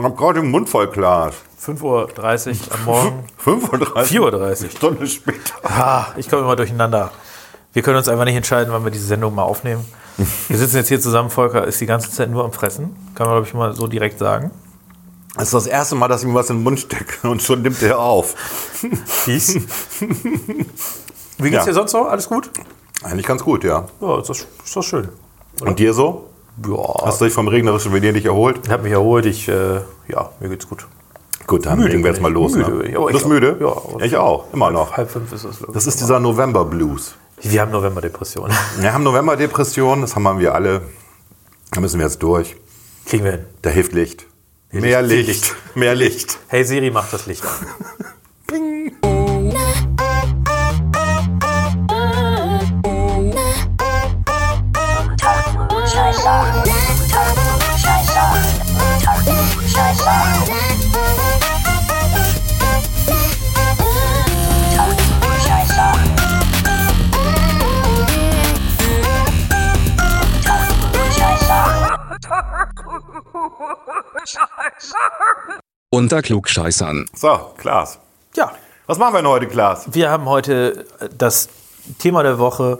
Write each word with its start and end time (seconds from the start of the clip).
Ich 0.00 0.06
hab 0.06 0.16
gerade 0.16 0.40
den 0.40 0.50
Mund 0.50 0.68
voll 0.68 0.86
Glas. 0.88 1.34
5.30 1.62 1.82
Uhr 1.82 2.08
am 2.74 2.84
Morgen. 2.86 3.24
5.30 3.44 4.18
4.30 4.18 4.64
Uhr. 4.64 4.70
Stunde 4.70 5.06
später. 5.06 5.52
Ah, 5.62 6.06
ich 6.16 6.28
komme 6.30 6.40
immer 6.42 6.56
durcheinander. 6.56 7.10
Wir 7.74 7.82
können 7.82 7.98
uns 7.98 8.08
einfach 8.08 8.24
nicht 8.24 8.34
entscheiden, 8.36 8.72
wann 8.72 8.82
wir 8.82 8.90
diese 8.90 9.04
Sendung 9.04 9.34
mal 9.34 9.42
aufnehmen. 9.42 9.84
Wir 10.48 10.56
sitzen 10.56 10.76
jetzt 10.76 10.88
hier 10.88 11.00
zusammen, 11.00 11.28
Volker 11.28 11.64
ist 11.66 11.80
die 11.82 11.86
ganze 11.86 12.10
Zeit 12.10 12.30
nur 12.30 12.44
am 12.44 12.52
Fressen. 12.52 12.96
Kann 13.14 13.26
man, 13.26 13.34
glaube 13.36 13.46
ich, 13.46 13.52
mal 13.54 13.74
so 13.74 13.86
direkt 13.86 14.18
sagen. 14.18 14.50
Das 15.34 15.44
ist 15.44 15.54
das 15.54 15.66
erste 15.66 15.94
Mal, 15.96 16.08
dass 16.08 16.22
ich 16.22 16.28
mir 16.28 16.34
was 16.34 16.48
in 16.50 16.56
den 16.56 16.62
Mund 16.64 16.80
stecke 16.80 17.28
und 17.28 17.42
schon 17.42 17.60
nimmt 17.62 17.82
er 17.82 17.98
auf. 17.98 18.34
Fies. 19.04 19.54
Wie 21.38 21.50
geht's 21.50 21.64
Ja. 21.64 21.64
dir 21.66 21.74
sonst 21.74 21.92
so? 21.92 22.04
Alles 22.06 22.26
gut? 22.28 22.50
Eigentlich 23.02 23.26
ganz 23.26 23.44
gut, 23.44 23.64
ja. 23.64 23.86
Ja, 24.00 24.18
ist 24.18 24.30
das, 24.30 24.46
ist 24.64 24.74
das 24.76 24.84
schön. 24.86 25.08
Und 25.60 25.78
dir 25.78 25.92
so? 25.92 26.29
Ja, 26.66 27.06
Hast 27.06 27.20
du 27.20 27.24
dich 27.24 27.34
vom 27.34 27.48
regnerischen 27.48 27.92
Venedig 27.92 28.24
erholt? 28.24 28.60
ich 28.64 28.70
habe 28.70 28.82
mich 28.82 28.92
erholt. 28.92 29.26
Ich, 29.26 29.48
äh, 29.48 29.80
ja, 30.08 30.30
mir 30.40 30.48
geht's 30.48 30.68
gut. 30.68 30.86
Gut, 31.46 31.66
dann 31.66 31.78
Müde 31.78 31.90
legen 31.90 32.04
wir 32.04 32.10
jetzt 32.12 32.20
mal 32.20 32.32
los. 32.32 32.52
Müde 32.52 32.70
ne? 32.70 32.84
ich, 32.88 32.94
Du 32.94 33.06
bist 33.06 33.26
müde? 33.26 33.56
Ja, 33.60 34.04
ich 34.04 34.16
auch, 34.16 34.52
immer 34.52 34.70
noch. 34.70 34.96
Halb 34.96 35.10
fünf 35.10 35.32
ist 35.32 35.44
ich. 35.44 35.66
Das 35.72 35.86
ist 35.86 36.00
dieser 36.00 36.20
November-Blues. 36.20 37.16
Wir 37.42 37.62
haben 37.62 37.70
Novemberdepression. 37.72 38.50
Wir 38.78 38.92
haben 38.92 39.02
November-Depression, 39.02 40.02
das 40.02 40.14
haben 40.14 40.38
wir 40.38 40.54
alle. 40.54 40.82
Da 41.70 41.80
müssen 41.80 41.98
wir 41.98 42.06
jetzt 42.06 42.22
durch. 42.22 42.56
Kriegen 43.06 43.24
wir 43.24 43.32
hin. 43.32 43.46
Da 43.62 43.70
hilft 43.70 43.92
Licht. 43.92 44.26
Mehr 44.72 45.02
Licht. 45.02 45.26
Licht. 45.28 45.56
Mehr 45.74 45.94
Licht. 45.94 46.38
Hey 46.48 46.64
Siri, 46.64 46.90
mach 46.90 47.10
das 47.10 47.26
Licht 47.26 47.42
an. 47.44 49.16
Unter 75.90 76.22
Klugscheißern. 76.22 77.06
So, 77.14 77.52
Klaas. 77.58 77.98
Ja, 78.36 78.52
Was 78.86 78.98
machen 78.98 79.14
wir 79.14 79.22
denn 79.22 79.30
heute, 79.30 79.46
Klaas? 79.48 79.86
wir 79.92 80.10
haben 80.10 80.26
heute 80.26 80.86
das 81.16 81.48
Thema 81.98 82.22
der 82.22 82.38
Woche, 82.38 82.78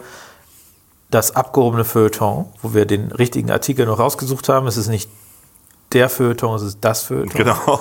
das 1.10 1.34
abgehobene 1.34 1.84
Feuilleton, 1.84 2.46
wo 2.62 2.74
wir 2.74 2.86
den 2.86 3.10
richtigen 3.10 3.50
Artikel 3.50 3.86
noch 3.86 3.98
rausgesucht 3.98 4.48
haben. 4.48 4.66
Es 4.66 4.76
ist 4.76 4.88
nicht 4.88 5.10
der 5.92 6.08
Feuilleton, 6.08 6.54
es 6.56 6.62
ist 6.62 6.78
das 6.82 7.02
Feuilleton. 7.02 7.36
Genau. 7.36 7.80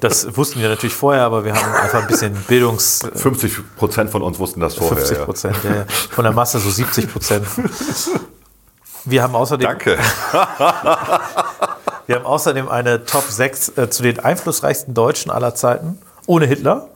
Das 0.00 0.36
wussten 0.36 0.60
wir 0.60 0.68
natürlich 0.68 0.94
vorher, 0.94 1.22
aber 1.22 1.44
wir 1.44 1.54
haben 1.54 1.72
einfach 1.74 2.00
ein 2.02 2.08
bisschen 2.08 2.34
Bildungs... 2.48 3.00
50 3.14 3.76
Prozent 3.76 4.10
von 4.10 4.22
uns 4.22 4.38
wussten 4.38 4.60
das 4.60 4.74
vorher. 4.74 4.96
50 4.96 5.18
ja. 5.18 5.24
Prozent, 5.24 5.56
ja. 5.62 5.74
ja. 5.74 5.84
von 6.10 6.24
der 6.24 6.32
Masse 6.32 6.58
so 6.58 6.70
70 6.70 7.12
Prozent. 7.12 7.46
Wir 9.04 9.22
haben 9.22 9.34
außerdem, 9.34 9.68
Danke. 9.68 9.98
Wir 12.06 12.16
haben 12.16 12.26
außerdem 12.26 12.68
eine 12.68 13.04
Top 13.04 13.24
6 13.24 13.76
äh, 13.76 13.90
zu 13.90 14.02
den 14.02 14.18
einflussreichsten 14.20 14.94
Deutschen 14.94 15.30
aller 15.30 15.54
Zeiten, 15.54 15.98
ohne 16.26 16.46
Hitler. 16.46 16.88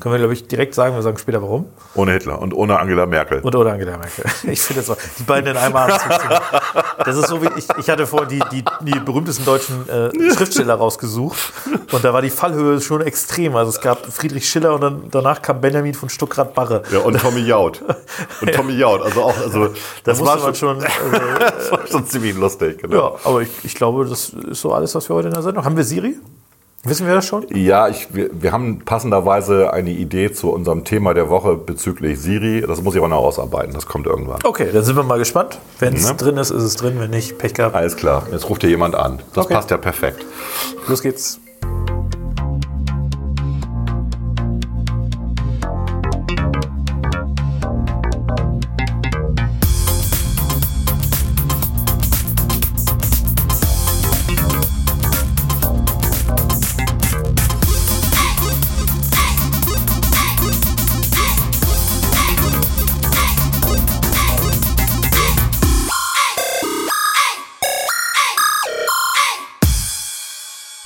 Können 0.00 0.14
wir, 0.14 0.18
glaube 0.18 0.32
ich, 0.32 0.48
direkt 0.48 0.74
sagen, 0.74 0.94
wir 0.94 1.02
sagen 1.02 1.18
später 1.18 1.42
warum. 1.42 1.66
Ohne 1.94 2.12
Hitler 2.12 2.40
und 2.40 2.54
ohne 2.54 2.78
Angela 2.78 3.06
Merkel. 3.06 3.40
Und 3.40 3.54
oder 3.54 3.72
Angela 3.72 3.96
Merkel. 3.98 4.24
Ich 4.50 4.60
finde 4.60 4.80
das 4.80 4.86
so, 4.86 4.96
die 5.18 5.22
beiden 5.22 5.50
in 5.50 5.56
einem 5.56 5.76
Abend. 5.76 6.00
Das 7.04 7.16
ist 7.16 7.28
so 7.28 7.42
wie, 7.42 7.48
ich, 7.56 7.66
ich 7.78 7.90
hatte 7.90 8.06
vorhin 8.06 8.28
die, 8.28 8.42
die, 8.50 8.64
die 8.80 8.98
berühmtesten 9.00 9.44
deutschen 9.44 9.88
äh, 9.88 10.10
Schriftsteller 10.34 10.74
rausgesucht 10.74 11.38
und 11.92 12.04
da 12.04 12.12
war 12.12 12.22
die 12.22 12.30
Fallhöhe 12.30 12.80
schon 12.80 13.00
extrem. 13.02 13.56
Also 13.56 13.70
es 13.70 13.80
gab 13.80 14.06
Friedrich 14.06 14.48
Schiller 14.48 14.74
und 14.74 14.80
dann, 14.80 15.02
danach 15.10 15.42
kam 15.42 15.60
Benjamin 15.60 15.94
von 15.94 16.08
Stuckrad-Barre. 16.08 16.82
Ja, 16.92 17.00
und 17.00 17.18
Tommy 17.18 17.40
Jaud. 17.40 17.82
Und 18.40 18.52
Tommy 18.52 18.74
Jaud. 18.74 19.02
Also 19.02 19.22
auch, 19.22 19.36
also, 19.36 19.66
Da 19.68 19.72
das 20.04 20.18
musste 20.18 20.42
war 20.42 20.54
schon, 20.54 20.80
schon, 20.80 20.84
also, 20.84 21.26
das 21.38 21.72
war 21.72 21.86
schon 21.86 22.06
ziemlich 22.06 22.36
lustig. 22.36 22.78
Genau. 22.82 22.96
ja, 22.96 23.12
aber 23.24 23.42
ich, 23.42 23.50
ich 23.62 23.74
glaube, 23.74 24.04
das 24.06 24.30
ist 24.30 24.60
so 24.60 24.72
alles, 24.72 24.94
was 24.94 25.08
wir 25.08 25.16
heute 25.16 25.28
in 25.28 25.34
der 25.34 25.42
Sendung 25.42 25.64
haben. 25.64 25.76
wir 25.76 25.84
Siri? 25.84 26.16
Wissen 26.84 27.06
wir 27.06 27.14
das 27.14 27.26
schon? 27.26 27.46
Ja, 27.54 27.86
ich, 27.88 28.12
wir, 28.12 28.28
wir 28.32 28.50
haben 28.50 28.80
passenderweise 28.80 29.72
eine 29.72 29.90
Idee 29.90 30.32
zu 30.32 30.50
unserem 30.50 30.82
Thema 30.82 31.14
der 31.14 31.30
Woche 31.30 31.54
bezüglich 31.56 32.18
Siri. 32.20 32.62
Das 32.66 32.82
muss 32.82 32.94
ich 32.94 32.98
aber 33.00 33.08
noch 33.08 33.18
ausarbeiten. 33.18 33.72
Das 33.72 33.86
kommt 33.86 34.06
irgendwann. 34.06 34.40
Okay, 34.42 34.68
dann 34.72 34.82
sind 34.82 34.96
wir 34.96 35.04
mal 35.04 35.18
gespannt. 35.18 35.58
Wenn 35.78 35.94
es 35.94 36.08
Ne? 36.08 36.16
drin 36.16 36.36
ist, 36.38 36.50
ist 36.50 36.62
es 36.64 36.74
drin. 36.74 36.94
Wenn 36.98 37.10
nicht, 37.10 37.38
Pech 37.38 37.54
gehabt. 37.54 37.76
Alles 37.76 37.94
klar. 37.96 38.26
Jetzt 38.32 38.48
ruft 38.48 38.62
hier 38.62 38.70
jemand 38.70 38.96
an. 38.96 39.22
Das 39.32 39.44
Okay. 39.46 39.54
passt 39.54 39.70
ja 39.70 39.76
perfekt. 39.76 40.26
Los 40.88 41.02
geht's. 41.02 41.38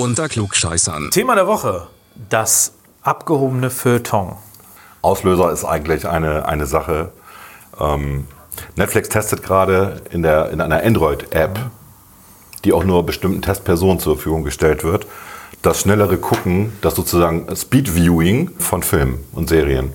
Unter 0.07 0.29
Klugscheißern. 0.29 1.11
Thema 1.11 1.35
der 1.35 1.49
Woche. 1.49 1.89
Das 2.29 2.75
abgehobene 3.03 3.71
Feuilleton. 3.71 4.37
Auslöser 5.03 5.51
ist 5.51 5.65
eigentlich 5.65 6.07
eine, 6.07 6.47
eine 6.47 6.67
Sache. 6.67 7.11
Ähm, 7.81 8.29
Netflix 8.77 9.09
testet 9.09 9.43
gerade 9.43 10.03
in, 10.13 10.23
der, 10.23 10.51
in 10.51 10.61
einer 10.61 10.85
Android-App, 10.85 11.59
die 12.65 12.73
auch 12.73 12.85
nur 12.85 13.05
bestimmten 13.05 13.43
Testpersonen 13.43 13.99
zur 13.99 14.15
Verfügung 14.15 14.45
gestellt 14.45 14.85
wird, 14.85 15.09
das 15.63 15.81
schnellere 15.81 16.19
Gucken, 16.19 16.73
das 16.83 16.95
sozusagen 16.95 17.49
Speed-Viewing 17.57 18.53
von 18.61 18.85
Filmen 18.85 19.25
und 19.33 19.49
Serien. 19.49 19.93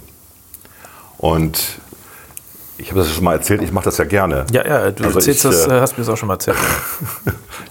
Und 1.19 1.79
ich 2.81 2.89
habe 2.91 3.01
das 3.01 3.13
schon 3.13 3.23
mal 3.23 3.33
erzählt, 3.33 3.61
ich 3.61 3.71
mache 3.71 3.85
das 3.85 3.97
ja 3.97 4.05
gerne. 4.05 4.45
Ja, 4.51 4.65
ja, 4.67 4.91
du 4.91 5.03
Also 5.03 5.19
erzählst 5.19 5.45
ich, 5.45 5.51
das, 5.51 5.67
äh, 5.67 5.79
hast 5.79 5.97
mir 5.97 6.03
das 6.03 6.09
auch 6.09 6.17
schon 6.17 6.27
mal 6.27 6.35
erzählt. 6.35 6.57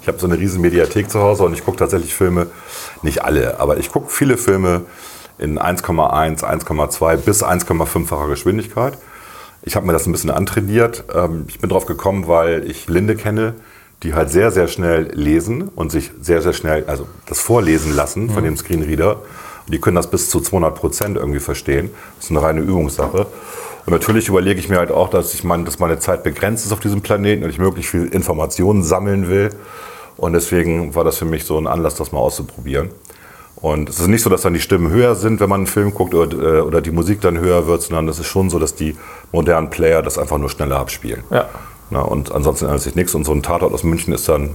Ich 0.03 0.09
habe 0.09 0.19
so 0.19 0.27
eine 0.27 0.39
riesen 0.39 0.63
Mediathek 0.63 1.11
zu 1.11 1.21
Hause 1.21 1.45
und 1.45 1.53
ich 1.53 1.63
gucke 1.63 1.77
tatsächlich 1.77 2.15
Filme, 2.15 2.47
nicht 3.03 3.23
alle, 3.23 3.61
aber 3.61 3.77
ich 3.77 3.93
gucke 3.93 4.09
viele 4.11 4.39
Filme 4.39 4.83
in 5.39 5.59
1,1, 5.59 6.43
1,2 6.43 7.17
bis 7.19 7.45
1,5-facher 7.45 8.29
Geschwindigkeit. 8.29 8.97
Ich 9.63 9.77
habe 9.77 9.87
mir 9.87 9.93
das 9.93 10.07
ein 10.07 10.13
bisschen 10.13 10.31
antrainiert. 10.31 11.05
Ähm, 11.15 11.45
Ich 11.49 11.61
bin 11.61 11.69
drauf 11.69 11.85
gekommen, 11.85 12.29
weil 12.29 12.69
ich 12.69 12.87
Blinde 12.87 13.15
kenne, 13.15 13.55
die 14.03 14.15
halt 14.15 14.31
sehr, 14.31 14.51
sehr 14.51 14.69
schnell 14.69 15.11
lesen 15.13 15.69
und 15.69 15.93
sich 15.93 16.11
sehr, 16.21 16.41
sehr 16.41 16.55
schnell, 16.55 16.85
also 16.87 17.07
das 17.27 17.41
vorlesen 17.41 17.95
lassen 17.95 18.31
von 18.31 18.43
dem 18.43 18.57
Screenreader. 18.57 19.17
Und 19.17 19.75
die 19.75 19.81
können 19.81 19.97
das 19.97 20.11
bis 20.11 20.31
zu 20.31 20.41
200 20.41 20.75
Prozent 20.75 21.17
irgendwie 21.19 21.41
verstehen. 21.41 21.91
Das 22.17 22.25
ist 22.25 22.31
eine 22.31 22.41
reine 22.43 22.61
Übungssache. 22.61 23.27
Und 23.87 23.93
natürlich 23.93 24.29
überlege 24.29 24.61
ich 24.61 24.69
mir 24.69 24.79
halt 24.79 24.91
auch, 24.91 25.09
dass, 25.09 25.35
ich 25.35 25.45
mein, 25.45 25.65
dass 25.65 25.79
meine 25.79 25.99
Zeit 25.99 26.23
begrenzt 26.23 26.67
ist 26.67 26.73
auf 26.73 26.81
diesem 26.81 27.01
Planeten 27.01 27.45
und 27.45 27.51
ich 27.51 27.59
möglichst 27.59 27.91
viel 27.91 28.07
Informationen 28.07 28.83
sammeln 28.83 29.29
will. 29.29 29.51
Und 30.17 30.35
deswegen 30.35 30.95
war 30.95 31.05
das 31.05 31.19
für 31.19 31.25
mich 31.25 31.45
so 31.45 31.59
ein 31.59 31.67
Anlass, 31.67 31.95
das 31.95 32.13
mal 32.13 32.19
auszuprobieren. 32.19 32.91
Und 33.57 33.89
es 33.89 34.01
ist 34.01 34.07
nicht 34.07 34.23
so, 34.23 34.31
dass 34.31 34.43
dann 34.43 34.55
die 34.55 34.61
Stimmen 34.61 34.91
höher 34.91 35.15
sind, 35.15 35.41
wenn 35.41 35.49
man 35.49 35.61
einen 35.61 35.67
Film 35.67 35.93
guckt 35.93 36.15
oder, 36.15 36.59
äh, 36.59 36.61
oder 36.61 36.81
die 36.81 36.91
Musik 36.91 37.21
dann 37.21 37.39
höher 37.39 37.67
wird, 37.67 37.83
sondern 37.83 38.09
es 38.09 38.19
ist 38.19 38.27
schon 38.27 38.49
so, 38.49 38.59
dass 38.59 38.75
die 38.75 38.97
modernen 39.33 39.69
Player 39.71 40.03
das 40.03 40.19
einfach 40.19 40.39
nur 40.39 40.49
schneller 40.49 40.79
abspielen. 40.79 41.25
Ja. 41.31 41.49
Na, 41.91 42.01
und 42.01 42.33
ansonsten 42.33 42.67
ändert 42.67 42.83
sich 42.83 42.95
nichts. 42.95 43.15
Und 43.15 43.25
so 43.25 43.33
ein 43.33 43.43
Tatort 43.43 43.73
aus 43.73 43.83
München 43.83 44.15
ist 44.15 44.29
dann 44.29 44.51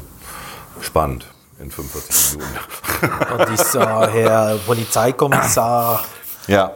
spannend 0.81 1.28
in 1.62 1.69
45 1.69 2.40
Minuten. 2.40 3.38
Und 3.38 3.49
dieser 3.49 4.11
Herr 4.11 4.58
Polizeikommissar. 4.66 6.03
Ja. 6.47 6.72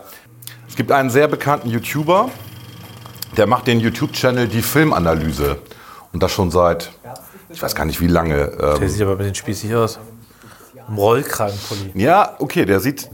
Es 0.68 0.75
gibt 0.75 0.91
einen 0.91 1.09
sehr 1.09 1.27
bekannten 1.27 1.69
YouTuber, 1.69 2.29
der 3.39 3.47
macht 3.47 3.68
den 3.68 3.80
YouTube-Channel 3.80 4.50
Die 4.50 4.62
Filmanalyse. 4.62 5.59
Und 6.12 6.21
das 6.21 6.30
schon 6.33 6.51
seit, 6.51 6.91
ich 7.50 7.62
weiß 7.62 7.74
gar 7.74 7.86
nicht 7.86 8.01
wie 8.01 8.07
lange. 8.07 8.51
Ähm, 8.59 8.80
Der 8.81 8.89
sieht 8.89 9.01
aber 9.01 9.12
ein 9.13 9.18
bisschen 9.18 9.36
spießig 9.36 9.74
aus. 9.75 9.97
Im 10.89 10.95
Rollkragenpulli. 10.95 11.91
Ja, 11.94 12.36
okay, 12.39 12.65
der 12.65 12.81
sieht. 12.81 13.09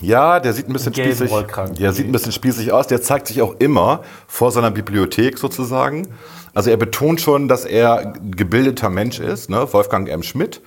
Ja, 0.00 0.40
der 0.40 0.54
sieht 0.54 0.66
ein 0.68 0.72
bisschen 0.72 0.92
Gelben 0.92 1.14
spießig. 1.14 1.76
Der 1.78 1.92
sieht 1.92 2.06
ein 2.06 2.12
bisschen 2.12 2.32
spießig 2.32 2.72
aus. 2.72 2.86
Der 2.86 3.02
zeigt 3.02 3.26
sich 3.26 3.42
auch 3.42 3.54
immer 3.58 4.00
vor 4.26 4.50
seiner 4.50 4.70
Bibliothek 4.70 5.38
sozusagen. 5.38 6.08
Also 6.54 6.70
er 6.70 6.78
betont 6.78 7.20
schon, 7.20 7.46
dass 7.46 7.66
er 7.66 7.98
ein 7.98 8.30
gebildeter 8.30 8.88
Mensch 8.88 9.20
ist, 9.20 9.50
ne? 9.50 9.70
Wolfgang 9.72 10.08
M. 10.08 10.22
Schmidt. 10.22 10.62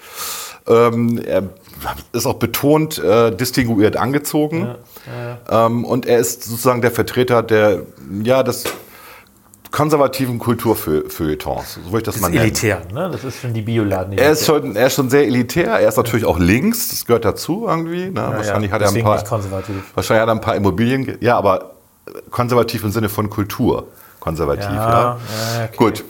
Ähm, 0.67 1.17
er 1.25 1.49
ist 2.13 2.25
auch 2.25 2.35
betont 2.35 2.97
äh, 2.97 3.35
distinguiert 3.35 3.97
angezogen. 3.97 4.75
Ähm, 5.49 5.85
und 5.85 6.05
er 6.05 6.19
ist 6.19 6.43
sozusagen 6.43 6.81
der 6.81 6.91
Vertreter 6.91 7.43
der, 7.43 7.83
ja, 8.23 8.43
des 8.43 8.65
konservativen 9.71 10.39
Kulturfeuilletons, 10.39 11.79
so 11.85 11.91
würde 11.91 11.97
ich 11.97 12.03
das, 12.03 12.15
Das 12.15 12.21
mal 12.21 12.29
nennen. 12.29 12.43
elitär, 12.43 12.81
ne? 12.91 13.09
Das 13.11 13.23
ist 13.23 13.41
schon 13.41 13.53
die 13.53 13.61
Bioladen. 13.61 14.17
Er 14.17 14.31
ist, 14.31 14.45
schon, 14.45 14.75
er 14.75 14.87
ist 14.87 14.95
schon 14.95 15.09
sehr 15.09 15.25
elitär, 15.25 15.73
er 15.73 15.89
ist 15.89 15.97
natürlich 15.97 16.25
auch 16.25 16.39
links, 16.39 16.89
das 16.89 17.05
gehört 17.05 17.25
dazu 17.25 17.65
irgendwie. 17.67 18.09
Ne? 18.09 18.15
wahrscheinlich 18.15 18.71
hat 18.71 18.81
er 18.81 18.89
ein 18.89 19.03
paar, 19.03 19.23
wahrscheinlich 19.29 20.21
hat 20.21 20.29
er 20.29 20.31
ein 20.31 20.41
paar 20.41 20.55
Immobilien, 20.55 21.17
ja, 21.19 21.37
aber 21.37 21.71
konservativ 22.31 22.83
im 22.83 22.91
Sinne 22.91 23.09
von 23.09 23.29
Kultur. 23.29 23.87
Konservativ, 24.19 24.65
ja. 24.65 24.73
Ja, 24.75 25.17
ja, 25.57 25.63
okay. 25.65 25.77
Gut. 25.77 26.03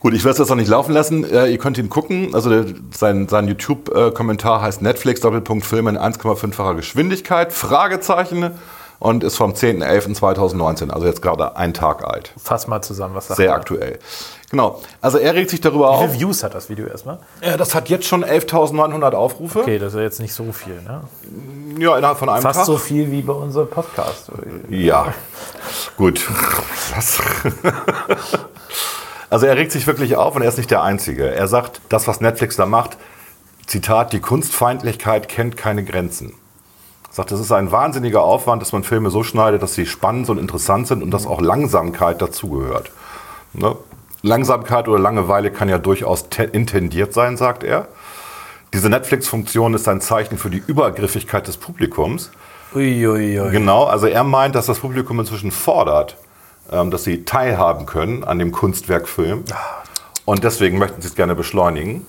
Gut, 0.00 0.12
ich 0.14 0.24
werde 0.24 0.32
es 0.32 0.38
jetzt 0.38 0.48
noch 0.50 0.56
nicht 0.56 0.68
laufen 0.68 0.92
lassen. 0.92 1.24
Äh, 1.24 1.46
ihr 1.46 1.58
könnt 1.58 1.78
ihn 1.78 1.88
gucken. 1.88 2.34
Also 2.34 2.50
der, 2.50 2.66
sein, 2.96 3.28
sein 3.28 3.48
YouTube-Kommentar 3.48 4.60
heißt 4.62 4.82
Netflix 4.82 5.20
Doppelpunkt 5.20 5.64
Film 5.64 5.88
in 5.88 5.98
1,5-facher 5.98 6.74
Geschwindigkeit, 6.74 7.52
Fragezeichen 7.52 8.50
und 8.98 9.24
ist 9.24 9.36
vom 9.36 9.52
10.11.2019, 9.52 10.90
also 10.90 11.06
jetzt 11.06 11.20
gerade 11.22 11.56
ein 11.56 11.74
Tag 11.74 12.02
alt. 12.04 12.32
Fass 12.42 12.66
mal 12.66 12.80
zusammen, 12.82 13.14
was 13.14 13.26
sagt 13.28 13.36
Sehr 13.36 13.48
er? 13.50 13.54
aktuell. 13.54 13.98
Genau. 14.50 14.80
Also 15.00 15.18
er 15.18 15.34
regt 15.34 15.50
sich 15.50 15.60
darüber 15.60 15.86
Wie 15.90 15.94
auf. 15.94 16.00
viele 16.12 16.20
Views 16.20 16.42
hat 16.44 16.54
das 16.54 16.68
Video 16.70 16.86
erstmal? 16.86 17.18
Ja, 17.42 17.56
das 17.56 17.74
hat 17.74 17.88
jetzt 17.88 18.06
schon 18.06 18.24
11.900 18.24 19.12
Aufrufe. 19.12 19.60
Okay, 19.60 19.78
das 19.78 19.92
ist 19.92 19.96
ja 19.98 20.02
jetzt 20.02 20.20
nicht 20.20 20.32
so 20.32 20.50
viel, 20.52 20.80
ne? 20.82 21.02
Ja, 21.78 21.98
innerhalb 21.98 22.18
von 22.18 22.28
einem 22.28 22.42
Fast 22.42 22.60
Tag. 22.60 22.66
so 22.66 22.78
viel 22.78 23.10
wie 23.10 23.22
bei 23.22 23.32
unserem 23.32 23.68
Podcast. 23.68 24.30
Ja, 24.70 25.12
gut. 25.96 26.24
Also 29.30 29.46
er 29.46 29.56
regt 29.56 29.72
sich 29.72 29.86
wirklich 29.86 30.16
auf 30.16 30.36
und 30.36 30.42
er 30.42 30.48
ist 30.48 30.58
nicht 30.58 30.70
der 30.70 30.82
Einzige. 30.82 31.34
Er 31.34 31.48
sagt, 31.48 31.80
das, 31.88 32.06
was 32.06 32.20
Netflix 32.20 32.56
da 32.56 32.66
macht, 32.66 32.96
Zitat, 33.66 34.12
die 34.12 34.20
Kunstfeindlichkeit 34.20 35.28
kennt 35.28 35.56
keine 35.56 35.84
Grenzen. 35.84 36.34
Er 37.08 37.14
sagt, 37.14 37.32
es 37.32 37.40
ist 37.40 37.50
ein 37.50 37.72
wahnsinniger 37.72 38.22
Aufwand, 38.22 38.62
dass 38.62 38.72
man 38.72 38.84
Filme 38.84 39.10
so 39.10 39.22
schneidet, 39.22 39.62
dass 39.62 39.74
sie 39.74 39.86
spannend 39.86 40.30
und 40.30 40.38
interessant 40.38 40.86
sind 40.86 41.02
und 41.02 41.10
dass 41.10 41.26
auch 41.26 41.40
Langsamkeit 41.40 42.22
dazugehört. 42.22 42.90
Ne? 43.52 43.76
Langsamkeit 44.22 44.86
oder 44.86 44.98
Langeweile 44.98 45.50
kann 45.50 45.68
ja 45.68 45.78
durchaus 45.78 46.28
te- 46.28 46.44
intendiert 46.44 47.12
sein, 47.12 47.36
sagt 47.36 47.64
er. 47.64 47.88
Diese 48.74 48.88
Netflix-Funktion 48.90 49.74
ist 49.74 49.88
ein 49.88 50.00
Zeichen 50.00 50.38
für 50.38 50.50
die 50.50 50.62
Übergriffigkeit 50.64 51.46
des 51.48 51.56
Publikums. 51.56 52.30
Uiuiui. 52.74 53.50
Genau, 53.50 53.84
also 53.84 54.06
er 54.06 54.24
meint, 54.24 54.54
dass 54.54 54.66
das 54.66 54.80
Publikum 54.80 55.18
inzwischen 55.20 55.50
fordert, 55.50 56.16
dass 56.70 57.04
sie 57.04 57.24
teilhaben 57.24 57.86
können 57.86 58.24
an 58.24 58.38
dem 58.38 58.52
Kunstwerkfilm. 58.52 59.44
Und 60.24 60.44
deswegen 60.44 60.78
möchten 60.78 61.00
sie 61.02 61.08
es 61.08 61.14
gerne 61.14 61.34
beschleunigen. 61.34 62.06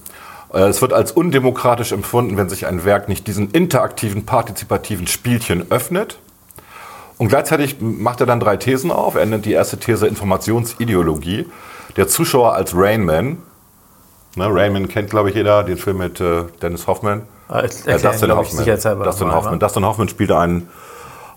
Äh, 0.54 0.62
Es 0.62 0.81
wird 0.81 0.94
als 0.94 1.12
undemokratisch 1.12 1.92
empfunden, 1.92 2.38
wenn 2.38 2.50
sich 2.50 2.65
ein 2.65 2.83
Werk 2.86 3.07
nicht 3.09 3.27
diesen 3.27 3.51
interaktiven, 3.51 4.25
partizipativen 4.25 5.06
Spielchen 5.07 5.71
öffnet. 5.71 6.18
Und 7.19 7.30
gleichzeitig 7.30 7.77
macht 7.80 8.19
er 8.19 8.25
dann 8.27 8.39
drei 8.39 8.57
Thesen 8.57 8.92
auf. 8.92 9.15
Er 9.15 9.25
nennt 9.25 9.45
die 9.45 9.54
erste 9.54 9.77
These 9.77 10.07
Informationsideologie. 10.07 11.48
Der 11.95 12.07
Zuschauer 12.07 12.53
als 12.53 12.74
Rainman. 12.75 13.38
Ne, 14.36 14.48
Rainman 14.51 14.88
kennt, 14.88 15.10
glaube 15.10 15.30
ich, 15.30 15.36
jeder, 15.36 15.63
den 15.63 15.77
Film 15.77 15.98
mit 15.98 16.21
äh, 16.21 16.44
Dennis 16.62 16.86
Hoffman. 16.86 17.24
Ah, 17.50 17.62
Äh, 17.62 17.63
Dustin 17.63 17.86
glaub 17.88 18.21
ich, 18.21 18.30
Hoffman. 18.30 18.57
sicherheitshalber 18.60 19.03
Dustin 19.06 19.31
Hoffman. 19.31 19.53
ne? 19.53 19.60
Dustin 19.60 19.83
Hoffman 19.86 20.10
spielt 20.10 20.31
einen, 20.31 20.69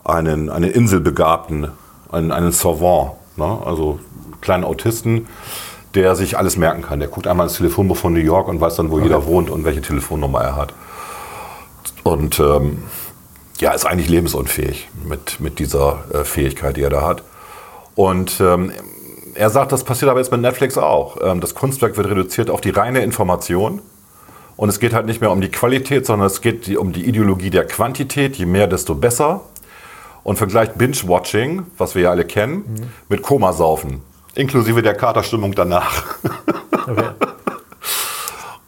einen, 0.05 0.51
einen 0.51 0.71
Inselbegabten, 0.71 1.69
einen, 2.13 2.33
einen 2.33 2.53
Savant, 2.53 3.13
ne? 3.37 3.59
also 3.65 3.99
einen 4.25 4.41
kleinen 4.41 4.65
Autisten, 4.65 5.27
der 5.95 6.15
sich 6.15 6.39
alles 6.39 6.57
merken 6.57 6.83
kann. 6.83 7.01
Der 7.01 7.09
guckt 7.09 7.27
einmal 7.27 7.47
ins 7.47 7.57
Telefonbuch 7.57 7.97
von 7.97 8.13
New 8.13 8.21
York 8.21 8.49
und 8.49 8.61
weiß 8.61 8.77
dann, 8.77 8.91
wo 8.91 9.01
jeder 9.01 9.27
wohnt 9.27 9.51
und 9.51 9.65
welche 9.65 9.83
Telefonnummer 9.83 10.41
er 10.41 10.57
hat. 10.57 10.75
Und 12.05 12.39
ähm, 12.41 12.85
ja, 13.59 13.73
ist 13.73 13.85
eigentlich 13.85 14.09
lebensunfähig 14.09 14.89
mit, 15.07 15.41
mit 15.41 15.59
dieser 15.59 16.05
äh, 16.13 16.25
Fähigkeit, 16.25 16.77
die 16.77 16.83
er 16.83 16.91
da 16.91 17.03
hat. 17.03 17.23
Und 17.95 18.41
ähm, 18.41 18.73
er 19.35 19.51
sagt, 19.51 19.73
das 19.73 19.85
passiert 19.85 20.11
aber 20.11 20.21
jetzt 20.21 20.33
mit 20.33 20.41
Netflix 20.41 20.79
auch. 20.79 21.19
Ähm, 21.23 21.41
das 21.41 21.55
Kunstwerk 21.55 21.97
wird 21.97 22.09
reduziert 22.09 22.51
auf 22.51 22.61
die 22.61 22.71
reine 22.71 23.03
Information. 23.03 23.83
Und 24.57 24.69
es 24.69 24.79
geht 24.79 24.93
halt 24.93 25.07
nicht 25.07 25.21
mehr 25.21 25.31
um 25.31 25.41
die 25.41 25.51
Qualität, 25.51 26.07
sondern 26.07 26.27
es 26.27 26.41
geht 26.41 26.75
um 26.77 26.93
die 26.93 27.07
Ideologie 27.07 27.51
der 27.51 27.67
Quantität. 27.67 28.37
Je 28.37 28.47
mehr, 28.47 28.67
desto 28.67 28.95
besser. 28.95 29.43
Und 30.23 30.37
vergleicht 30.37 30.77
Binge-Watching, 30.77 31.67
was 31.79 31.95
wir 31.95 32.03
ja 32.03 32.11
alle 32.11 32.25
kennen, 32.25 32.93
mit 33.09 33.23
Komasaufen. 33.23 34.03
Inklusive 34.35 34.83
der 34.83 34.95
Katerstimmung 34.95 35.55
danach. 35.55 36.05
Okay. 36.87 37.11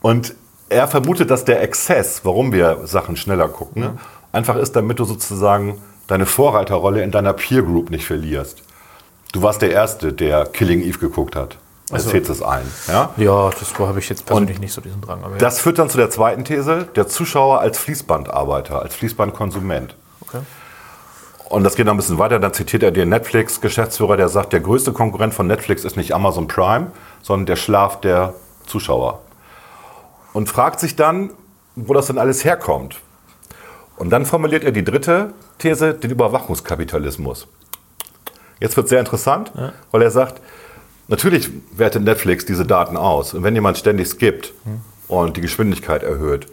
Und 0.00 0.34
er 0.68 0.88
vermutet, 0.88 1.30
dass 1.30 1.44
der 1.44 1.62
Exzess, 1.62 2.24
warum 2.24 2.52
wir 2.52 2.86
Sachen 2.86 3.16
schneller 3.16 3.48
gucken, 3.48 3.82
ne, 3.82 3.98
einfach 4.32 4.56
ist, 4.56 4.74
damit 4.74 4.98
du 4.98 5.04
sozusagen 5.04 5.80
deine 6.06 6.26
Vorreiterrolle 6.26 7.02
in 7.02 7.10
deiner 7.10 7.32
Peer 7.32 7.62
Group 7.62 7.90
nicht 7.90 8.06
verlierst. 8.06 8.62
Du 9.32 9.42
warst 9.42 9.62
der 9.62 9.70
Erste, 9.70 10.12
der 10.12 10.46
Killing 10.46 10.82
Eve 10.82 10.98
geguckt 10.98 11.36
hat. 11.36 11.56
Das 11.90 12.04
so. 12.04 12.10
zählt 12.10 12.28
es 12.28 12.42
ein. 12.42 12.64
Ja? 12.88 13.10
Ja, 13.16 13.50
das 13.50 13.78
habe 13.78 13.98
ich 13.98 14.08
jetzt 14.08 14.24
persönlich 14.24 14.58
nicht 14.58 14.72
so 14.72 14.80
diesen 14.80 15.00
Drang. 15.00 15.20
Ja. 15.22 15.28
Das 15.38 15.60
führt 15.60 15.78
dann 15.78 15.90
zu 15.90 15.98
der 15.98 16.10
zweiten 16.10 16.44
These, 16.44 16.88
der 16.96 17.06
Zuschauer 17.06 17.60
als 17.60 17.78
Fließbandarbeiter, 17.78 18.80
als 18.80 18.94
Fließbandkonsument. 18.94 19.94
Okay. 20.22 20.40
Und 21.52 21.64
das 21.64 21.76
geht 21.76 21.84
noch 21.84 21.92
ein 21.92 21.98
bisschen 21.98 22.18
weiter. 22.18 22.38
Dann 22.38 22.54
zitiert 22.54 22.82
er 22.82 22.92
den 22.92 23.10
Netflix-Geschäftsführer, 23.10 24.16
der 24.16 24.30
sagt, 24.30 24.54
der 24.54 24.60
größte 24.60 24.94
Konkurrent 24.94 25.34
von 25.34 25.46
Netflix 25.46 25.84
ist 25.84 25.98
nicht 25.98 26.14
Amazon 26.14 26.48
Prime, 26.48 26.92
sondern 27.20 27.44
der 27.44 27.56
Schlaf 27.56 28.00
der 28.00 28.32
Zuschauer. 28.66 29.20
Und 30.32 30.48
fragt 30.48 30.80
sich 30.80 30.96
dann, 30.96 31.28
wo 31.76 31.92
das 31.92 32.06
denn 32.06 32.16
alles 32.16 32.46
herkommt. 32.46 33.00
Und 33.96 34.08
dann 34.08 34.24
formuliert 34.24 34.64
er 34.64 34.72
die 34.72 34.82
dritte 34.82 35.34
These, 35.58 35.92
den 35.92 36.10
Überwachungskapitalismus. 36.12 37.46
Jetzt 38.58 38.78
wird 38.78 38.84
es 38.84 38.90
sehr 38.90 39.00
interessant, 39.00 39.52
weil 39.90 40.00
er 40.00 40.10
sagt, 40.10 40.40
natürlich 41.08 41.50
wertet 41.76 42.02
Netflix 42.02 42.46
diese 42.46 42.64
Daten 42.64 42.96
aus. 42.96 43.34
Und 43.34 43.42
wenn 43.42 43.54
jemand 43.54 43.76
ständig 43.76 44.08
skippt 44.08 44.54
und 45.06 45.36
die 45.36 45.42
Geschwindigkeit 45.42 46.02
erhöht, 46.02 46.46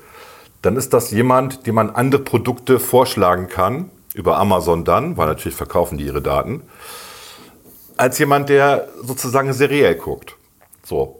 dann 0.61 0.75
ist 0.75 0.93
das 0.93 1.09
jemand, 1.11 1.67
dem 1.67 1.75
man 1.75 1.89
andere 1.89 2.21
Produkte 2.21 2.81
vorschlagen 2.81 3.47
kann, 3.47 3.89
über 4.13 4.37
Amazon 4.37 4.83
dann, 4.83 5.17
weil 5.17 5.27
natürlich 5.27 5.55
verkaufen 5.55 5.97
die 5.97 6.05
ihre 6.05 6.21
Daten, 6.21 6.63
als 7.97 8.17
jemand, 8.17 8.49
der 8.49 8.87
sozusagen 9.01 9.53
seriell 9.53 9.95
guckt. 9.95 10.35
So. 10.83 11.19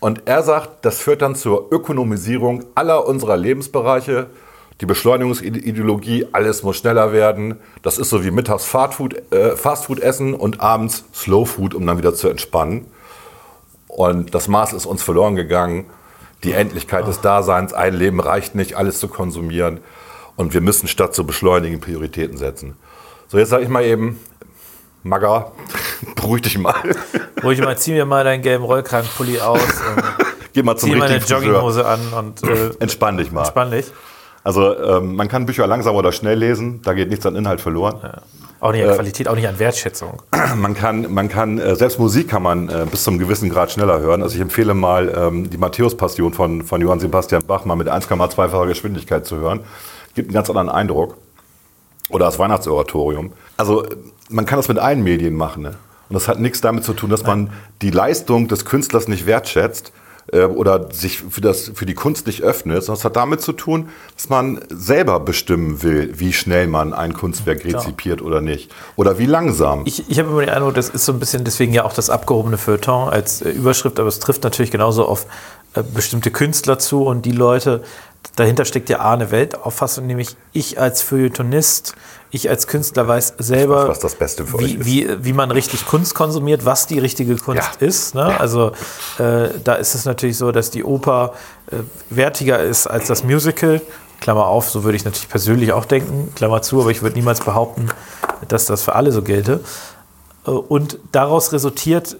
Und 0.00 0.22
er 0.26 0.42
sagt, 0.42 0.84
das 0.84 0.98
führt 0.98 1.22
dann 1.22 1.34
zur 1.34 1.72
Ökonomisierung 1.72 2.64
aller 2.74 3.06
unserer 3.06 3.36
Lebensbereiche. 3.36 4.26
Die 4.80 4.86
Beschleunigungsideologie, 4.86 6.26
alles 6.30 6.62
muss 6.62 6.76
schneller 6.76 7.12
werden. 7.12 7.56
Das 7.82 7.98
ist 7.98 8.10
so 8.10 8.24
wie 8.24 8.30
mittags 8.30 8.64
Fastfood, 8.64 9.32
äh, 9.32 9.56
Fastfood 9.56 9.98
essen 9.98 10.34
und 10.34 10.60
abends 10.60 11.04
Slowfood, 11.12 11.74
um 11.74 11.84
dann 11.84 11.98
wieder 11.98 12.14
zu 12.14 12.28
entspannen. 12.28 12.86
Und 13.88 14.34
das 14.34 14.46
Maß 14.46 14.72
ist 14.74 14.86
uns 14.86 15.02
verloren 15.02 15.34
gegangen. 15.34 15.86
Die 16.44 16.52
Endlichkeit 16.52 17.08
des 17.08 17.20
Daseins, 17.20 17.72
ein 17.72 17.94
Leben 17.94 18.20
reicht 18.20 18.54
nicht, 18.54 18.76
alles 18.76 19.00
zu 19.00 19.08
konsumieren. 19.08 19.80
Und 20.38 20.54
wir 20.54 20.60
müssen 20.60 20.88
statt 20.88 21.14
zu 21.14 21.26
beschleunigen 21.26 21.80
Prioritäten 21.80 22.38
setzen. 22.38 22.76
So, 23.26 23.38
jetzt 23.38 23.50
sage 23.50 23.64
ich 23.64 23.68
mal 23.68 23.84
eben, 23.84 24.18
Magga, 25.02 25.52
beruhig 26.16 26.42
dich 26.42 26.56
mal. 26.58 26.74
Ruhig 27.42 27.60
mal, 27.60 27.76
zieh 27.76 27.92
mir 27.92 28.06
mal 28.06 28.24
deinen 28.24 28.42
gelben 28.42 28.64
Rollkragenpulli 28.64 29.40
aus 29.40 29.60
und 29.60 30.04
Geh 30.54 30.62
mal 30.62 30.76
zum 30.76 30.90
zieh 30.90 30.94
richtigen 30.96 31.20
Friseur. 31.20 31.38
Jogginghose 31.42 31.86
an 31.86 32.00
und 32.16 32.42
äh, 32.44 32.70
Entspann 32.78 33.16
dich 33.18 33.30
mal. 33.32 33.44
spann 33.44 33.70
dich. 33.72 33.86
Also 34.44 34.78
ähm, 34.78 35.14
man 35.16 35.28
kann 35.28 35.44
Bücher 35.44 35.66
langsam 35.66 35.94
oder 35.96 36.12
schnell 36.12 36.38
lesen, 36.38 36.80
da 36.82 36.94
geht 36.94 37.10
nichts 37.10 37.26
an 37.26 37.34
Inhalt 37.36 37.60
verloren. 37.60 38.00
Auch 38.60 38.72
nicht 38.72 38.82
Äh, 38.82 38.88
an 38.88 38.94
Qualität, 38.94 39.28
auch 39.28 39.34
nicht 39.34 39.46
an 39.48 39.58
Wertschätzung. 39.58 40.22
Man 40.56 40.74
kann, 40.74 41.12
man 41.12 41.28
kann 41.28 41.58
äh, 41.58 41.76
selbst 41.76 41.98
Musik 41.98 42.28
kann 42.28 42.42
man 42.42 42.68
äh, 42.68 42.86
bis 42.90 43.04
zum 43.04 43.18
gewissen 43.18 43.50
Grad 43.50 43.70
schneller 43.72 44.00
hören. 44.00 44.22
Also 44.22 44.36
ich 44.36 44.40
empfehle 44.40 44.72
mal 44.74 45.12
ähm, 45.14 45.50
die 45.50 45.58
Matthäus-Passion 45.58 46.32
von, 46.32 46.62
von 46.62 46.80
Johann 46.80 46.98
Sebastian 47.00 47.42
Bach 47.46 47.64
mal 47.64 47.76
mit 47.76 47.88
1,2-facher 47.88 48.66
Geschwindigkeit 48.66 49.26
zu 49.26 49.36
hören. 49.36 49.60
Gibt 50.18 50.30
einen 50.30 50.34
ganz 50.34 50.50
anderen 50.50 50.68
Eindruck. 50.68 51.16
Oder 52.10 52.26
das 52.26 52.40
Weihnachtsoratorium. 52.40 53.32
Also 53.56 53.86
man 54.28 54.46
kann 54.46 54.58
das 54.58 54.66
mit 54.66 54.80
allen 54.80 55.04
Medien 55.04 55.36
machen. 55.36 55.62
Ne? 55.62 55.76
Und 56.08 56.14
das 56.14 56.26
hat 56.26 56.40
nichts 56.40 56.60
damit 56.60 56.82
zu 56.82 56.92
tun, 56.92 57.08
dass 57.08 57.22
man 57.22 57.50
die 57.82 57.90
Leistung 57.90 58.48
des 58.48 58.64
Künstlers 58.64 59.06
nicht 59.06 59.26
wertschätzt 59.26 59.92
äh, 60.32 60.42
oder 60.42 60.92
sich 60.92 61.20
für, 61.20 61.40
das, 61.40 61.70
für 61.72 61.86
die 61.86 61.94
Kunst 61.94 62.26
nicht 62.26 62.42
öffnet, 62.42 62.82
sondern 62.82 62.98
es 62.98 63.04
hat 63.04 63.14
damit 63.14 63.42
zu 63.42 63.52
tun, 63.52 63.90
dass 64.16 64.28
man 64.28 64.60
selber 64.70 65.20
bestimmen 65.20 65.84
will, 65.84 66.12
wie 66.18 66.32
schnell 66.32 66.66
man 66.66 66.94
ein 66.94 67.12
Kunstwerk 67.12 67.64
rezipiert 67.64 68.20
oder 68.20 68.40
nicht. 68.40 68.74
Oder 68.96 69.20
wie 69.20 69.26
langsam. 69.26 69.82
Ich, 69.84 70.10
ich 70.10 70.18
habe 70.18 70.30
immer 70.30 70.40
den 70.40 70.50
Eindruck, 70.50 70.74
das 70.74 70.88
ist 70.88 71.04
so 71.04 71.12
ein 71.12 71.20
bisschen 71.20 71.44
deswegen 71.44 71.72
ja 71.72 71.84
auch 71.84 71.92
das 71.92 72.10
abgehobene 72.10 72.58
Feuilleton 72.58 73.08
als 73.08 73.40
äh, 73.40 73.50
Überschrift, 73.50 74.00
aber 74.00 74.08
es 74.08 74.18
trifft 74.18 74.42
natürlich 74.42 74.72
genauso 74.72 75.06
auf 75.06 75.26
äh, 75.74 75.82
bestimmte 75.82 76.30
Künstler 76.30 76.78
zu 76.78 77.04
und 77.04 77.26
die 77.26 77.32
Leute, 77.32 77.82
dahinter 78.36 78.64
steckt 78.64 78.88
ja 78.88 79.00
A, 79.00 79.14
eine 79.14 79.30
Weltauffassung, 79.30 80.06
nämlich 80.06 80.36
ich 80.52 80.80
als 80.80 81.02
Feuilletonist, 81.02 81.94
ich 82.30 82.48
als 82.50 82.66
Künstler 82.66 83.08
weiß 83.08 83.34
selber, 83.38 83.88
Was 83.88 84.00
das 84.00 84.14
Beste 84.14 84.44
für 84.46 84.58
euch 84.58 84.84
wie, 84.84 85.02
ist. 85.02 85.16
wie, 85.18 85.24
wie 85.24 85.32
man 85.32 85.50
richtig 85.50 85.86
Kunst 85.86 86.14
konsumiert, 86.14 86.64
was 86.64 86.86
die 86.86 86.98
richtige 86.98 87.36
Kunst 87.36 87.70
Ja. 87.80 87.86
ist. 87.86 88.14
Ne? 88.14 88.38
Also 88.38 88.72
äh, 89.18 89.48
da 89.64 89.74
ist 89.74 89.94
es 89.94 90.04
natürlich 90.04 90.36
so, 90.36 90.52
dass 90.52 90.70
die 90.70 90.84
Oper 90.84 91.32
äh, 91.70 91.76
wertiger 92.10 92.60
ist 92.62 92.86
als 92.86 93.06
das 93.08 93.24
Musical. 93.24 93.80
Klammer 94.20 94.46
auf, 94.46 94.68
so 94.68 94.82
würde 94.84 94.96
ich 94.96 95.04
natürlich 95.04 95.28
persönlich 95.28 95.72
auch 95.72 95.84
denken, 95.84 96.32
Klammer 96.34 96.60
zu, 96.60 96.80
aber 96.80 96.90
ich 96.90 97.02
würde 97.02 97.16
niemals 97.16 97.40
behaupten, 97.40 97.88
dass 98.48 98.66
das 98.66 98.82
für 98.82 98.94
alle 98.96 99.12
so 99.12 99.22
gelte. 99.22 99.60
Äh, 100.46 100.50
Und 100.50 100.98
daraus 101.12 101.52
resultiert 101.52 102.16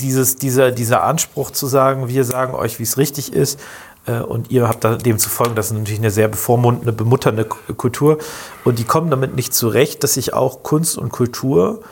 dieses, 0.00 0.36
dieser, 0.36 0.72
dieser 0.72 1.04
Anspruch 1.04 1.50
zu 1.52 1.66
sagen, 1.66 2.08
wir 2.08 2.24
sagen 2.24 2.54
euch, 2.54 2.78
wie 2.78 2.82
es 2.82 2.98
richtig 2.98 3.32
ist. 3.32 3.58
Äh, 4.06 4.20
Und 4.20 4.50
ihr 4.50 4.68
habt 4.68 4.84
da 4.84 4.96
dem 4.96 5.18
zu 5.18 5.28
folgen, 5.28 5.54
das 5.54 5.66
ist 5.66 5.72
natürlich 5.72 6.00
eine 6.00 6.10
sehr 6.10 6.28
bevormundende, 6.28 6.92
bemutternde 6.92 7.44
Kultur. 7.44 8.18
Und 8.64 8.78
die 8.78 8.84
kommen 8.84 9.10
damit 9.10 9.36
nicht 9.36 9.54
zurecht, 9.54 10.02
dass 10.02 10.14
sich 10.14 10.34
auch 10.34 10.62
Kunst 10.62 10.98
und 10.98 11.10
Kultur 11.10 11.82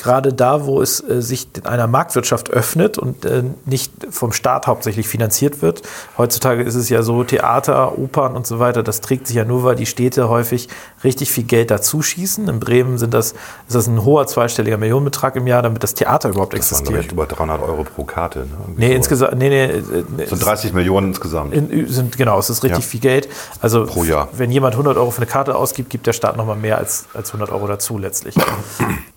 gerade 0.00 0.32
da, 0.32 0.64
wo 0.66 0.82
es 0.82 1.00
äh, 1.08 1.22
sich 1.22 1.46
in 1.56 1.66
einer 1.66 1.86
Marktwirtschaft 1.86 2.50
öffnet 2.50 2.98
und 2.98 3.24
äh, 3.24 3.44
nicht 3.66 3.92
vom 4.10 4.32
Staat 4.32 4.66
hauptsächlich 4.66 5.06
finanziert 5.06 5.62
wird. 5.62 5.82
Heutzutage 6.18 6.62
ist 6.62 6.74
es 6.74 6.88
ja 6.88 7.02
so, 7.02 7.22
Theater, 7.22 7.98
Opern 7.98 8.34
und 8.34 8.46
so 8.46 8.58
weiter, 8.58 8.82
das 8.82 9.00
trägt 9.00 9.26
sich 9.26 9.36
ja 9.36 9.44
nur, 9.44 9.62
weil 9.62 9.76
die 9.76 9.86
Städte 9.86 10.28
häufig 10.28 10.68
richtig 11.04 11.30
viel 11.30 11.44
Geld 11.44 11.70
dazu 11.70 12.02
schießen. 12.02 12.48
In 12.48 12.58
Bremen 12.60 12.98
sind 12.98 13.14
das, 13.14 13.32
ist 13.68 13.74
das 13.74 13.86
ein 13.86 14.04
hoher 14.04 14.26
zweistelliger 14.26 14.78
Millionenbetrag 14.78 15.36
im 15.36 15.46
Jahr, 15.46 15.62
damit 15.62 15.82
das 15.82 15.94
Theater 15.94 16.30
überhaupt 16.30 16.54
Das 16.56 16.72
waren, 16.72 16.82
glaube 16.84 16.98
ich, 17.00 17.04
existiert. 17.06 17.12
über 17.12 17.26
300 17.26 17.62
Euro 17.62 17.84
pro 17.84 18.04
Karte. 18.04 18.40
Ne? 18.40 18.46
Irgendwie 18.66 18.86
Nee, 18.86 18.94
insgesamt, 18.94 19.38
nee, 19.38 19.48
nee, 19.48 19.64
äh, 19.66 19.82
nee, 20.16 20.20
Das 20.20 20.30
sind 20.30 20.44
30 20.44 20.72
Millionen 20.72 21.08
insgesamt. 21.08 21.52
in, 21.54 21.86
sind, 21.88 22.16
genau, 22.16 22.38
es 22.38 22.48
ist 22.50 22.62
richtig 22.64 22.84
Ja. 22.84 22.90
viel 22.90 23.00
Geld. 23.00 23.28
Also 23.60 23.84
Pro 23.84 24.04
Jahr. 24.04 24.28
wenn 24.32 24.50
jemand 24.50 24.74
100 24.74 24.96
Euro 24.96 25.10
für 25.10 25.18
eine 25.18 25.26
Karte 25.26 25.54
ausgibt, 25.54 25.90
gibt 25.90 26.06
der 26.06 26.12
Staat 26.14 26.36
nochmal 26.36 26.56
mehr 26.56 26.78
als, 26.78 27.04
als 27.14 27.28
100 27.30 27.50
Euro 27.50 27.66
dazu 27.66 27.98
letztlich. 27.98 28.34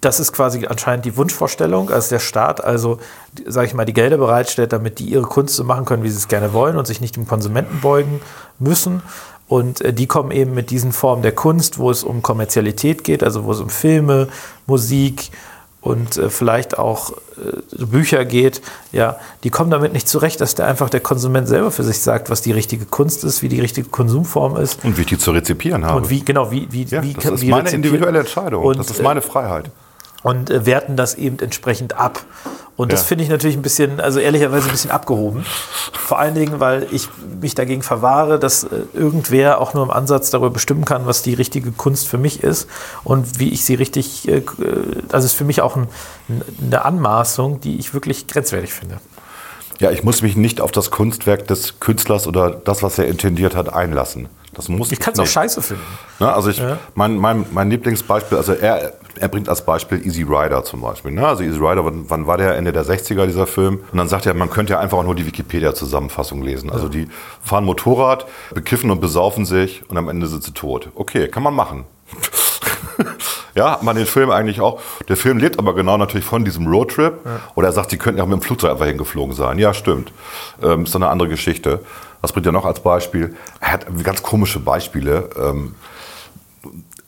Das 0.02 0.20
ist 0.20 0.34
quasi 0.34 0.66
anscheinend 0.74 1.06
die 1.06 1.16
Wunschvorstellung, 1.16 1.90
als 1.90 2.10
der 2.10 2.20
Staat 2.20 2.64
also, 2.64 3.00
sage 3.48 3.68
ich 3.68 3.74
mal, 3.74 3.86
die 3.86 3.94
Gelder 3.94 4.18
bereitstellt, 4.18 4.74
damit 4.74 5.00
die 5.00 5.06
ihre 5.06 5.24
Kunst 5.24 5.56
so 5.56 5.64
machen 5.64 5.86
können, 5.86 6.04
wie 6.04 6.10
sie 6.10 6.18
es 6.18 6.28
gerne 6.28 6.54
wollen 6.54 6.78
und 6.78 6.86
sich 6.86 7.02
nicht 7.02 7.16
dem 7.16 7.28
Konsumenten 7.28 7.80
beugen 7.82 8.22
müssen. 8.60 9.02
Und 9.48 9.82
äh, 9.82 9.94
die 9.94 10.08
kommen 10.08 10.32
eben 10.32 10.54
mit 10.54 10.70
diesen 10.70 10.92
Formen 10.92 11.22
der 11.22 11.34
Kunst, 11.34 11.78
wo 11.78 11.90
es 11.90 12.04
um 12.04 12.22
Kommerzialität 12.22 13.04
geht, 13.04 13.24
also 13.24 13.46
wo 13.46 13.52
es 13.52 13.60
um 13.60 13.70
Filme, 13.70 14.28
Musik, 14.68 15.32
und 15.84 16.18
äh, 16.18 16.30
vielleicht 16.30 16.80
auch 16.80 17.12
äh, 17.12 17.86
Bücher 17.86 18.24
geht, 18.24 18.62
ja, 18.94 19.18
die 19.44 19.50
kommen 19.50 19.70
damit 19.70 19.92
nicht 19.92 20.08
zurecht, 20.08 20.40
dass 20.40 20.56
der 20.56 20.66
einfach 20.66 20.90
der 20.90 21.02
Konsument 21.02 21.48
selber 21.48 21.72
für 21.72 21.84
sich 21.84 22.00
sagt, 22.00 22.30
was 22.30 22.42
die 22.42 22.54
richtige 22.54 22.86
Kunst 22.86 23.24
ist, 23.26 23.42
wie 23.42 23.50
die 23.50 23.60
richtige 23.60 23.90
Konsumform 23.90 24.56
ist 24.56 24.84
Und 24.84 24.98
wie 24.98 25.02
ich 25.02 25.08
die 25.08 25.18
zu 25.18 25.32
rezipieren 25.32 25.86
habe. 25.86 25.98
und 25.98 26.10
wie 26.10 26.24
genau 26.24 26.52
wie 26.52 26.70
wie 26.72 26.86
ja, 26.86 27.04
wie 27.04 27.14
das 27.14 27.26
ist 27.26 27.42
wie 27.42 27.50
meine 27.50 27.70
individuelle 27.70 28.20
Entscheidung. 28.20 28.64
und, 28.64 28.80
das 28.80 28.90
ist 28.90 29.04
meine 29.04 29.22
Freiheit. 29.22 29.70
Und 30.24 30.50
äh, 30.50 30.66
werten 30.66 30.96
das 30.96 31.16
eben 31.16 31.38
entsprechend 31.40 31.96
ab. 31.98 32.24
Und 32.76 32.92
das 32.92 33.02
Ja. 33.02 33.06
finde 33.08 33.24
ich 33.24 33.30
natürlich 33.30 33.56
ein 33.56 33.62
bisschen, 33.62 34.00
also 34.02 34.20
ehrlicherweise 34.20 34.68
ein 34.68 34.72
bisschen 34.72 34.90
abgehoben. 34.90 35.46
Vor 35.94 36.18
allen 36.18 36.34
Dingen, 36.34 36.60
weil 36.60 36.88
ich 36.92 37.08
mich 37.40 37.54
dagegen 37.54 37.84
verwahre, 37.84 38.40
dass 38.40 38.64
äh, 38.64 38.70
irgendwer 38.96 39.62
auch 39.62 39.76
nur 39.76 39.84
im 39.84 39.92
Ansatz 39.92 40.32
darüber 40.32 40.50
bestimmen 40.50 40.84
kann, 40.84 41.06
was 41.06 41.22
die 41.22 41.36
richtige 41.36 41.72
Kunst 41.72 42.08
für 42.08 42.18
mich 42.18 42.44
ist 42.44 42.68
und 43.04 43.40
wie 43.40 43.50
ich 43.50 43.64
sie 43.64 43.76
richtig, 43.76 44.28
äh, 44.28 44.42
also 45.12 45.18
es 45.20 45.26
ist 45.26 45.34
für 45.34 45.44
mich 45.44 45.62
auch 45.62 45.76
ein, 45.76 45.88
eine 46.66 46.84
Anmaßung, 46.84 47.60
die 47.62 47.78
ich 47.78 47.94
wirklich 47.94 48.26
grenzwertig 48.26 48.74
finde. 48.74 48.98
Ja, 49.80 49.92
ich 49.92 50.04
muss 50.04 50.22
mich 50.24 50.36
nicht 50.36 50.60
auf 50.62 50.72
das 50.72 50.90
Kunstwerk 50.90 51.48
des 51.48 51.80
Künstlers 51.80 52.26
oder 52.26 52.50
das, 52.52 52.82
was 52.82 52.98
er 52.98 53.06
intendiert 53.08 53.56
hat, 53.56 53.72
einlassen. 53.72 54.30
Das 54.54 54.70
muss 54.70 54.92
Ich 54.92 55.00
kann 55.00 55.14
es 55.14 55.20
auch 55.20 55.26
scheiße 55.28 55.62
finden. 55.62 55.84
Ne, 56.20 56.32
also 56.34 56.50
ich, 56.50 56.60
Ja. 56.60 56.78
mein, 56.96 57.18
mein, 57.18 57.46
mein 57.52 57.70
Lieblingsbeispiel, 57.70 58.38
also 58.38 58.54
er, 58.54 58.94
er 59.20 59.28
bringt 59.28 59.50
als 59.50 59.66
Beispiel 59.66 60.06
Easy 60.06 60.24
Rider 60.24 60.64
zum 60.64 60.82
Beispiel. 60.82 61.12
Ne? 61.12 61.28
Also 61.28 61.44
Easy 61.44 61.58
Rider, 61.60 61.84
wann, 61.86 62.06
wann 62.10 62.28
war 62.28 62.38
der? 62.38 62.56
Ende 62.56 62.72
der 62.72 62.86
60er, 62.86 63.26
dieser 63.26 63.48
Film. 63.48 63.80
Und 63.92 63.98
dann 63.98 64.08
sagt 64.08 64.26
er, 64.26 64.34
man 64.34 64.50
könnte 64.50 64.74
ja 64.74 64.80
einfach 64.80 64.98
auch 65.00 65.04
nur 65.04 65.16
die 65.16 65.26
Wikipedia-Zusammenfassung 65.26 66.42
lesen. 66.44 66.70
Also 66.70 66.88
die 66.88 67.08
fahren 67.44 67.66
Motorrad, 67.66 68.26
bekiffen 68.54 68.92
und 68.92 69.02
besaufen 69.02 69.46
sich 69.46 69.84
und 69.90 69.98
am 69.98 70.08
Ende 70.10 70.28
sind 70.28 70.44
sie 70.44 70.52
tot. 70.54 70.90
Okay, 70.96 71.28
kann 71.28 71.44
man 71.44 71.54
machen. 71.56 71.86
ja, 73.56 73.72
hat 73.72 73.84
man 73.84 73.96
den 73.96 74.06
Film 74.06 74.30
eigentlich 74.30 74.62
auch. 74.62 74.80
Der 75.08 75.18
Film 75.18 75.38
lebt 75.40 75.58
aber 75.60 75.74
genau 75.74 75.98
natürlich 75.98 76.26
von 76.26 76.46
diesem 76.46 76.68
Roadtrip. 76.68 77.14
Oder 77.56 77.68
er 77.70 77.74
sagt, 77.74 77.92
die 77.92 77.98
könnten 77.98 78.20
ja 78.20 78.24
auch 78.24 78.28
mit 78.28 78.40
dem 78.40 78.44
Flugzeug 78.44 78.72
einfach 78.72 78.86
hingeflogen 78.86 79.36
sein. 79.36 79.58
Ja, 79.58 79.74
stimmt. 79.74 80.12
Ähm, 80.62 80.84
ist 80.84 80.94
doch 80.94 81.02
eine 81.02 81.10
andere 81.10 81.30
Geschichte. 81.30 81.80
Was 82.24 82.32
bringt 82.32 82.46
er 82.46 82.54
noch 82.54 82.64
als 82.64 82.80
Beispiel? 82.80 83.36
Er 83.60 83.74
hat 83.74 83.86
ganz 84.02 84.24
komische 84.24 84.62
Beispiele. 84.62 85.30
Ähm, 85.38 85.76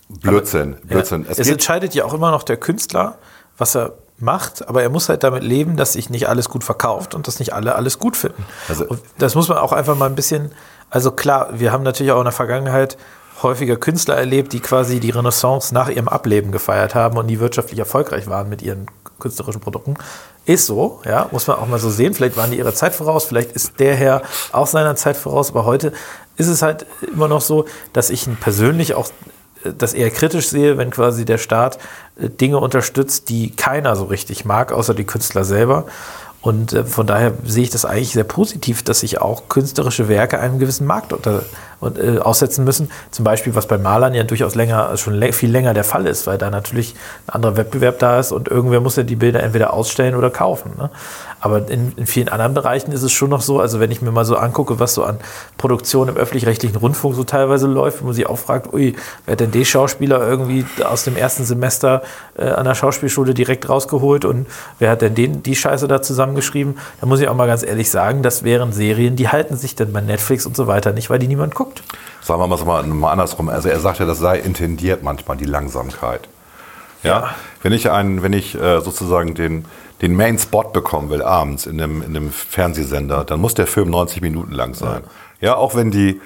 Blödsinn, 0.10 0.75
Blödsinn. 0.84 1.24
Ja. 1.24 1.31
Es, 1.31 1.48
entscheidet 1.48 1.95
ja 1.95 2.03
auch 2.03 2.13
immer 2.13 2.31
noch 2.31 2.43
der 2.43 2.57
Künstler, 2.57 3.17
was 3.57 3.77
er 3.77 3.93
macht, 4.17 4.67
aber 4.67 4.84
er 4.84 4.89
muss 4.89 5.07
halt 5.07 5.24
damit 5.24 5.41
leben, 5.41 5.77
dass 5.77 5.93
sich 5.93 6.10
nicht 6.10 6.27
alles 6.27 6.50
gut 6.50 6.65
verkauft 6.65 7.15
und 7.15 7.27
dass 7.27 7.39
nicht 7.39 7.53
alle 7.53 7.75
alles 7.75 7.98
gut 7.98 8.17
finden. 8.17 8.45
Also- 8.67 8.88
und 8.88 9.00
das 9.17 9.36
muss 9.36 9.48
man 9.48 9.57
auch 9.57 9.72
einfach 9.72 9.95
mal 9.95 10.07
ein 10.07 10.15
bisschen, 10.15 10.51
also 10.89 11.13
klar, 11.13 11.48
wir 11.53 11.72
haben 11.72 11.84
natürlich 11.84 12.12
auch 12.12 12.19
in 12.19 12.25
der 12.25 12.34
Vergangenheit 12.34 12.98
häufiger 13.46 13.78
Künstler 13.78 14.16
erlebt, 14.16 14.54
die 14.54 14.60
quasi 14.60 15.00
die 15.00 15.10
Renaissance 15.10 15.74
nach 15.74 15.90
ihrem 15.90 16.10
Ableben 16.10 16.52
gefeiert 16.52 16.96
haben 16.96 17.18
und 17.18 17.28
die 17.28 17.40
wirtschaftlich 17.40 17.80
erfolgreich 17.80 18.28
waren 18.28 18.50
mit 18.50 18.62
ihren 18.62 18.88
künstlerischen 19.20 19.62
Produkten. 19.62 19.96
Ist 20.46 20.68
so, 20.68 21.02
ja, 21.06 21.28
muss 21.32 21.48
man 21.48 21.58
auch 21.58 21.68
mal 21.68 21.80
so 21.80 21.90
sehen. 21.90 22.14
Vielleicht 22.14 22.38
waren 22.38 22.52
die 22.52 22.58
ihrer 22.58 22.74
Zeit 22.74 22.94
voraus, 22.94 23.25
vielleicht 23.25 23.54
ist 23.54 23.80
der 23.80 23.96
Herr 23.96 24.22
auch 24.52 24.68
seiner 24.68 24.96
Zeit 24.96 25.18
voraus, 25.18 25.50
aber 25.50 25.66
heute 25.66 25.94
ist 26.38 26.48
es 26.48 26.62
halt 26.62 26.86
immer 27.02 27.28
noch 27.28 27.42
so, 27.42 27.66
dass 27.94 28.10
ich 28.10 28.28
ihn 28.28 28.36
persönlich 28.36 28.94
auch 28.94 29.08
äh, 29.64 29.72
das 29.75 29.94
eher 29.94 30.12
kritisch 30.12 30.50
sehe, 30.50 30.78
wenn 30.78 30.92
quasi 30.92 31.25
der 31.25 31.38
Staat 31.38 31.80
äh, 32.20 32.30
Dinge 32.30 32.60
unterstützt, 32.60 33.30
die 33.30 33.52
keiner 33.52 33.96
so 33.96 34.06
richtig 34.06 34.46
mag, 34.46 34.72
außer 34.72 34.94
die 34.94 35.06
Künstler 35.06 35.44
selber. 35.44 35.86
Und 36.42 36.74
äh, 36.74 36.84
von 36.84 37.08
daher 37.08 37.34
sehe 37.44 37.64
ich 37.64 37.72
das 37.72 37.86
eigentlich 37.86 38.14
sehr 38.14 38.24
positiv, 38.24 38.84
dass 38.84 39.00
sich 39.00 39.20
auch 39.20 39.50
künstlerische 39.50 40.08
Werke 40.08 40.40
einem 40.40 40.60
gewissen 40.60 40.86
Markt 40.86 41.12
unter, 41.12 41.44
und, 41.79 41.98
äh, 41.98 42.20
aussetzen 42.20 42.63
müssen. 42.63 42.91
Zum 43.12 43.25
Beispiel, 43.25 43.55
was 43.55 43.67
bei 43.67 43.77
Malern 43.77 44.13
ja 44.13 44.24
durchaus 44.24 44.55
länger, 44.55 44.96
schon 44.98 45.22
viel 45.34 45.51
länger 45.51 45.74
der 45.74 45.84
Fall 45.84 46.08
ist, 46.08 46.27
weil 46.27 46.38
da 46.38 46.50
natürlich 46.50 46.96
ein 47.27 47.36
anderer 47.36 47.58
Wettbewerb 47.58 48.00
da 48.00 48.20
ist 48.20 48.32
und 48.32 48.48
irgendwer 48.48 48.82
muss 48.82 48.96
ja 48.96 49.03
die 49.03 49.15
Bilder 49.15 49.41
entweder 49.41 49.74
ausstellen 49.74 50.15
oder 50.15 50.29
kaufen. 50.29 50.72
Ne? 50.77 50.89
Aber 51.39 51.70
in, 51.70 51.94
in 51.96 52.08
vielen 52.08 52.29
anderen 52.29 52.53
Bereichen 52.53 52.91
ist 52.91 53.03
es 53.03 53.12
schon 53.12 53.29
noch 53.29 53.41
so, 53.41 53.60
also 53.60 53.79
wenn 53.79 53.91
ich 53.91 54.01
mir 54.01 54.12
mal 54.12 54.25
so 54.25 54.36
angucke, 54.36 54.79
was 54.79 54.96
so 54.96 55.03
an 55.03 55.20
Produktion 55.58 56.10
im 56.10 56.17
öffentlich-rechtlichen 56.17 56.77
Rundfunk 56.77 57.15
so 57.15 57.24
teilweise 57.24 57.67
läuft, 57.67 58.01
wo 58.01 58.05
man 58.05 58.13
sich 58.13 58.25
auch 58.25 58.39
fragt, 58.39 58.74
ui, 58.74 58.96
wer 59.25 59.34
hat 59.34 59.39
denn 59.39 59.51
den 59.51 59.65
Schauspieler 59.65 60.27
irgendwie 60.27 60.65
aus 60.84 61.03
dem 61.03 61.15
ersten 61.15 61.46
Semester 61.46 62.01
äh, 62.38 62.46
an 62.46 62.65
der 62.65 62.75
Schauspielschule 62.75 63.34
direkt 63.34 63.70
rausgeholt 63.70 64.25
und 64.25 64.48
wer 64.79 64.91
hat 64.91 65.01
denn 65.01 65.15
den, 65.15 65.44
die 65.44 65.55
Scheiße 65.55 65.88
da 65.88 66.01
zusammengeschrieben? 66.01 66.77
Da 67.00 67.08
muss 67.08 67.20
ich 67.20 67.27
auch 67.27 67.36
mal 67.36 67.48
ganz 67.48 67.63
ehrlich 67.63 67.91
sagen, 67.91 68.24
das 68.24 68.44
wären 68.44 68.72
Serien, 68.72 69.15
die 69.15 69.29
halten 69.29 69.55
sich 69.55 69.75
dann 69.75 69.94
bei 69.94 70.01
Netflix 70.01 70.46
und 70.46 70.55
so 70.55 70.67
weiter 70.67 70.94
nicht, 70.94 71.10
weil 71.10 71.20
die 71.20 71.27
niemand 71.27 71.53
guckt. 71.53 71.64
Sagen 72.22 72.39
wir 72.41 72.48
mal, 72.48 72.57
so 72.57 72.65
mal, 72.65 73.12
andersrum. 73.12 73.50
Also 73.50 73.69
er 73.69 73.79
sagt 73.79 74.00
ja, 74.00 74.05
das 74.05 74.19
sei 74.19 74.39
intendiert 74.39 75.03
manchmal, 75.03 75.38
die 75.38 75.45
Langsamkeit. 75.45 76.27
Ja. 77.03 77.36
Wenn 77.62 77.72
ich, 77.72 77.91
einen, 77.91 78.24
wenn 78.24 78.34
ich 78.34 78.55
äh, 78.55 78.81
sozusagen 78.81 79.36
den, 79.36 79.65
den 80.01 80.15
Main 80.15 80.39
Spot 80.39 80.63
bekommen 80.63 81.10
will 81.10 81.22
abends 81.22 81.65
in 81.65 81.79
einem, 81.81 82.01
in 82.01 82.15
einem 82.15 82.31
Fernsehsender, 82.31 83.24
dann 83.24 83.39
muss 83.39 83.53
der 83.53 83.67
Film 83.67 83.89
90 83.89 84.22
Minuten 84.22 84.51
lang 84.51 84.74
sein. 84.74 85.03
Ja, 85.39 85.55
auch 85.55 85.75
wenn 85.75 85.91
die, 85.91 86.19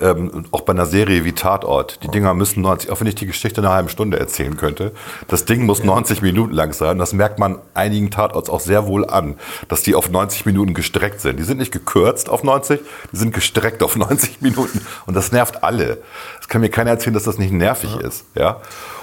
ähm, 0.00 0.46
auch 0.50 0.62
bei 0.62 0.72
einer 0.72 0.86
Serie 0.86 1.24
wie 1.24 1.32
Tatort, 1.32 2.02
die 2.02 2.08
Dinger 2.08 2.34
müssen 2.34 2.62
90, 2.62 2.90
auch 2.90 3.00
wenn 3.00 3.06
ich 3.06 3.14
die 3.14 3.26
Geschichte 3.26 3.60
in 3.60 3.66
einer 3.66 3.74
halben 3.74 3.88
Stunde 3.88 4.18
erzählen 4.18 4.56
könnte, 4.56 4.92
das 5.28 5.44
Ding 5.44 5.66
muss 5.66 5.84
90 5.84 6.22
Minuten 6.22 6.52
lang 6.52 6.72
sein. 6.72 6.98
Das 6.98 7.12
merkt 7.12 7.38
man 7.38 7.58
einigen 7.74 8.10
Tatorts 8.10 8.48
auch 8.48 8.60
sehr 8.60 8.86
wohl 8.86 9.06
an, 9.06 9.36
dass 9.68 9.82
die 9.82 9.94
auf 9.94 10.10
90 10.10 10.46
Minuten 10.46 10.74
gestreckt 10.74 11.20
sind. 11.20 11.38
Die 11.38 11.44
sind 11.44 11.58
nicht 11.58 11.72
gekürzt 11.72 12.28
auf 12.28 12.42
90, 12.42 12.80
die 13.12 13.16
sind 13.16 13.34
gestreckt 13.34 13.82
auf 13.82 13.96
90 13.96 14.40
Minuten. 14.40 14.80
Und 15.06 15.14
das 15.14 15.32
nervt 15.32 15.62
alle. 15.62 15.98
Es 16.40 16.48
kann 16.48 16.60
mir 16.60 16.70
keiner 16.70 16.90
erzählen, 16.90 17.14
dass 17.14 17.24
das 17.24 17.38
nicht 17.38 17.52
nervig 17.52 17.96
ist. 17.96 18.24
Ja? 18.34 18.60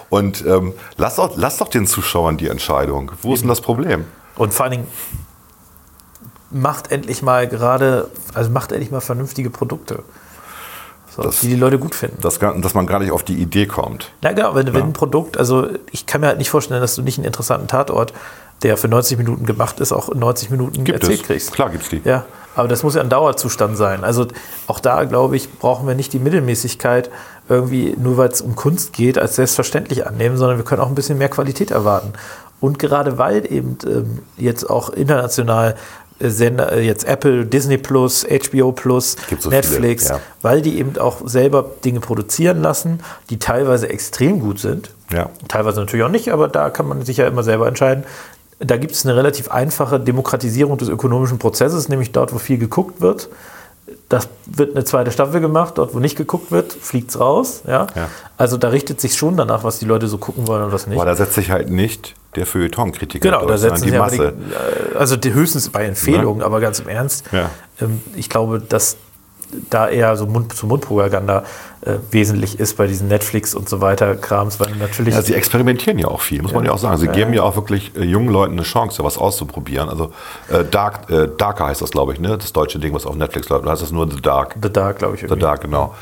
Und 0.10 0.46
ähm, 0.46 0.74
lass, 0.96 1.16
doch, 1.16 1.36
lass 1.36 1.58
doch 1.58 1.68
den 1.68 1.86
Zuschauern 1.86 2.38
die 2.38 2.48
Entscheidung. 2.48 3.12
Wo 3.22 3.34
ist 3.34 3.42
denn 3.42 3.50
das 3.50 3.62
Problem? 3.62 4.06
Und 4.36 4.54
vor 4.54 4.66
allen 4.66 4.72
Dingen 4.72 4.88
macht 6.50 6.92
endlich 6.92 7.22
mal 7.22 7.48
gerade, 7.48 8.10
also 8.34 8.50
macht 8.50 8.72
endlich 8.72 8.92
mal 8.92 9.01
vernünftige 9.01 9.50
Produkte. 9.50 10.04
So, 11.18 11.24
Das- 11.24 11.40
die 11.42 11.48
die 11.50 11.56
Leute 11.56 11.80
gut 11.80 11.96
finden. 11.96 12.22
Dass, 12.22 12.40
gar- 12.40 12.58
dass 12.62 12.74
man 12.76 12.86
gar 12.88 13.00
nicht 13.00 13.12
auf 13.12 13.24
die 13.24 13.34
Idee 13.36 13.66
kommt. 13.66 14.12
Ja, 14.24 14.32
genau, 14.32 14.56
wenn, 14.56 14.74
wenn 14.74 14.84
ein 14.84 14.94
Produkt, 14.94 15.38
also 15.38 15.68
ich 15.92 16.06
kann 16.06 16.22
mir 16.22 16.28
halt 16.28 16.38
nicht 16.38 16.50
vorstellen, 16.52 16.80
dass 16.80 16.96
du 16.96 17.02
nicht 17.02 17.18
einen 17.18 17.26
interessanten 17.26 17.68
Tatort, 17.68 18.14
der 18.64 18.78
für 18.78 18.88
90 18.88 19.18
Minuten 19.18 19.46
gemacht 19.46 19.80
ist, 19.80 19.92
auch 19.92 20.10
in 20.10 20.20
90 20.20 20.50
Minuten 20.52 20.84
Gibt 20.84 21.02
erzählt 21.02 21.22
es. 21.22 21.26
kriegst. 21.28 21.52
Klar 21.54 21.70
gibt's 21.72 21.90
die. 21.90 22.02
Ja, 22.04 22.26
aber 22.56 22.68
das 22.68 22.82
muss 22.84 22.96
ja 22.96 23.02
ein 23.02 23.10
Dauerzustand 23.10 23.78
sein. 23.78 24.04
Also 24.04 24.28
auch 24.68 24.80
da, 24.80 25.04
glaube 25.04 25.36
ich, 25.36 25.52
brauchen 25.60 25.88
wir 25.88 25.94
nicht 25.96 26.14
die 26.14 26.20
Mittelmäßigkeit 26.20 27.10
irgendwie, 27.50 27.96
nur 28.00 28.18
weil 28.18 28.30
es 28.30 28.42
um 28.42 28.56
Kunst 28.56 28.94
geht, 28.94 29.18
als 29.18 29.36
selbstverständlich 29.36 30.06
annehmen, 30.08 30.38
sondern 30.38 30.58
wir 30.58 30.66
können 30.66 30.82
auch 30.82 30.88
ein 30.90 30.96
bisschen 30.96 31.18
mehr 31.18 31.30
Qualität 31.30 31.72
erwarten. 31.72 32.14
Und 32.60 32.80
gerade 32.80 33.20
weil 33.20 33.52
eben 33.52 33.78
ähm, 33.86 34.20
jetzt 34.38 34.68
auch 34.70 34.90
international 34.90 35.76
Sender, 36.20 36.72
äh, 36.72 36.82
jetzt 36.82 37.06
Apple, 37.06 37.46
Disney 37.46 37.78
Plus, 37.78 38.26
HBO 38.26 38.72
Plus, 38.72 39.16
so 39.40 39.50
Netflix, 39.50 40.06
viele, 40.06 40.18
ja. 40.18 40.24
weil 40.42 40.62
die 40.62 40.80
eben 40.80 40.98
auch 40.98 41.22
selber 41.26 41.66
Dinge 41.84 42.00
produzieren 42.00 42.62
lassen, 42.62 43.02
die 43.30 43.40
teilweise 43.40 43.90
extrem 43.90 44.40
gut 44.40 44.60
sind. 44.60 44.92
Ja. 45.12 45.30
Teilweise 45.48 45.80
natürlich 45.80 46.06
auch 46.06 46.12
nicht, 46.12 46.32
aber 46.32 46.48
da 46.48 46.70
kann 46.70 46.88
man 46.88 47.04
sich 47.04 47.18
ja 47.18 47.28
immer 47.28 47.44
selber 47.44 47.68
entscheiden. 47.68 48.04
Da 48.60 48.78
gibt 48.78 48.94
es 48.94 49.06
eine 49.06 49.16
relativ 49.16 49.52
einfache 49.52 50.00
Demokratisierung 50.00 50.78
des 50.78 50.90
ökonomischen 50.90 51.38
Prozesses, 51.38 51.90
nämlich 51.90 52.12
dort, 52.12 52.34
wo 52.34 52.40
viel 52.40 52.58
geguckt 52.58 53.02
wird. 53.02 53.30
Das 54.10 54.28
wird 54.46 54.76
eine 54.76 54.84
zweite 54.84 55.12
Staffel 55.12 55.40
gemacht, 55.40 55.78
dort, 55.78 55.94
wo 55.94 56.00
nicht 56.00 56.18
geguckt 56.18 56.52
wird, 56.52 56.74
fliegt 56.74 57.12
es 57.12 57.20
raus. 57.20 57.62
Ja? 57.68 57.88
Ja. 57.96 58.10
Also 58.38 58.58
da 58.58 58.70
richtet 58.70 59.00
sich 59.00 59.16
schon 59.16 59.38
danach, 59.38 59.64
was 59.64 59.80
die 59.80 59.86
Leute 59.86 60.08
so 60.08 60.18
gucken 60.18 60.48
wollen 60.48 60.64
und 60.64 60.72
was 60.72 60.88
nicht. 60.88 60.98
Aber 60.98 61.06
da 61.06 61.16
setzt 61.16 61.36
sich 61.36 61.52
halt 61.52 61.70
nicht 61.70 62.16
der 62.38 62.46
Feuilleton-Kritiker 62.46 63.29
Genau, 63.29 63.46
da 63.46 63.58
setzen 63.58 63.89
sie 63.89 63.98
aber 63.98 64.10
die, 64.10 64.17
äh, 64.17 64.32
also 64.98 65.15
die 65.15 65.34
höchstens 65.34 65.70
bei 65.70 65.86
Empfehlungen, 65.86 66.41
aber 66.41 66.60
ganz 66.60 66.79
im 66.79 66.88
Ernst. 66.88 67.25
Ja. 67.32 67.50
Ähm, 67.82 68.01
ich 68.15 68.29
glaube, 68.29 68.60
dass 68.60 68.98
da 69.70 69.88
eher 69.88 70.15
so 70.17 70.25
Mund 70.25 70.53
zu 70.53 70.67
Mund-Propaganda 70.67 71.44
äh, 71.82 71.94
wesentlich 72.12 72.60
ist 72.60 72.75
bei 72.75 72.88
diesen 72.88 73.08
Netflix 73.08 73.56
und 73.56 73.70
so 73.70 73.79
weiter 73.82 74.15
Krams, 74.15 74.60
weil 74.60 74.75
natürlich 74.75 75.13
Ja, 75.13 75.22
sie 75.22 75.36
experimentieren 75.36 76.00
ja 76.00 76.08
auch 76.08 76.22
viel, 76.22 76.41
muss 76.41 76.53
man 76.53 76.65
ja 76.65 76.72
auch 76.72 76.77
sagen. 76.77 76.98
Sie 76.98 77.08
geben 77.08 77.34
ja 77.34 77.44
auch 77.44 77.56
wirklich 77.56 77.96
äh, 77.96 78.03
jungen 78.03 78.29
Leuten 78.29 78.53
eine 78.53 78.63
Chance, 78.63 79.03
was 79.03 79.17
auszuprobieren. 79.17 79.89
Also 79.89 80.12
äh, 80.50 80.65
Dark, 80.65 81.10
äh, 81.10 81.29
Darker 81.38 81.67
heißt 81.67 81.82
das, 81.82 81.91
glaube 81.91 82.13
ich, 82.13 82.20
ne? 82.20 82.38
Das 82.38 82.51
deutsche 82.51 82.79
Ding, 82.79 82.94
was 82.94 83.06
auf 83.06 83.15
Netflix 83.15 83.48
läuft. 83.50 83.65
Da 83.65 83.72
heißt 83.72 83.82
das 83.82 83.91
nur 83.91 84.10
The 84.10 84.22
Dark. 84.22 84.56
The 84.62 84.72
Dark, 84.72 85.00
glaube 85.00 85.15
ich. 85.15 85.22
The 85.22 85.27
irgendwie. 85.27 85.41
Dark, 85.41 85.62
genau. 85.62 85.96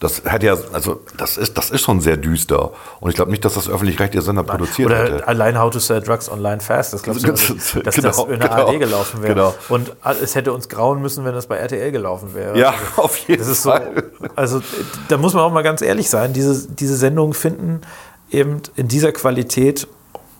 Das 0.00 0.22
hat 0.24 0.42
ja, 0.42 0.56
also 0.72 1.02
das 1.18 1.36
ist, 1.36 1.58
das 1.58 1.70
ist 1.70 1.82
schon 1.82 2.00
sehr 2.00 2.16
düster. 2.16 2.72
Und 3.00 3.10
ich 3.10 3.16
glaube 3.16 3.30
nicht, 3.30 3.44
dass 3.44 3.52
das 3.54 3.68
öffentlich-rechtliche 3.68 4.22
Sender 4.24 4.42
produziert 4.42 4.88
Oder 4.90 4.98
hätte. 4.98 5.28
allein 5.28 5.58
How 5.60 5.70
to 5.70 5.78
Sell 5.78 6.00
Drugs 6.00 6.30
Online 6.30 6.60
Fast. 6.60 6.94
Das 6.94 7.02
glaubst 7.02 7.22
du, 7.22 7.28
Das- 7.32 7.50
nicht, 7.50 7.86
dass 7.86 7.94
genau, 7.94 8.08
das 8.08 8.18
in 8.18 8.40
der 8.40 8.48
genau. 8.48 8.66
ARD 8.66 8.78
gelaufen 8.78 9.22
wäre. 9.22 9.34
Genau. 9.34 9.54
Und 9.68 9.92
es 10.22 10.34
hätte 10.34 10.54
uns 10.54 10.70
grauen 10.70 11.02
müssen, 11.02 11.24
wenn 11.26 11.34
das 11.34 11.46
bei 11.46 11.56
RTL 11.58 11.92
gelaufen 11.92 12.34
wäre. 12.34 12.58
Ja, 12.58 12.72
auf 12.96 13.16
jeden 13.28 13.40
Das 13.40 13.48
ist 13.48 13.62
so, 13.62 13.70
Fall. 13.72 14.04
also 14.36 14.62
da 15.08 15.18
muss 15.18 15.34
man 15.34 15.42
auch 15.44 15.52
mal 15.52 15.62
ganz 15.62 15.82
ehrlich 15.82 16.08
sein, 16.08 16.32
diese, 16.32 16.66
diese 16.68 16.96
Sendungen 16.96 17.34
finden 17.34 17.82
eben 18.30 18.62
in 18.76 18.88
dieser 18.88 19.12
Qualität 19.12 19.86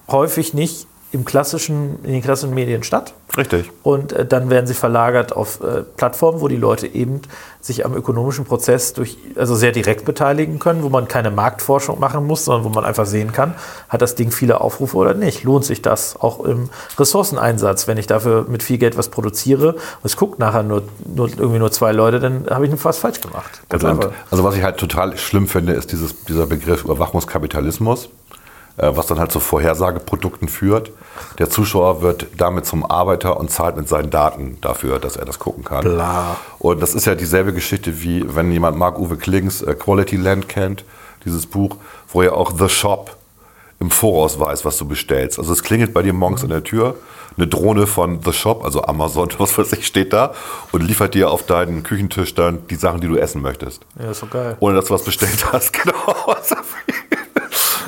häufig 0.08 0.54
nicht 0.54 0.86
im 1.12 1.24
klassischen, 1.24 1.98
in 2.04 2.12
den 2.12 2.22
klassischen 2.22 2.54
Medien 2.54 2.84
statt. 2.84 3.14
Richtig. 3.36 3.70
Und 3.82 4.12
äh, 4.12 4.24
dann 4.24 4.48
werden 4.48 4.66
sie 4.66 4.74
verlagert 4.74 5.32
auf 5.32 5.60
äh, 5.60 5.82
Plattformen, 5.96 6.40
wo 6.40 6.48
die 6.48 6.56
Leute 6.56 6.86
eben 6.86 7.22
sich 7.60 7.84
am 7.84 7.94
ökonomischen 7.94 8.44
Prozess 8.44 8.92
durch, 8.94 9.18
also 9.36 9.54
sehr 9.54 9.72
direkt 9.72 10.04
beteiligen 10.04 10.58
können, 10.58 10.82
wo 10.82 10.88
man 10.88 11.08
keine 11.08 11.30
Marktforschung 11.30 11.98
machen 12.00 12.26
muss, 12.26 12.44
sondern 12.44 12.64
wo 12.64 12.68
man 12.68 12.84
einfach 12.84 13.06
sehen 13.06 13.32
kann, 13.32 13.54
hat 13.88 14.02
das 14.02 14.14
Ding 14.14 14.30
viele 14.30 14.60
Aufrufe 14.60 14.96
oder 14.96 15.14
nicht? 15.14 15.42
Lohnt 15.42 15.64
sich 15.64 15.82
das 15.82 16.16
auch 16.18 16.44
im 16.44 16.70
Ressourceneinsatz? 16.96 17.86
Wenn 17.86 17.98
ich 17.98 18.06
dafür 18.06 18.46
mit 18.48 18.62
viel 18.62 18.78
Geld 18.78 18.96
was 18.96 19.08
produziere 19.08 19.74
und 19.74 20.04
es 20.04 20.16
guckt 20.16 20.38
nachher 20.38 20.62
nur, 20.62 20.82
nur 21.04 21.28
irgendwie 21.28 21.58
nur 21.58 21.72
zwei 21.72 21.92
Leute, 21.92 22.20
dann 22.20 22.46
habe 22.48 22.66
ich 22.66 22.84
was 22.84 22.98
falsch 22.98 23.20
gemacht. 23.20 23.60
Einfach. 23.68 24.12
also 24.30 24.44
was 24.44 24.56
ich 24.56 24.62
halt 24.62 24.78
total 24.78 25.16
schlimm 25.18 25.48
finde, 25.48 25.72
ist 25.72 25.92
dieses, 25.92 26.24
dieser 26.24 26.46
Begriff 26.46 26.84
Überwachungskapitalismus, 26.84 28.08
was 28.82 29.06
dann 29.06 29.18
halt 29.18 29.32
zu 29.32 29.40
Vorhersageprodukten 29.40 30.48
führt. 30.48 30.90
Der 31.38 31.50
Zuschauer 31.50 32.02
wird 32.02 32.26
damit 32.36 32.66
zum 32.66 32.84
Arbeiter 32.84 33.38
und 33.38 33.50
zahlt 33.50 33.76
mit 33.76 33.88
seinen 33.88 34.10
Daten 34.10 34.58
dafür, 34.60 34.98
dass 34.98 35.16
er 35.16 35.24
das 35.24 35.38
gucken 35.38 35.64
kann. 35.64 35.84
Bla. 35.84 36.36
Und 36.58 36.80
das 36.80 36.94
ist 36.94 37.06
ja 37.06 37.14
dieselbe 37.14 37.52
Geschichte 37.52 38.02
wie, 38.02 38.24
wenn 38.34 38.50
jemand 38.52 38.76
Marc-Uwe 38.76 39.16
Klings 39.16 39.62
äh, 39.62 39.74
Quality 39.74 40.16
Land 40.16 40.48
kennt, 40.48 40.84
dieses 41.24 41.46
Buch, 41.46 41.76
wo 42.12 42.22
er 42.22 42.34
auch 42.34 42.52
The 42.56 42.68
Shop 42.68 43.16
im 43.80 43.90
Voraus 43.90 44.38
weiß, 44.38 44.64
was 44.64 44.76
du 44.76 44.86
bestellst. 44.86 45.38
Also 45.38 45.52
es 45.52 45.62
klingelt 45.62 45.94
bei 45.94 46.02
dir 46.02 46.12
morgens 46.12 46.42
an 46.42 46.50
der 46.50 46.62
Tür, 46.62 46.96
eine 47.36 47.46
Drohne 47.46 47.86
von 47.86 48.20
The 48.22 48.32
Shop, 48.32 48.62
also 48.64 48.82
Amazon, 48.84 49.28
was 49.38 49.56
weiß 49.56 49.72
ich, 49.72 49.86
steht 49.86 50.12
da 50.12 50.34
und 50.72 50.82
liefert 50.82 51.14
dir 51.14 51.30
auf 51.30 51.44
deinen 51.44 51.82
Küchentisch 51.82 52.34
dann 52.34 52.66
die 52.68 52.76
Sachen, 52.76 53.00
die 53.00 53.08
du 53.08 53.16
essen 53.16 53.40
möchtest. 53.40 53.82
Ja, 53.98 54.10
ist 54.10 54.20
so 54.20 54.26
geil. 54.26 54.56
Ohne 54.60 54.76
dass 54.76 54.86
du 54.86 54.94
was 54.94 55.02
bestellt 55.02 55.52
hast, 55.52 55.72
genau. 55.82 55.94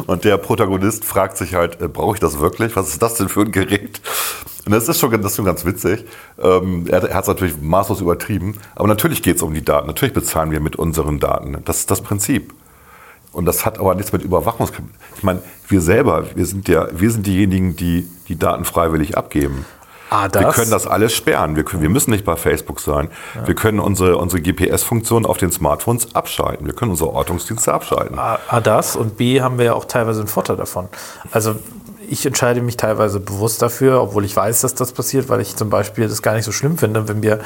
Und 0.06 0.24
der 0.24 0.36
Protagonist 0.38 1.04
fragt 1.04 1.36
sich 1.36 1.54
halt, 1.54 1.80
äh, 1.80 1.88
brauche 1.88 2.14
ich 2.14 2.20
das 2.20 2.40
wirklich? 2.40 2.76
Was 2.76 2.88
ist 2.88 3.02
das 3.02 3.14
denn 3.14 3.28
für 3.28 3.42
ein 3.42 3.52
Gerät? 3.52 4.00
Und 4.64 4.72
das 4.72 4.88
ist 4.88 5.00
schon, 5.00 5.10
das 5.10 5.32
ist 5.32 5.36
schon 5.36 5.44
ganz 5.44 5.64
witzig. 5.64 6.04
Ähm, 6.40 6.86
er 6.88 7.02
hat 7.14 7.22
es 7.22 7.28
natürlich 7.28 7.60
maßlos 7.60 8.00
übertrieben. 8.00 8.58
Aber 8.74 8.88
natürlich 8.88 9.22
geht 9.22 9.36
es 9.36 9.42
um 9.42 9.54
die 9.54 9.64
Daten. 9.64 9.86
Natürlich 9.86 10.14
bezahlen 10.14 10.50
wir 10.50 10.60
mit 10.60 10.76
unseren 10.76 11.18
Daten. 11.18 11.58
Das 11.64 11.78
ist 11.78 11.90
das 11.90 12.00
Prinzip. 12.00 12.54
Und 13.32 13.46
das 13.46 13.64
hat 13.64 13.78
aber 13.78 13.94
nichts 13.94 14.12
mit 14.12 14.22
Überwachungs... 14.22 14.72
Ich 15.16 15.22
meine, 15.22 15.42
wir 15.68 15.80
selber, 15.80 16.26
wir 16.34 16.46
sind 16.46 16.68
ja, 16.68 16.88
wir 16.92 17.10
sind 17.10 17.26
diejenigen, 17.26 17.76
die 17.76 18.08
die 18.28 18.38
Daten 18.38 18.64
freiwillig 18.64 19.16
abgeben. 19.16 19.64
Ah, 20.12 20.28
Wir 20.30 20.48
können 20.48 20.70
das 20.70 20.86
alles 20.86 21.14
sperren. 21.14 21.56
Wir, 21.56 21.64
können, 21.64 21.80
wir 21.80 21.88
müssen 21.88 22.10
nicht 22.10 22.26
bei 22.26 22.36
Facebook 22.36 22.80
sein. 22.80 23.08
Wir 23.46 23.54
können 23.54 23.80
unsere, 23.80 24.18
unsere 24.18 24.42
GPS-Funktion 24.42 25.24
auf 25.24 25.38
den 25.38 25.50
Smartphones 25.50 26.14
abschalten. 26.14 26.66
Wir 26.66 26.74
können 26.74 26.90
unsere 26.90 27.14
Ortungsdienste 27.14 27.72
abschalten. 27.72 28.18
A, 28.18 28.38
A 28.46 28.60
das 28.60 28.94
und 28.94 29.16
B 29.16 29.40
haben 29.40 29.56
wir 29.56 29.64
ja 29.64 29.72
auch 29.72 29.86
teilweise 29.86 30.20
einen 30.20 30.28
Vorteil 30.28 30.56
davon. 30.56 30.88
Also 31.30 31.54
ich 32.10 32.26
entscheide 32.26 32.60
mich 32.60 32.76
teilweise 32.76 33.20
bewusst 33.20 33.62
dafür, 33.62 34.02
obwohl 34.02 34.26
ich 34.26 34.36
weiß, 34.36 34.60
dass 34.60 34.74
das 34.74 34.92
passiert, 34.92 35.30
weil 35.30 35.40
ich 35.40 35.56
zum 35.56 35.70
Beispiel 35.70 36.06
das 36.06 36.20
gar 36.20 36.34
nicht 36.34 36.44
so 36.44 36.52
schlimm 36.52 36.76
finde, 36.76 37.08
wenn 37.08 37.20
mir 37.20 37.38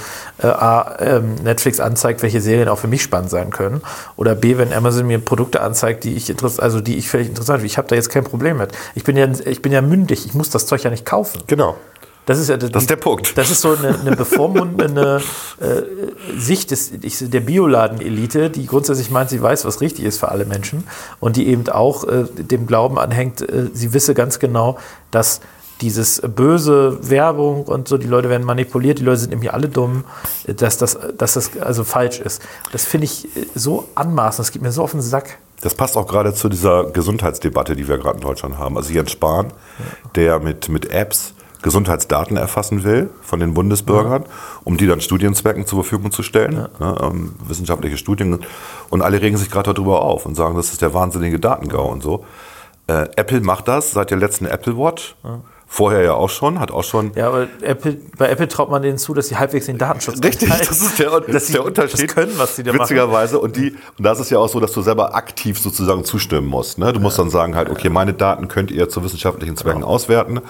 äh, 0.42 0.48
A, 0.48 0.96
ähm, 0.98 1.36
Netflix 1.36 1.78
anzeigt, 1.78 2.22
welche 2.22 2.40
Serien 2.40 2.68
auch 2.68 2.78
für 2.78 2.88
mich 2.88 3.02
spannend 3.02 3.30
sein 3.30 3.50
können. 3.50 3.80
Oder 4.16 4.34
B, 4.34 4.58
wenn 4.58 4.72
Amazon 4.72 5.06
mir 5.06 5.20
Produkte 5.20 5.60
anzeigt, 5.60 6.02
die 6.02 6.14
ich 6.14 6.34
also 6.58 6.80
die 6.80 6.96
ich 6.96 7.08
völlig 7.08 7.28
interessant 7.28 7.58
finde. 7.60 7.66
Ich 7.66 7.78
habe 7.78 7.86
da 7.86 7.94
jetzt 7.94 8.10
kein 8.10 8.24
Problem 8.24 8.56
mit. 8.56 8.72
Ich 8.96 9.04
bin 9.04 9.16
ja, 9.16 9.28
ich 9.44 9.62
bin 9.62 9.70
ja 9.70 9.82
mündig, 9.82 10.26
ich 10.26 10.34
muss 10.34 10.50
das 10.50 10.66
Zeug 10.66 10.82
ja 10.82 10.90
nicht 10.90 11.06
kaufen. 11.06 11.42
Genau. 11.46 11.76
Das 12.26 12.40
ist 12.40 12.48
ja 12.48 12.56
Das 12.56 12.82
ist 12.82 12.90
der 12.90 12.96
Punkt. 12.96 13.38
Das 13.38 13.50
ist 13.50 13.60
so 13.60 13.76
eine, 13.76 14.00
eine 14.00 14.16
bevormundende 14.16 15.22
äh, 15.60 15.82
Sicht 16.36 16.72
des, 16.72 16.92
ich, 17.00 17.30
der 17.30 17.40
Bioladen-Elite, 17.40 18.50
die 18.50 18.66
grundsätzlich 18.66 19.10
meint, 19.10 19.30
sie 19.30 19.40
weiß, 19.40 19.64
was 19.64 19.80
richtig 19.80 20.04
ist 20.04 20.18
für 20.18 20.28
alle 20.28 20.44
Menschen 20.44 20.84
und 21.20 21.36
die 21.36 21.46
eben 21.46 21.68
auch 21.68 22.04
äh, 22.04 22.24
dem 22.24 22.66
Glauben 22.66 22.98
anhängt, 22.98 23.42
äh, 23.42 23.70
sie 23.72 23.94
wisse 23.94 24.14
ganz 24.14 24.40
genau, 24.40 24.76
dass 25.12 25.40
dieses 25.80 26.20
böse 26.22 26.98
Werbung 27.08 27.64
und 27.64 27.86
so, 27.86 27.98
die 27.98 28.06
Leute 28.06 28.28
werden 28.28 28.44
manipuliert, 28.44 28.98
die 28.98 29.04
Leute 29.04 29.18
sind 29.18 29.30
nämlich 29.30 29.52
alle 29.52 29.68
dumm, 29.68 30.04
äh, 30.46 30.54
dass 30.54 30.78
das, 30.78 30.98
dass 31.16 31.34
das 31.34 31.56
also 31.60 31.84
falsch 31.84 32.18
ist. 32.18 32.42
Das 32.72 32.84
finde 32.84 33.04
ich 33.04 33.26
äh, 33.36 33.46
so 33.54 33.88
anmaßend, 33.94 34.40
das 34.40 34.52
geht 34.52 34.62
mir 34.62 34.72
so 34.72 34.82
auf 34.82 34.90
den 34.90 35.00
Sack. 35.00 35.38
Das 35.60 35.74
passt 35.74 35.96
auch 35.96 36.06
gerade 36.06 36.34
zu 36.34 36.48
dieser 36.48 36.90
Gesundheitsdebatte, 36.90 37.76
die 37.76 37.86
wir 37.86 37.98
gerade 37.98 38.16
in 38.16 38.22
Deutschland 38.22 38.58
haben. 38.58 38.76
Also 38.76 38.92
Jens 38.92 39.12
Spahn, 39.12 39.52
der 40.14 40.40
mit, 40.40 40.68
mit 40.68 40.90
Apps 40.90 41.34
Gesundheitsdaten 41.62 42.36
erfassen 42.36 42.84
will 42.84 43.10
von 43.22 43.40
den 43.40 43.54
Bundesbürgern, 43.54 44.24
um 44.64 44.76
die 44.76 44.86
dann 44.86 45.00
Studienzwecken 45.00 45.66
zur 45.66 45.82
Verfügung 45.82 46.12
zu 46.12 46.22
stellen, 46.22 46.68
ne, 46.78 46.98
ähm, 47.02 47.34
wissenschaftliche 47.46 47.96
Studien. 47.96 48.38
Und 48.90 49.02
alle 49.02 49.20
regen 49.20 49.36
sich 49.36 49.50
gerade 49.50 49.72
darüber 49.72 50.02
auf 50.02 50.26
und 50.26 50.34
sagen, 50.34 50.56
das 50.56 50.72
ist 50.72 50.82
der 50.82 50.94
wahnsinnige 50.94 51.40
Datengau 51.40 51.90
und 51.90 52.02
so. 52.02 52.24
Äh, 52.86 53.08
Apple 53.16 53.40
macht 53.40 53.68
das 53.68 53.92
seit 53.92 54.10
der 54.10 54.18
letzten 54.18 54.46
Apple 54.46 54.76
Watch. 54.76 55.16
Vorher 55.68 56.02
ja 56.02 56.12
auch 56.14 56.30
schon, 56.30 56.60
hat 56.60 56.70
auch 56.70 56.84
schon 56.84 57.10
Ja, 57.16 57.26
aber 57.26 57.48
Apple, 57.60 57.96
bei 58.16 58.28
Apple 58.28 58.46
traut 58.46 58.70
man 58.70 58.82
denen 58.82 58.98
zu, 58.98 59.14
dass 59.14 59.28
sie 59.28 59.36
halbwegs 59.36 59.66
den 59.66 59.78
Datenschutz 59.78 60.22
Richtig, 60.22 60.48
das 60.48 60.80
ist 60.80 60.98
der, 61.00 61.10
das 61.20 61.26
dass 61.26 61.34
ist 61.42 61.46
sie 61.48 61.52
der 61.54 61.64
Unterschied. 61.64 62.08
Das 62.08 62.14
können, 62.14 62.32
was 62.38 62.54
sie 62.56 62.62
da 62.62 62.72
machen. 62.72 62.82
Witzigerweise. 62.82 63.40
Und, 63.40 63.56
die, 63.56 63.72
und 63.98 64.04
da 64.04 64.12
ist 64.12 64.20
es 64.20 64.30
ja 64.30 64.38
auch 64.38 64.48
so, 64.48 64.60
dass 64.60 64.70
du 64.72 64.80
selber 64.80 65.16
aktiv 65.16 65.58
sozusagen 65.58 66.04
zustimmen 66.04 66.46
musst. 66.46 66.78
Ne? 66.78 66.92
Du 66.92 67.00
musst 67.00 67.18
dann 67.18 67.30
sagen 67.30 67.56
halt, 67.56 67.68
okay, 67.68 67.88
meine 67.88 68.14
Daten 68.14 68.46
könnt 68.46 68.70
ihr 68.70 68.88
zu 68.88 69.02
wissenschaftlichen 69.02 69.56
Zwecken 69.56 69.80
Genau. 69.80 69.88
auswerten. 69.88 70.40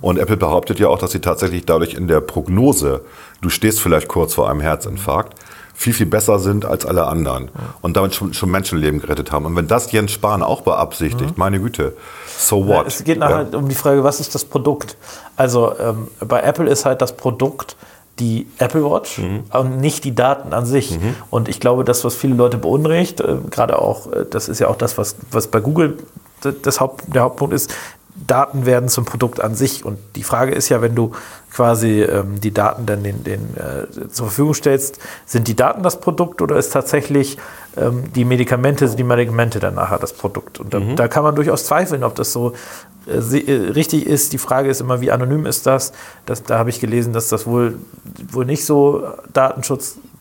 Und 0.00 0.18
Apple 0.18 0.36
behauptet 0.36 0.80
ja 0.80 0.88
auch, 0.88 0.98
dass 0.98 1.12
sie 1.12 1.20
tatsächlich 1.20 1.64
dadurch 1.64 1.94
in 1.94 2.08
der 2.08 2.20
Prognose, 2.20 3.02
du 3.42 3.48
stehst 3.50 3.80
vielleicht 3.80 4.08
kurz 4.08 4.34
vor 4.34 4.50
einem 4.50 4.60
Herzinfarkt, 4.60 5.38
viel, 5.74 5.92
viel 5.92 6.06
besser 6.06 6.38
sind 6.38 6.64
als 6.64 6.86
alle 6.86 7.06
anderen. 7.06 7.50
Und 7.82 7.96
damit 7.96 8.14
schon, 8.14 8.32
schon 8.32 8.50
Menschenleben 8.50 9.00
gerettet 9.00 9.32
haben. 9.32 9.44
Und 9.44 9.56
wenn 9.56 9.66
das 9.66 9.92
Jens 9.92 10.12
Spahn 10.12 10.42
auch 10.42 10.62
beabsichtigt, 10.62 11.36
meine 11.36 11.60
Güte, 11.60 11.96
so 12.38 12.66
what? 12.66 12.86
Es 12.86 13.04
geht 13.04 13.18
nachher 13.18 13.52
um 13.54 13.68
die 13.68 13.74
Frage, 13.74 14.04
was 14.04 14.20
ist 14.20 14.34
das 14.34 14.44
Produkt? 14.44 14.96
Also 15.36 15.74
ähm, 15.78 16.08
bei 16.20 16.40
Apple 16.40 16.68
ist 16.68 16.84
halt 16.84 17.02
das 17.02 17.16
Produkt 17.16 17.76
die 18.20 18.46
Apple 18.58 18.88
Watch 18.88 19.18
und 19.18 19.80
nicht 19.80 20.04
die 20.04 20.14
Daten 20.14 20.52
an 20.52 20.66
sich. 20.66 20.96
Und 21.30 21.48
ich 21.48 21.58
glaube, 21.58 21.82
das, 21.84 22.04
was 22.04 22.14
viele 22.14 22.34
Leute 22.34 22.58
beunruhigt, 22.58 23.20
äh, 23.20 23.38
gerade 23.50 23.78
auch, 23.78 24.10
äh, 24.12 24.24
das 24.30 24.48
ist 24.48 24.60
ja 24.60 24.68
auch 24.68 24.76
das, 24.76 24.96
was, 24.98 25.16
was 25.30 25.48
bei 25.48 25.60
Google 25.60 25.98
das 26.62 26.80
Haupt, 26.80 27.04
der 27.14 27.22
Hauptpunkt 27.22 27.54
ist, 27.54 27.74
Daten 28.14 28.64
werden 28.64 28.88
zum 28.88 29.04
Produkt 29.04 29.40
an 29.40 29.54
sich. 29.54 29.84
Und 29.84 29.98
die 30.14 30.22
Frage 30.22 30.54
ist 30.54 30.68
ja, 30.68 30.80
wenn 30.80 30.94
du 30.94 31.12
quasi 31.52 32.02
ähm, 32.02 32.40
die 32.40 32.52
Daten 32.52 32.86
dann 32.86 33.02
den, 33.02 33.24
den, 33.24 33.56
äh, 33.56 34.08
zur 34.08 34.26
Verfügung 34.26 34.54
stellst, 34.54 34.98
sind 35.26 35.48
die 35.48 35.56
Daten 35.56 35.82
das 35.82 36.00
Produkt 36.00 36.40
oder 36.40 36.56
ist 36.56 36.72
tatsächlich 36.72 37.38
ähm, 37.76 38.12
die 38.14 38.24
Medikamente, 38.24 38.86
sind 38.86 38.98
die 38.98 39.04
Medikamente 39.04 39.58
dann 39.58 39.74
nachher 39.74 39.98
das 39.98 40.12
Produkt? 40.12 40.60
Und 40.60 40.72
da, 40.74 40.80
da 40.80 41.08
kann 41.08 41.24
man 41.24 41.34
durchaus 41.34 41.64
zweifeln, 41.64 42.04
ob 42.04 42.14
das 42.14 42.32
so 42.32 42.52
äh, 43.06 43.38
äh, 43.38 43.70
richtig 43.70 44.06
ist. 44.06 44.32
Die 44.32 44.38
Frage 44.38 44.68
ist 44.68 44.80
immer, 44.80 45.00
wie 45.00 45.10
anonym 45.10 45.46
ist 45.46 45.66
das? 45.66 45.92
das 46.24 46.44
da 46.44 46.58
habe 46.58 46.70
ich 46.70 46.80
gelesen, 46.80 47.12
dass 47.12 47.28
das 47.28 47.46
wohl, 47.46 47.78
wohl 48.30 48.44
nicht 48.44 48.64
so 48.64 49.04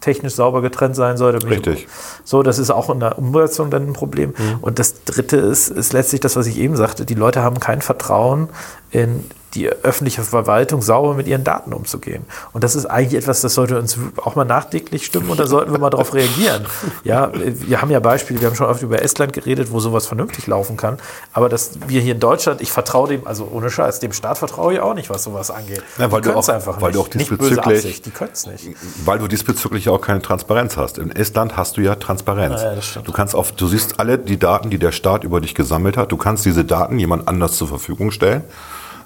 datenschutztechnisch 0.03 0.33
sauber 0.33 0.61
getrennt 0.61 0.95
sein 0.95 1.17
sollte. 1.17 1.47
Richtig. 1.47 1.87
So, 2.23 2.43
das 2.43 2.59
ist 2.59 2.69
auch 2.69 2.89
in 2.89 2.99
der 2.99 3.17
Umsetzung 3.17 3.69
dann 3.69 3.87
ein 3.87 3.93
Problem. 3.93 4.33
Und 4.61 4.79
das 4.79 5.03
Dritte 5.03 5.37
ist, 5.37 5.69
ist 5.69 5.93
letztlich 5.93 6.21
das, 6.21 6.35
was 6.35 6.47
ich 6.47 6.57
eben 6.57 6.75
sagte. 6.75 7.05
Die 7.05 7.15
Leute 7.15 7.41
haben 7.41 7.59
kein 7.59 7.81
Vertrauen 7.81 8.49
in 8.91 9.23
die 9.53 9.69
öffentliche 9.69 10.23
Verwaltung 10.23 10.81
sauber 10.81 11.13
mit 11.13 11.27
ihren 11.27 11.43
Daten 11.43 11.73
umzugehen. 11.73 12.25
Und 12.53 12.63
das 12.63 12.75
ist 12.75 12.85
eigentlich 12.85 13.21
etwas, 13.21 13.41
das 13.41 13.53
sollte 13.53 13.77
uns 13.79 13.97
auch 14.17 14.35
mal 14.35 14.45
nachdenklich 14.45 15.05
stimmen 15.05 15.29
und 15.29 15.39
da 15.39 15.45
sollten 15.47 15.71
wir 15.71 15.79
mal 15.79 15.89
darauf 15.89 16.13
reagieren. 16.13 16.65
Ja, 17.03 17.31
wir 17.33 17.81
haben 17.81 17.91
ja 17.91 17.99
Beispiele, 17.99 18.41
wir 18.41 18.47
haben 18.47 18.55
schon 18.55 18.67
oft 18.67 18.81
über 18.81 19.01
Estland 19.01 19.33
geredet, 19.33 19.71
wo 19.71 19.79
sowas 19.79 20.07
vernünftig 20.07 20.47
laufen 20.47 20.77
kann. 20.77 20.97
Aber 21.33 21.49
dass 21.49 21.71
wir 21.87 22.01
hier 22.01 22.13
in 22.13 22.19
Deutschland, 22.19 22.61
ich 22.61 22.71
vertraue 22.71 23.07
dem, 23.09 23.27
also 23.27 23.47
ohne 23.51 23.69
Scheiß, 23.69 23.99
dem 23.99 24.11
Staat 24.13 24.37
vertraue 24.39 24.73
ich 24.73 24.79
auch 24.79 24.93
nicht, 24.95 25.09
was 25.09 25.23
sowas 25.23 25.51
angeht. 25.51 25.83
Ja, 25.97 26.11
weil 26.11 26.21
die 26.21 26.29
du 26.29 26.35
auch- 26.35 26.47
einfach 26.49 26.81
weil 26.81 26.89
nicht. 26.91 26.95
du 26.95 27.01
auch 27.01 27.13
nicht 27.13 27.29
böse 27.29 27.55
diesbezüglich- 27.55 27.77
Absicht, 27.77 28.05
die 28.05 28.11
können 28.11 28.31
es 28.33 28.45
nicht. 28.47 28.69
Weil 29.05 29.19
du 29.19 29.27
diesbezüglich 29.27 29.89
auch 29.89 30.01
keine 30.01 30.21
Transparenz 30.21 30.77
hast. 30.77 30.97
In 30.97 31.11
Estland 31.15 31.55
hast 31.57 31.77
du 31.77 31.81
ja 31.81 31.95
Transparenz. 31.95 32.61
Ja, 32.61 32.73
ja. 32.73 33.01
Du 33.03 33.11
kannst 33.11 33.35
auf, 33.35 33.51
du 33.51 33.67
siehst 33.67 33.99
alle 33.99 34.17
die 34.17 34.37
Daten, 34.39 34.69
die 34.69 34.77
der 34.79 34.91
Staat 34.91 35.23
über 35.23 35.41
dich 35.41 35.55
gesammelt 35.55 35.97
hat. 35.97 36.11
Du 36.11 36.17
kannst 36.17 36.45
diese 36.45 36.65
Daten 36.65 36.97
jemand 36.99 37.27
anders 37.27 37.53
zur 37.53 37.67
Verfügung 37.67 38.11
stellen. 38.11 38.43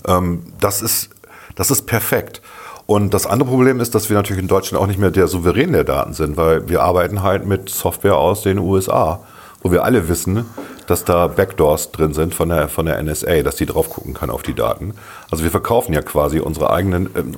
Ähm, 0.08 0.44
das, 0.60 0.82
ist, 0.82 1.10
das 1.56 1.72
ist 1.72 1.86
perfekt. 1.86 2.42
Und 2.88 3.14
das 3.14 3.26
andere 3.26 3.50
Problem 3.50 3.82
ist, 3.82 3.94
dass 3.96 4.10
wir 4.10 4.16
natürlich 4.16 4.42
in 4.42 4.48
Deutschland 4.48 4.82
auch 4.82 4.88
nicht 4.88 5.00
mehr 5.00 5.12
der 5.12 5.28
Souverän 5.28 5.74
der 5.74 5.84
Daten 5.84 6.14
sind, 6.14 6.38
weil 6.38 6.70
wir 6.70 6.82
arbeiten 6.82 7.22
halt 7.22 7.46
mit 7.46 7.70
Software 7.70 8.16
aus 8.16 8.44
den 8.44 8.60
USA, 8.60 9.20
wo 9.62 9.72
wir 9.72 9.84
alle 9.84 10.08
wissen, 10.08 10.46
dass 10.88 11.04
da 11.04 11.28
Backdoors 11.28 11.92
drin 11.92 12.14
sind 12.14 12.34
von 12.34 12.48
der, 12.48 12.70
von 12.70 12.86
der 12.86 13.04
NSA, 13.04 13.44
dass 13.44 13.58
die 13.58 13.66
drauf 13.66 13.90
gucken 13.90 14.14
kann 14.14 14.30
auf 14.30 14.42
die 14.42 14.54
Daten. 14.54 14.94
Also 15.30 15.44
wir 15.44 15.52
verkaufen 15.52 15.92
ja 15.92 16.02
quasi 16.02 16.40
unsere 16.40 16.72
eigenen, 16.72 17.10
ähm, 17.16 17.36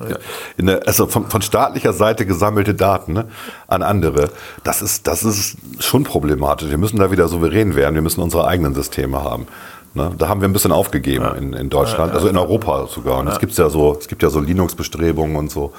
in 0.56 0.66
der, 0.66 0.86
also 0.86 1.08
von, 1.08 1.28
von 1.28 1.42
staatlicher 1.42 1.92
Seite 1.92 2.26
gesammelte 2.26 2.74
Daten 2.74 3.14
ne, 3.14 3.26
an 3.66 3.82
andere. 3.82 4.30
Das 4.62 4.82
ist, 4.82 5.08
das 5.08 5.24
ist 5.24 5.56
schon 5.80 6.04
problematisch. 6.04 6.70
Wir 6.70 6.78
müssen 6.78 6.98
da 6.98 7.10
wieder 7.10 7.26
souverän 7.26 7.74
werden. 7.74 7.96
Wir 7.96 8.02
müssen 8.02 8.20
unsere 8.20 8.46
eigenen 8.46 8.74
Systeme 8.74 9.24
haben. 9.24 9.48
Ne, 9.92 10.12
da 10.16 10.28
haben 10.28 10.40
wir 10.40 10.48
ein 10.48 10.52
bisschen 10.52 10.70
aufgegeben 10.70 11.34
in, 11.36 11.52
in 11.52 11.68
Deutschland, 11.68 12.12
also 12.12 12.28
in 12.28 12.36
Europa 12.36 12.86
sogar. 12.86 13.18
Und 13.18 13.28
es 13.28 13.40
gibt 13.40 13.52
ja 13.54 13.68
so, 13.68 13.96
es 13.98 14.06
gibt 14.06 14.22
ja 14.22 14.30
so 14.30 14.38
Linux-Bestrebungen 14.40 15.36
und 15.36 15.50
so. 15.50 15.72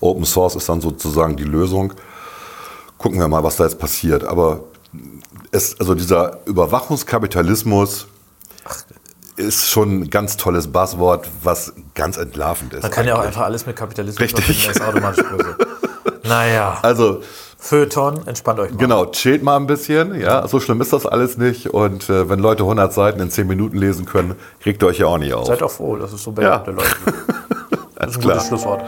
Open 0.00 0.24
Source 0.24 0.54
ist 0.54 0.68
dann 0.68 0.80
sozusagen 0.80 1.36
die 1.36 1.44
Lösung. 1.44 1.92
Gucken 2.98 3.18
wir 3.18 3.26
mal, 3.26 3.42
was 3.42 3.56
da 3.56 3.64
jetzt 3.64 3.80
passiert. 3.80 4.22
Aber 4.24 4.60
es, 5.50 5.78
also 5.80 5.94
dieser 5.94 6.38
Überwachungskapitalismus 6.46 8.06
ist 9.36 9.68
schon 9.68 10.00
ein 10.02 10.10
ganz 10.10 10.36
tolles 10.36 10.68
Buzzword, 10.68 11.28
was 11.42 11.72
ganz 11.94 12.16
entlarvend 12.16 12.74
ist. 12.74 12.82
Man 12.82 12.90
kann 12.90 13.06
ja 13.06 13.14
auch 13.14 13.18
eigentlich. 13.18 13.28
einfach 13.28 13.42
alles 13.42 13.66
mit 13.66 13.76
Kapitalismus 13.76 14.20
Richtig. 14.20 14.44
verbinden, 14.44 14.68
das 14.68 14.76
ist 14.76 14.82
automatisch 14.82 15.24
böse. 15.30 15.56
naja, 16.24 16.78
Also 16.82 17.22
Feuilleton, 17.60 18.26
entspannt 18.26 18.60
euch 18.60 18.70
mal. 18.70 18.76
genau, 18.78 19.06
chillt 19.06 19.42
mal 19.42 19.56
ein 19.56 19.66
bisschen. 19.66 20.14
Ja, 20.20 20.46
so 20.46 20.60
schlimm 20.60 20.80
ist 20.80 20.92
das 20.92 21.06
alles 21.06 21.36
nicht. 21.38 21.68
Und 21.70 22.08
äh, 22.08 22.28
wenn 22.30 22.38
Leute 22.38 22.62
100 22.62 22.92
Seiten 22.92 23.20
in 23.20 23.30
10 23.30 23.46
Minuten 23.48 23.76
lesen 23.76 24.06
können, 24.06 24.36
regt 24.64 24.82
ihr 24.82 24.86
euch 24.86 24.98
ja 24.98 25.06
auch 25.06 25.18
nicht 25.18 25.34
auf. 25.34 25.46
Seid 25.46 25.62
auch 25.62 25.70
froh, 25.70 25.96
dass 25.96 26.12
es 26.12 26.22
so 26.22 26.30
Ja. 26.40 26.58
bekannte 26.58 26.70
Leute 26.72 26.96
gibt. 27.04 27.18
Das 28.00 28.04
Alles 28.04 28.12
ist 28.12 28.16
ein 28.18 28.22
klar. 28.22 28.34
gutes 28.36 28.48
Schlusswort. 28.48 28.82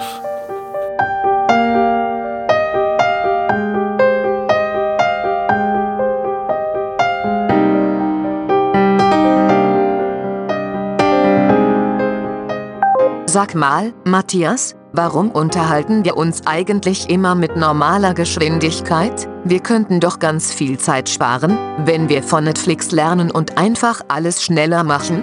Sag 13.26 13.54
mal, 13.54 13.92
Matthias, 14.04 14.74
warum 14.92 15.30
unterhalten 15.30 16.04
wir 16.04 16.16
uns 16.16 16.46
eigentlich 16.46 17.10
immer 17.10 17.34
mit 17.34 17.56
normaler 17.56 18.14
Geschwindigkeit? 18.14 19.28
Wir 19.44 19.60
könnten 19.60 20.00
doch 20.00 20.18
ganz 20.18 20.52
viel 20.52 20.78
Zeit 20.78 21.08
sparen, 21.08 21.58
wenn 21.84 22.08
wir 22.08 22.22
von 22.22 22.44
Netflix 22.44 22.90
lernen 22.90 23.30
und 23.30 23.58
einfach 23.58 24.02
alles 24.08 24.42
schneller 24.42 24.84
machen. 24.84 25.22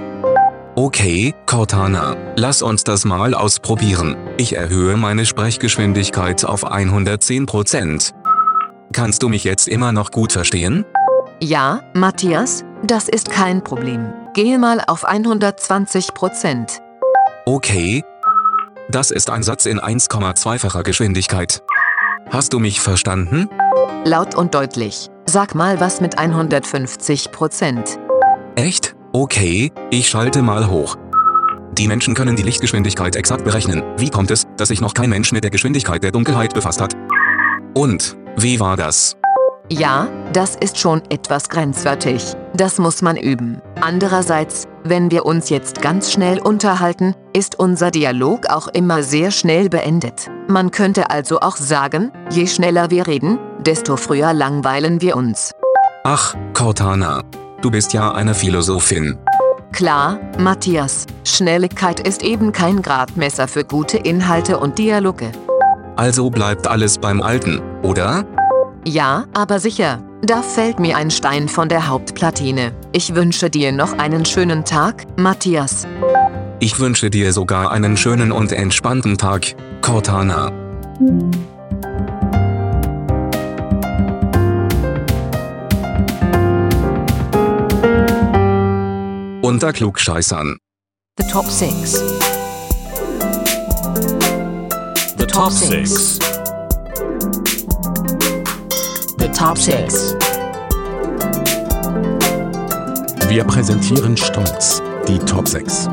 Okay, 0.76 1.34
Cortana, 1.48 2.16
lass 2.36 2.62
uns 2.62 2.84
das 2.84 3.04
mal 3.04 3.34
ausprobieren. 3.34 4.16
Ich 4.38 4.56
erhöhe 4.56 4.96
meine 4.96 5.26
Sprechgeschwindigkeit 5.26 6.46
auf 6.46 6.72
110%. 6.72 8.14
Kannst 8.94 9.24
du 9.24 9.30
mich 9.30 9.44
jetzt 9.44 9.68
immer 9.68 9.92
noch 9.92 10.12
gut 10.12 10.32
verstehen? 10.32 10.86
Ja, 11.42 11.82
Matthias, 11.94 12.64
das 12.84 13.10
ist 13.10 13.30
kein 13.30 13.64
Problem. 13.64 14.14
Gehe 14.34 14.60
mal 14.60 14.82
auf 14.86 15.04
120 15.04 16.14
Prozent. 16.14 16.80
Okay. 17.46 18.04
Das 18.89 19.12
ist 19.12 19.30
ein 19.30 19.43
Satz 19.43 19.65
in 19.65 19.82
1,2-facher 19.82 20.82
Geschwindigkeit. 20.84 21.62
Hast 22.30 22.54
du 22.54 22.60
mich 22.60 22.80
verstanden? 22.80 23.50
Laut 24.06 24.34
und 24.34 24.56
deutlich. 24.56 25.10
Sag 25.26 25.56
mal 25.56 25.82
was 25.82 26.00
mit 26.00 26.17
150 26.17 27.34
Prozent. 27.34 28.00
Echt? 28.56 28.95
Okay, 29.12 29.73
ich 29.91 30.08
schalte 30.08 30.41
mal 30.41 30.69
hoch. 30.69 30.95
Die 31.73 31.89
Menschen 31.89 32.15
können 32.15 32.38
die 32.38 32.43
Lichtgeschwindigkeit 32.43 33.17
exakt 33.17 33.43
berechnen. 33.43 33.84
Wie 33.97 34.10
kommt 34.10 34.32
es, 34.32 34.45
dass 34.56 34.69
sich 34.69 34.80
noch 34.80 34.93
kein 34.93 35.10
Mensch 35.10 35.34
mit 35.34 35.43
der 35.43 35.52
Geschwindigkeit 35.52 36.02
der 36.02 36.13
Dunkelheit 36.13 36.54
befasst 36.54 36.80
hat? 36.80 36.93
Und, 37.73 38.15
wie 38.38 38.62
war 38.62 38.78
das? 38.78 39.17
Ja, 39.70 40.08
das 40.32 40.56
ist 40.56 40.78
schon 40.78 41.02
etwas 41.10 41.50
grenzwertig. 41.50 42.24
Das 42.54 42.78
muss 42.78 43.02
man 43.02 43.18
üben. 43.18 43.62
Andererseits, 43.82 44.66
wenn 44.86 45.12
wir 45.12 45.26
uns 45.26 45.50
jetzt 45.50 45.82
ganz 45.82 46.10
schnell 46.10 46.40
unterhalten, 46.40 47.16
ist 47.34 47.60
unser 47.60 47.92
Dialog 47.92 48.50
auch 48.50 48.70
immer 48.70 49.04
sehr 49.04 49.30
schnell 49.30 49.68
beendet. 49.68 50.32
Man 50.48 50.72
könnte 50.72 51.10
also 51.10 51.42
auch 51.42 51.58
sagen, 51.58 52.14
je 52.30 52.48
schneller 52.48 52.92
wir 52.92 53.08
reden, 53.08 53.40
desto 53.60 53.98
früher 53.98 54.34
langweilen 54.34 55.02
wir 55.02 55.18
uns. 55.18 55.52
Ach, 56.06 56.34
Cortana. 56.54 57.24
Du 57.62 57.70
bist 57.70 57.92
ja 57.92 58.14
eine 58.14 58.34
Philosophin. 58.34 59.18
Klar, 59.74 60.18
Matthias, 60.40 61.06
Schnelligkeit 61.26 62.00
ist 62.00 62.24
eben 62.24 62.54
kein 62.54 62.82
Gradmesser 62.82 63.50
für 63.50 63.66
gute 63.66 63.98
Inhalte 63.98 64.60
und 64.60 64.80
Dialoge. 64.80 65.34
Also 65.98 66.30
bleibt 66.30 66.68
alles 66.68 66.98
beim 66.98 67.22
Alten, 67.22 67.62
oder? 67.84 68.24
Ja, 68.86 69.26
aber 69.34 69.60
sicher. 69.60 70.02
Da 70.22 70.42
fällt 70.42 70.80
mir 70.80 70.98
ein 70.98 71.12
Stein 71.12 71.48
von 71.48 71.70
der 71.70 71.88
Hauptplatine. 71.88 72.72
Ich 72.92 73.13
wünsche 73.13 73.50
dir 73.50 73.72
noch 73.72 73.98
einen 73.98 74.26
schönen 74.26 74.66
Tag, 74.66 75.06
Matthias. 75.18 75.86
Ich 76.60 76.80
wünsche 76.80 77.10
dir 77.10 77.34
sogar 77.34 77.72
einen 77.72 77.98
schönen 77.98 78.32
und 78.32 78.52
entspannten 78.52 79.18
Tag, 79.18 79.56
Cortana. 79.82 80.52
Unter 89.44 89.72
Klugscheißern. 89.72 90.58
The 91.20 91.28
Top 91.32 91.46
6. 91.46 92.04
The 95.18 95.26
Top 95.26 95.52
6 95.52 96.37
deutsche 99.28 99.32
Top-Sales. 99.32 100.16
Wir 103.28 103.44
präsentieren 103.44 104.16
stolz 104.16 104.82
die 105.08 105.20
Top 105.20 105.48
6. 105.48 105.90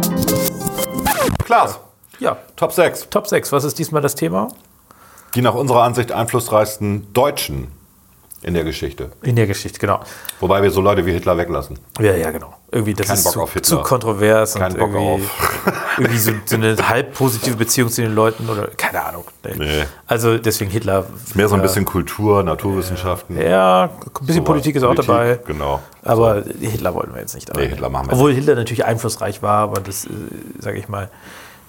Klaas. 1.45 1.79
Ja. 2.21 2.37
Top 2.57 2.73
6. 2.73 3.09
Top 3.11 3.27
6. 3.27 3.53
Was 3.53 3.65
ist 3.65 3.79
diesmal 3.79 4.03
das 4.03 4.15
Thema? 4.15 4.49
Die 5.35 5.43
nach 5.43 5.55
unserer 5.55 5.83
Ansicht 5.83 6.13
einflussreichsten 6.13 7.13
Deutschen 7.13 7.69
in 8.43 8.55
der 8.55 8.65
Geschichte. 8.65 9.11
In 9.23 9.37
der 9.37 9.47
Geschichte, 9.47 9.79
genau. 9.79 10.01
Wobei 10.39 10.63
wir 10.63 10.71
so 10.71 10.81
Leute 10.81 11.05
wie 11.07 11.13
Hitler 11.13 11.37
weglassen. 11.37 11.79
Ja, 11.99 12.15
ja, 12.15 12.31
genau. 12.31 12.55
Irgendwie 12.71 12.95
das 12.95 13.07
Kein 13.09 13.17
ist 13.17 13.25
Bock 13.25 13.33
zu, 13.33 13.43
auf 13.43 13.53
Hitler. 13.53 13.79
zu 13.79 13.83
kontrovers. 13.83 14.55
Kein 14.55 14.75
Bock 14.75 14.95
auf 14.95 15.21
irgendwie 15.99 16.19
so, 16.19 16.33
so 16.45 16.57
eine 16.57 16.77
halb 16.89 17.15
positive 17.15 17.57
Beziehung 17.57 17.89
zu 17.89 18.03
den 18.03 18.15
Leuten 18.15 18.49
oder 18.49 18.69
keine 18.77 19.05
Ahnung. 19.05 19.25
Nee. 19.57 19.85
Also 20.07 20.39
deswegen 20.39 20.71
Hitler. 20.71 21.07
Mehr 21.35 21.49
so 21.49 21.55
ein 21.55 21.61
ja, 21.61 21.67
bisschen 21.67 21.85
Kultur, 21.85 22.43
Naturwissenschaften. 22.43 23.41
Ja, 23.41 23.85
ein 23.85 23.91
bisschen 24.21 24.35
sowas. 24.37 24.45
Politik 24.45 24.77
ist 24.77 24.83
auch 24.83 24.89
Politik, 24.95 25.07
dabei. 25.07 25.41
Genau. 25.47 25.83
Aber 26.03 26.43
Hitler 26.61 26.95
wollten 26.95 27.15
wir 27.15 27.21
jetzt 27.21 27.35
nicht 27.35 27.49
dabei. 27.49 27.63
Nee, 27.63 27.69
Hitler 27.69 27.89
machen 27.89 28.09
wir 28.09 28.13
Obwohl 28.15 28.33
Hitler 28.33 28.55
natürlich 28.55 28.85
einflussreich 28.85 29.43
war, 29.43 29.59
aber 29.59 29.81
das, 29.81 30.05
äh, 30.05 30.11
sage 30.59 30.79
ich 30.79 30.89
mal, 30.89 31.11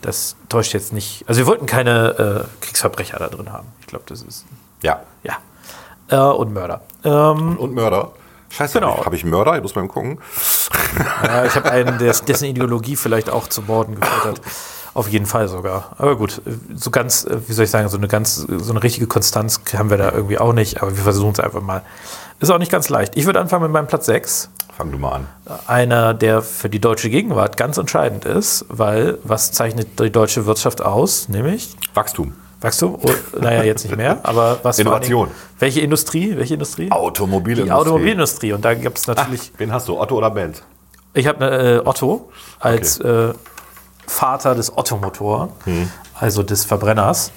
das 0.02 0.36
täuscht 0.50 0.74
jetzt 0.74 0.94
nicht. 0.94 1.24
Also 1.28 1.40
wir 1.40 1.48
wollten 1.48 1.66
keine 1.66 2.46
äh, 2.46 2.64
Kriegsverbrecher 2.66 3.18
da 3.18 3.28
drin 3.28 3.52
haben. 3.52 3.68
Ich 3.82 3.88
glaube, 3.88 4.06
das 4.08 4.22
ist, 4.22 4.46
Ja. 4.84 5.02
ja. 5.24 5.38
Äh, 6.10 6.18
und 6.18 6.54
Mörder. 6.54 6.82
Ähm, 7.04 7.58
Und 7.58 7.74
Mörder. 7.74 8.12
Scheiße, 8.56 8.80
Genau. 8.80 8.92
habe 8.92 9.00
ich, 9.00 9.06
hab 9.06 9.14
ich 9.14 9.26
Mörder? 9.26 9.56
Ich 9.56 9.62
muss 9.62 9.76
mal 9.76 9.88
gucken. 9.88 10.20
ja, 11.24 11.46
ich 11.46 11.56
habe 11.56 11.70
einen, 11.72 11.98
dessen 11.98 12.46
Ideologie 12.46 12.96
vielleicht 12.96 13.30
auch 13.30 13.48
zu 13.48 13.62
Morden 13.64 14.00
geführt 14.00 14.26
hat. 14.26 14.42
Auf 14.94 15.10
jeden 15.10 15.26
Fall 15.26 15.50
sogar. 15.50 15.92
Aber 15.98 16.16
gut, 16.16 16.42
so 16.74 16.90
ganz, 16.90 17.28
wie 17.48 17.52
soll 17.52 17.66
ich 17.66 17.72
sagen, 17.72 17.90
so 17.90 17.98
eine 17.98 18.08
ganz, 18.08 18.36
so 18.36 18.72
eine 18.72 18.82
richtige 18.82 19.08
Konstanz 19.08 19.60
haben 19.78 19.90
wir 19.90 19.98
da 19.98 20.12
irgendwie 20.12 20.38
auch 20.38 20.54
nicht, 20.54 20.82
aber 20.82 20.96
wir 20.96 21.04
versuchen 21.04 21.34
es 21.34 21.40
einfach 21.42 21.62
mal. 21.62 21.82
Ist 22.40 22.50
auch 22.50 22.60
nicht 22.60 22.72
ganz 22.72 22.88
leicht. 22.88 23.18
Ich 23.18 23.26
würde 23.26 23.42
anfangen 23.42 23.64
mit 23.64 23.72
meinem 23.72 23.88
Platz 23.88 24.06
6. 24.06 24.50
Fang 24.78 24.92
du 24.92 24.98
mal 24.98 25.14
an. 25.14 25.28
einer, 25.68 26.14
der 26.14 26.42
für 26.42 26.70
die 26.70 26.80
deutsche 26.80 27.10
Gegenwart 27.10 27.56
ganz 27.58 27.78
entscheidend 27.78 28.24
ist, 28.26 28.66
weil 28.70 29.18
was 29.24 29.52
zeichnet 29.52 30.00
die 30.00 30.12
deutsche 30.12 30.46
Wirtschaft 30.46 30.82
aus? 30.82 31.28
Nämlich 31.30 31.76
Wachstum. 31.94 32.34
Wachstum? 32.66 32.96
Oh, 33.02 33.10
naja, 33.40 33.64
jetzt 33.64 33.86
nicht 33.86 33.96
mehr, 33.96 34.20
aber 34.24 34.60
was 34.64 34.80
Innovation. 34.80 35.28
Dingen- 35.28 35.38
Welche 35.60 35.82
Industrie? 35.82 36.36
Welche 36.38 36.56
Industrie? 36.56 36.92
Automobilindustrie. 36.92 37.66
Die 37.68 37.72
Automobilindustrie. 37.72 38.54
Und 38.54 38.66
da 38.66 38.74
gibt 38.74 38.98
es 38.98 39.08
natürlich, 39.08 39.52
Wen 39.58 39.72
hast 39.72 39.88
du? 39.88 40.00
Otto 40.00 40.18
oder 40.18 40.30
Benz? 40.32 40.62
ich 41.14 41.28
habe 41.28 41.46
äh, 41.46 41.88
Otto 41.88 42.30
als 42.60 43.00
äh, 43.00 43.34
Vater 44.08 44.54
des 44.56 44.78
Ottomotor, 44.78 45.50
also 46.14 46.44
des 46.44 46.66
Verbrenners, 46.66 47.32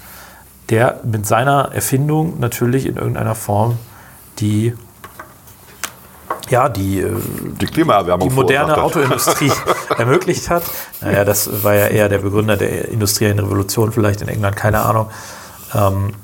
der 0.68 1.00
mit 1.04 1.26
seiner 1.26 1.70
Erfindung 1.72 2.40
natürlich 2.40 2.86
in 2.86 2.96
irgendeiner 2.96 3.34
Form 3.34 3.78
die 4.40 4.74
ja, 6.50 6.68
die 6.68 7.00
äh, 7.00 7.10
Die 7.60 7.66
Klimaerwärmung 7.66 8.28
die 8.28 8.34
moderne. 8.34 8.82
Autoindustrie 8.82 9.52
ermöglicht 9.98 10.50
hat. 10.50 10.62
Naja, 11.00 11.24
das 11.24 11.62
war 11.64 11.74
ja 11.74 11.86
eher 11.86 12.08
der 12.08 12.18
Begründer 12.18 12.56
der 12.56 12.88
industriellen 12.88 13.38
Revolution, 13.38 13.92
vielleicht 13.92 14.22
in 14.22 14.28
England, 14.28 14.56
keine 14.56 14.80
Ahnung. 14.80 15.10
Ähm, 15.74 16.14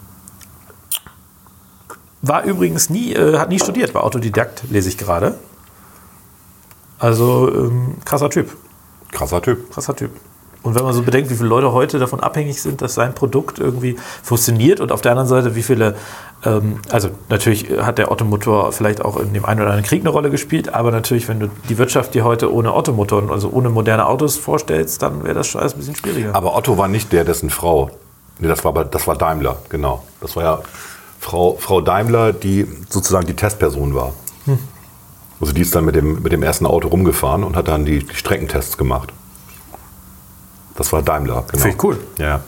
war 2.22 2.44
übrigens 2.44 2.88
nie, 2.88 3.12
äh, 3.12 3.38
hat 3.38 3.50
nie 3.50 3.58
studiert, 3.60 3.94
war 3.94 4.04
Autodidakt, 4.04 4.64
lese 4.70 4.88
ich 4.88 4.96
gerade. 4.96 5.38
Also 6.98 7.52
ähm, 7.52 7.96
krasser 8.04 8.30
Typ, 8.30 8.56
Krasser 9.12 9.42
Typ. 9.42 9.70
krasser 9.72 9.94
Typ. 9.94 10.10
Und 10.64 10.74
wenn 10.74 10.82
man 10.82 10.94
so 10.94 11.02
bedenkt, 11.02 11.30
wie 11.30 11.34
viele 11.34 11.50
Leute 11.50 11.72
heute 11.72 11.98
davon 11.98 12.20
abhängig 12.20 12.60
sind, 12.60 12.80
dass 12.80 12.94
sein 12.94 13.14
Produkt 13.14 13.58
irgendwie 13.58 13.96
funktioniert 14.22 14.80
und 14.80 14.92
auf 14.92 15.02
der 15.02 15.12
anderen 15.12 15.28
Seite, 15.28 15.54
wie 15.54 15.62
viele, 15.62 15.94
ähm, 16.42 16.80
also 16.90 17.10
natürlich 17.28 17.70
hat 17.78 17.98
der 17.98 18.10
Ottomotor 18.10 18.72
vielleicht 18.72 19.04
auch 19.04 19.18
in 19.18 19.34
dem 19.34 19.44
einen 19.44 19.60
oder 19.60 19.70
anderen 19.70 19.86
Krieg 19.86 20.00
eine 20.00 20.08
Rolle 20.08 20.30
gespielt, 20.30 20.72
aber 20.72 20.90
natürlich, 20.90 21.28
wenn 21.28 21.38
du 21.38 21.50
die 21.68 21.76
Wirtschaft 21.76 22.14
dir 22.14 22.24
heute 22.24 22.52
ohne 22.52 22.74
Ottomotoren, 22.74 23.30
also 23.30 23.50
ohne 23.50 23.68
moderne 23.68 24.06
Autos 24.06 24.38
vorstellst, 24.38 25.02
dann 25.02 25.22
wäre 25.22 25.34
das 25.34 25.48
schon 25.48 25.60
alles 25.60 25.74
ein 25.74 25.78
bisschen 25.78 25.96
schwieriger. 25.96 26.34
Aber 26.34 26.56
Otto 26.56 26.78
war 26.78 26.88
nicht 26.88 27.12
der, 27.12 27.24
dessen 27.24 27.50
Frau. 27.50 27.90
Nee, 28.38 28.48
das 28.48 28.64
war, 28.64 28.72
das 28.86 29.06
war 29.06 29.16
Daimler, 29.16 29.58
genau. 29.68 30.02
Das 30.22 30.34
war 30.34 30.42
ja 30.42 30.58
Frau, 31.20 31.56
Frau 31.60 31.82
Daimler, 31.82 32.32
die 32.32 32.66
sozusagen 32.88 33.26
die 33.26 33.36
Testperson 33.36 33.94
war. 33.94 34.14
Also 35.40 35.52
die 35.52 35.60
ist 35.60 35.74
dann 35.74 35.84
mit 35.84 35.94
dem, 35.94 36.22
mit 36.22 36.32
dem 36.32 36.42
ersten 36.42 36.64
Auto 36.64 36.88
rumgefahren 36.88 37.44
und 37.44 37.54
hat 37.54 37.68
dann 37.68 37.84
die, 37.84 37.98
die 37.98 38.14
Streckentests 38.14 38.78
gemacht. 38.78 39.12
Das 40.76 40.92
war 40.92 41.02
Daimler, 41.02 41.44
genau. 41.50 41.62
Finde 41.62 41.76
ich 41.76 41.82
cool. 41.84 41.98
Ja. 42.18 42.40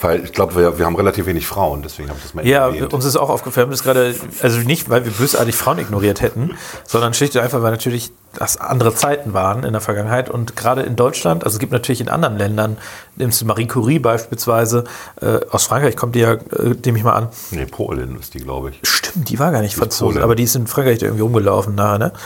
Weil 0.00 0.24
ich 0.24 0.32
glaube, 0.32 0.56
wir, 0.56 0.78
wir 0.78 0.84
haben 0.86 0.96
relativ 0.96 1.26
wenig 1.26 1.46
Frauen, 1.46 1.82
deswegen 1.82 2.08
habe 2.08 2.18
ich 2.18 2.24
das 2.24 2.34
mal 2.34 2.44
Ja, 2.44 2.66
erwähnt. 2.66 2.92
uns 2.92 3.04
ist 3.04 3.14
auch 3.14 3.28
aufgefallen, 3.30 3.70
dass 3.70 3.84
gerade, 3.84 4.16
also 4.42 4.58
nicht, 4.58 4.90
weil 4.90 5.04
wir 5.04 5.12
bösartig 5.12 5.54
Frauen 5.54 5.78
ignoriert 5.78 6.20
hätten, 6.22 6.56
sondern 6.84 7.14
schlicht 7.14 7.36
und 7.36 7.42
einfach, 7.42 7.62
weil 7.62 7.70
natürlich 7.70 8.10
das 8.34 8.56
andere 8.56 8.92
Zeiten 8.96 9.32
waren 9.32 9.62
in 9.62 9.70
der 9.72 9.80
Vergangenheit 9.80 10.28
und 10.28 10.56
gerade 10.56 10.82
in 10.82 10.96
Deutschland, 10.96 11.44
also 11.44 11.54
es 11.54 11.60
gibt 11.60 11.70
natürlich 11.70 12.00
in 12.00 12.08
anderen 12.08 12.36
Ländern, 12.36 12.78
nimmst 13.14 13.40
du 13.42 13.44
Marie 13.46 13.68
Curie 13.68 14.00
beispielsweise, 14.00 14.84
äh, 15.20 15.38
aus 15.52 15.66
Frankreich 15.66 15.96
kommt 15.96 16.16
die 16.16 16.20
ja, 16.20 16.32
äh, 16.32 16.74
nehme 16.84 16.98
ich 16.98 17.04
mal 17.04 17.12
an, 17.12 17.28
Nee, 17.52 17.66
Polin 17.66 18.18
ist 18.18 18.34
die, 18.34 18.40
glaube 18.40 18.70
ich. 18.70 18.80
stimmt, 18.82 19.28
die 19.28 19.38
war 19.38 19.52
gar 19.52 19.60
nicht 19.60 19.76
Franzose, 19.76 20.20
aber 20.24 20.34
die 20.34 20.42
ist 20.42 20.56
in 20.56 20.66
Frankreich 20.66 21.00
irgendwie 21.00 21.22
rumgelaufen 21.22 21.76
nachher, 21.76 21.98
ne? 21.98 22.12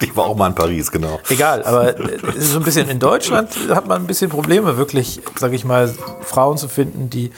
Die 0.00 0.14
war 0.16 0.26
auch 0.26 0.36
mal 0.36 0.48
in 0.48 0.54
Paris, 0.54 0.90
genau. 0.90 1.20
Egal, 1.28 1.62
aber 1.64 1.98
äh, 1.98 2.18
so 2.38 2.58
ein 2.58 2.64
bisschen 2.64 2.88
in 2.88 2.98
Deutschland 2.98 3.50
hat 3.70 3.86
man 3.86 4.02
ein 4.02 4.06
bisschen 4.06 4.30
Probleme, 4.30 4.76
wirklich, 4.76 5.20
sage 5.38 5.56
ich 5.56 5.64
mal, 5.64 5.92
Frauen 6.22 6.58
zu 6.58 6.68
finden, 6.68 7.10
die 7.10 7.32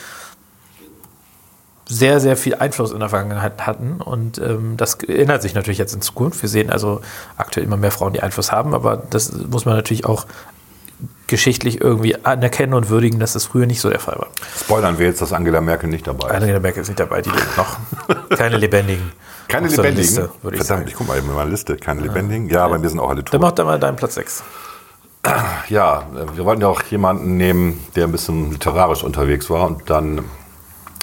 sehr, 1.89 2.21
sehr 2.21 2.37
viel 2.37 2.55
Einfluss 2.55 2.93
in 2.93 3.01
der 3.01 3.09
Vergangenheit 3.09 3.67
hatten. 3.67 4.01
Und 4.01 4.39
ähm, 4.39 4.77
das 4.77 4.95
ändert 4.95 5.43
sich 5.43 5.55
natürlich 5.55 5.79
jetzt 5.79 5.95
in 5.95 6.03
Zukunft. 6.03 6.43
Wir 6.43 6.49
sehen 6.49 6.71
also 6.71 7.01
aktuell 7.37 7.65
immer 7.65 7.79
mehr 7.79 7.91
Frauen, 7.91 8.13
die 8.13 8.23
Einfluss 8.23 8.53
haben, 8.53 8.75
aber 8.75 9.03
das 9.11 9.33
muss 9.33 9.65
man 9.65 9.75
natürlich 9.75 10.05
auch 10.05 10.27
geschichtlich 11.27 11.81
irgendwie 11.81 12.25
anerkennen 12.25 12.75
und 12.75 12.89
würdigen, 12.89 13.21
dass 13.21 13.35
das 13.35 13.45
früher 13.47 13.67
nicht 13.67 13.81
so 13.81 13.89
der 13.91 14.01
Fall 14.01 14.19
war. 14.19 14.29
Spoilern 14.59 14.99
wir 14.99 15.07
jetzt, 15.07 15.23
dass 15.23 15.33
Angela 15.33 15.61
Merkel 15.61 15.89
nicht 15.89 16.07
dabei 16.07 16.29
ist. 16.29 16.35
Angela 16.35 16.61
Merkel 16.61 16.83
ist 16.83 16.89
nicht 16.89 17.01
dabei, 17.01 17.23
die 17.23 17.31
lebt 17.31 17.57
noch. 17.57 17.79
Keine 18.37 18.57
lebendigen. 18.57 19.13
Keine 19.49 19.67
auf 19.67 19.73
lebendigen. 19.77 20.03
Liste, 20.03 20.31
würde 20.43 20.57
ich 20.57 20.63
Verdammt, 20.65 20.67
sagen. 20.67 20.89
ich 20.89 20.95
gucke 20.95 21.09
mal 21.11 21.19
in 21.19 21.35
meine 21.35 21.51
Liste. 21.51 21.77
Keine 21.77 22.03
lebendigen. 22.03 22.49
Ja, 22.49 22.69
bei 22.69 22.79
mir 22.79 22.89
sind 22.89 23.01
auch 23.01 23.09
alle 23.09 23.23
Dann 23.23 23.33
tot. 23.33 23.41
mach 23.41 23.53
da 23.53 23.65
mal 23.65 23.79
deinen 23.79 23.97
Platz 23.97 24.15
6. 24.15 24.43
Ja, 25.69 26.07
äh, 26.15 26.37
wir 26.37 26.45
wollten 26.45 26.63
ja 26.63 26.69
auch 26.69 26.83
jemanden 26.85 27.37
nehmen, 27.37 27.85
der 27.97 28.05
ein 28.05 28.13
bisschen 28.13 28.53
literarisch 28.53 29.03
unterwegs 29.03 29.51
war 29.51 29.67
und 29.67 29.91
dann 29.91 30.25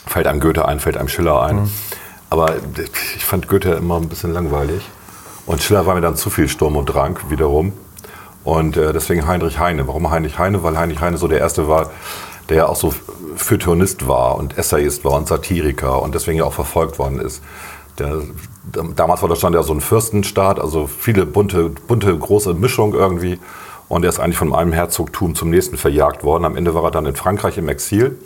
fällt 0.08 0.26
einem 0.28 0.40
Goethe 0.40 0.66
ein, 0.68 0.80
fällt 0.80 0.98
einem 0.98 1.10
Schiller 1.10 1.42
ein. 1.44 1.58
Mhm. 1.64 1.72
Aber 2.30 2.56
ich 3.16 3.26
fand 3.26 3.48
Goethe 3.48 3.74
immer 3.74 3.98
ein 3.98 4.10
bisschen 4.10 4.34
langweilig 4.34 4.90
und 5.46 5.62
Schiller 5.62 5.86
war 5.86 5.96
mir 5.96 6.02
dann 6.02 6.16
zu 6.16 6.30
viel 6.30 6.48
Sturm 6.48 6.76
und 6.76 6.86
Drang 6.86 7.20
wiederum. 7.30 7.74
Und 8.44 8.78
äh, 8.78 8.94
deswegen 8.94 9.28
Heinrich 9.28 9.60
Heine. 9.60 9.88
Warum 9.88 10.10
Heinrich 10.10 10.38
Heine? 10.40 10.64
Weil 10.64 10.78
Heinrich 10.78 11.02
Heine 11.02 11.18
so 11.18 11.28
der 11.28 11.40
Erste 11.40 11.68
war, 11.68 11.92
der 12.50 12.58
ja 12.58 12.66
auch 12.68 12.76
so 12.76 12.94
Feuilletonist 13.36 14.08
war 14.08 14.36
und 14.36 14.58
Essayist 14.58 15.04
war 15.04 15.14
und 15.14 15.28
Satiriker 15.28 16.02
und 16.02 16.14
deswegen 16.16 16.38
ja 16.38 16.46
auch 16.46 16.54
verfolgt 16.54 17.00
worden 17.00 17.20
ist. 17.20 17.42
Der, 18.00 18.22
damals 18.96 19.22
war 19.22 19.30
Deutschland 19.30 19.56
ja 19.56 19.64
so 19.64 19.74
ein 19.74 19.82
Fürstenstaat, 19.82 20.60
also 20.60 20.88
viele 20.88 21.26
bunte, 21.26 21.70
bunte, 21.88 22.18
große 22.18 22.54
Mischung 22.54 22.94
irgendwie. 22.94 23.40
Und 23.88 24.04
er 24.04 24.10
ist 24.10 24.20
eigentlich 24.20 24.38
von 24.38 24.54
einem 24.54 24.74
Herzogtum 24.74 25.36
zum 25.36 25.50
nächsten 25.50 25.78
verjagt 25.78 26.24
worden. 26.24 26.46
Am 26.46 26.58
Ende 26.58 26.74
war 26.74 26.84
er 26.84 26.92
dann 26.92 27.06
in 27.06 27.16
Frankreich 27.16 27.58
im 27.58 27.70
Exil. 27.70 28.18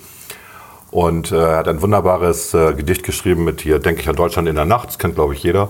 Und 0.91 1.31
äh, 1.31 1.35
er 1.35 1.57
hat 1.57 1.67
ein 1.67 1.81
wunderbares 1.81 2.53
äh, 2.53 2.73
Gedicht 2.73 3.03
geschrieben 3.03 3.43
mit 3.43 3.61
hier, 3.61 3.79
denke 3.79 4.01
ich 4.01 4.09
an 4.09 4.15
Deutschland 4.15 4.47
in 4.47 4.55
der 4.55 4.65
Nacht, 4.65 4.89
das 4.89 4.97
kennt 4.97 5.15
glaube 5.15 5.35
ich 5.35 5.43
jeder. 5.43 5.69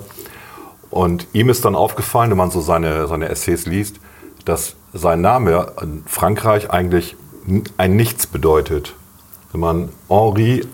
Und 0.90 1.28
ihm 1.34 1.50
ist 1.50 1.66
dann 1.66 1.76
aufgefallen, 1.76 2.32
wenn 2.32 2.38
man 2.38 2.52
so 2.52 2.62
seine, 2.62 3.08
seine 3.08 3.30
Essays 3.30 3.66
liest, 3.66 4.00
dass 4.46 4.76
sein 4.94 5.22
Name 5.22 5.74
in 5.82 6.04
Frankreich 6.08 6.72
eigentlich 6.72 7.16
ein 7.78 7.96
Nichts 7.96 8.28
bedeutet. 8.28 8.96
Wenn 9.52 9.62
man 9.62 9.90
Henri 10.08 10.66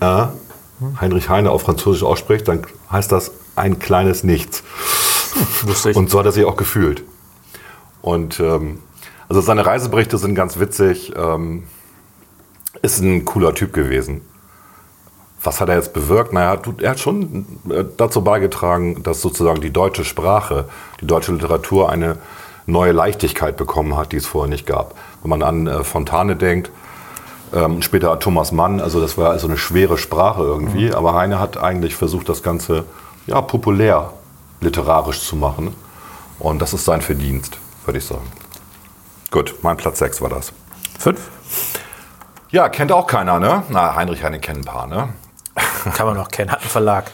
Heinrich 0.99 1.29
Heine 1.29 1.51
auf 1.51 1.63
Französisch 1.63 2.03
ausspricht, 2.03 2.47
dann 2.47 2.65
heißt 2.91 3.11
das 3.11 3.31
ein 3.55 3.79
kleines 3.79 4.23
Nichts. 4.23 4.63
Ich. 5.85 5.95
Und 5.97 6.09
so 6.09 6.19
hat 6.19 6.25
er 6.25 6.31
sich 6.31 6.45
auch 6.45 6.55
gefühlt. 6.55 7.03
Und 8.01 8.39
ähm, 8.39 8.79
also 9.27 9.41
seine 9.41 9.65
Reiseberichte 9.65 10.17
sind 10.17 10.35
ganz 10.35 10.59
witzig. 10.59 11.11
Ähm, 11.15 11.63
ist 12.81 12.99
ein 12.99 13.25
cooler 13.25 13.53
Typ 13.53 13.73
gewesen. 13.73 14.21
Was 15.41 15.59
hat 15.59 15.69
er 15.69 15.75
jetzt 15.75 15.93
bewirkt? 15.93 16.33
Naja, 16.33 16.59
er 16.79 16.89
hat 16.91 16.99
schon 16.99 17.45
äh, 17.69 17.83
dazu 17.97 18.23
beigetragen, 18.23 19.03
dass 19.03 19.21
sozusagen 19.21 19.61
die 19.61 19.71
deutsche 19.71 20.05
Sprache, 20.05 20.65
die 21.01 21.07
deutsche 21.07 21.31
Literatur 21.33 21.89
eine 21.89 22.17
neue 22.65 22.91
Leichtigkeit 22.91 23.57
bekommen 23.57 23.95
hat, 23.95 24.11
die 24.11 24.17
es 24.17 24.25
vorher 24.25 24.49
nicht 24.49 24.65
gab. 24.65 24.95
Wenn 25.21 25.29
man 25.29 25.43
an 25.43 25.67
äh, 25.67 25.83
Fontane 25.83 26.35
denkt, 26.35 26.71
ähm, 27.53 27.81
später 27.81 28.11
an 28.11 28.19
Thomas 28.19 28.51
Mann, 28.51 28.79
also 28.79 29.01
das 29.01 29.17
war 29.17 29.31
also 29.31 29.47
eine 29.47 29.57
schwere 29.57 29.97
Sprache 29.97 30.41
irgendwie, 30.41 30.93
aber 30.93 31.13
Heine 31.13 31.39
hat 31.39 31.57
eigentlich 31.57 31.95
versucht, 31.95 32.29
das 32.29 32.43
Ganze 32.43 32.85
ja, 33.27 33.41
populär 33.41 34.11
literarisch 34.61 35.21
zu 35.21 35.35
machen. 35.35 35.75
Und 36.39 36.61
das 36.61 36.73
ist 36.73 36.85
sein 36.85 37.01
Verdienst, 37.01 37.57
würde 37.85 37.99
ich 37.99 38.05
sagen. 38.05 38.29
Gut, 39.31 39.55
mein 39.61 39.77
Platz 39.77 39.99
6 39.99 40.21
war 40.21 40.29
das. 40.29 40.51
Fünf? 40.99 41.19
Ja, 42.49 42.69
kennt 42.69 42.91
auch 42.91 43.07
keiner, 43.07 43.39
ne? 43.39 43.63
Na, 43.69 43.95
Heinrich 43.95 44.23
Heine 44.23 44.39
kennen 44.39 44.61
ein 44.61 44.65
paar, 44.65 44.87
ne? 44.87 45.09
Kann 45.93 46.05
man 46.05 46.17
noch 46.17 46.29
kennen, 46.29 46.51
hat 46.51 46.61
einen 46.61 46.69
Verlag. 46.69 47.11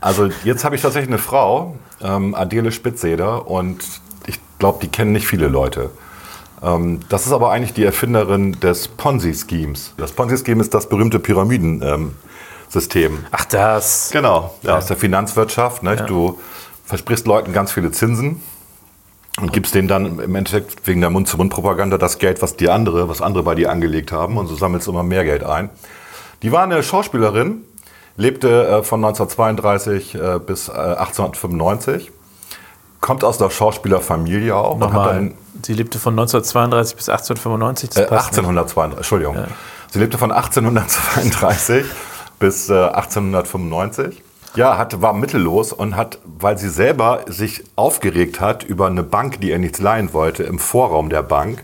Also 0.00 0.28
jetzt 0.44 0.64
habe 0.64 0.76
ich 0.76 0.82
tatsächlich 0.82 1.08
eine 1.08 1.18
Frau, 1.18 1.76
ähm, 2.02 2.34
Adele 2.34 2.72
Spitzeder, 2.72 3.46
und 3.46 3.82
ich 4.26 4.38
glaube, 4.58 4.80
die 4.82 4.88
kennen 4.88 5.12
nicht 5.12 5.26
viele 5.26 5.48
Leute. 5.48 5.90
Ähm, 6.64 7.00
das 7.08 7.26
ist 7.26 7.32
aber 7.32 7.50
eigentlich 7.50 7.74
die 7.74 7.84
Erfinderin 7.84 8.52
des 8.60 8.88
Ponzi-Schemes. 8.88 9.94
Das 9.96 10.12
Ponzi-Scheme 10.12 10.60
ist 10.60 10.72
das 10.72 10.88
berühmte 10.88 11.18
Pyramidensystem. 11.18 13.18
Ach, 13.30 13.44
das. 13.44 14.10
Genau, 14.12 14.54
ja, 14.62 14.78
aus 14.78 14.86
der 14.86 14.96
Finanzwirtschaft. 14.96 15.82
Ne? 15.82 15.96
Du 15.96 16.38
versprichst 16.86 17.26
Leuten 17.26 17.52
ganz 17.52 17.72
viele 17.72 17.90
Zinsen 17.90 18.40
und 19.40 19.52
gibst 19.52 19.74
denen 19.74 19.88
dann 19.88 20.18
im 20.18 20.34
Endeffekt 20.34 20.86
wegen 20.86 21.00
der 21.00 21.10
Mund-zu-Mund-Propaganda 21.10 21.98
das 21.98 22.18
Geld, 22.18 22.40
was 22.40 22.56
die 22.56 22.68
andere, 22.68 23.08
was 23.08 23.20
andere 23.20 23.42
bei 23.42 23.54
dir 23.54 23.70
angelegt 23.70 24.12
haben 24.12 24.38
und 24.38 24.46
so 24.46 24.54
sammelst 24.54 24.86
du 24.86 24.92
immer 24.92 25.02
mehr 25.02 25.24
Geld 25.24 25.44
ein. 25.44 25.70
Die 26.42 26.52
war 26.52 26.62
eine 26.62 26.82
Schauspielerin, 26.82 27.64
lebte 28.16 28.66
äh, 28.66 28.82
von 28.82 29.04
1932 29.04 30.14
äh, 30.14 30.38
bis 30.38 30.68
äh, 30.68 30.72
1895, 30.72 32.12
kommt 33.04 33.22
aus 33.22 33.36
der 33.36 33.50
Schauspielerfamilie 33.50 34.56
auch. 34.56 34.78
Nochmal. 34.78 35.32
Sie 35.62 35.74
lebte 35.74 35.98
von 35.98 36.14
1932 36.14 36.96
bis 36.96 37.10
1895. 37.10 37.90
Das 37.90 37.98
äh, 37.98 38.06
passt 38.06 38.32
nicht. 38.32 38.38
1832, 38.38 38.96
Entschuldigung. 38.96 39.36
Sie 39.90 39.98
lebte 39.98 40.16
von 40.16 40.32
1832 40.32 41.84
bis 42.38 42.70
äh, 42.70 42.72
1895. 42.72 44.22
Ja, 44.54 44.78
hat, 44.78 45.02
war 45.02 45.12
mittellos 45.12 45.74
und 45.74 45.96
hat, 45.96 46.18
weil 46.24 46.56
sie 46.56 46.70
selber 46.70 47.26
sich 47.26 47.64
aufgeregt 47.76 48.40
hat 48.40 48.62
über 48.62 48.86
eine 48.86 49.02
Bank, 49.02 49.38
die 49.42 49.50
er 49.50 49.58
nichts 49.58 49.80
leihen 49.80 50.14
wollte, 50.14 50.44
im 50.44 50.58
Vorraum 50.58 51.10
der 51.10 51.22
Bank, 51.22 51.62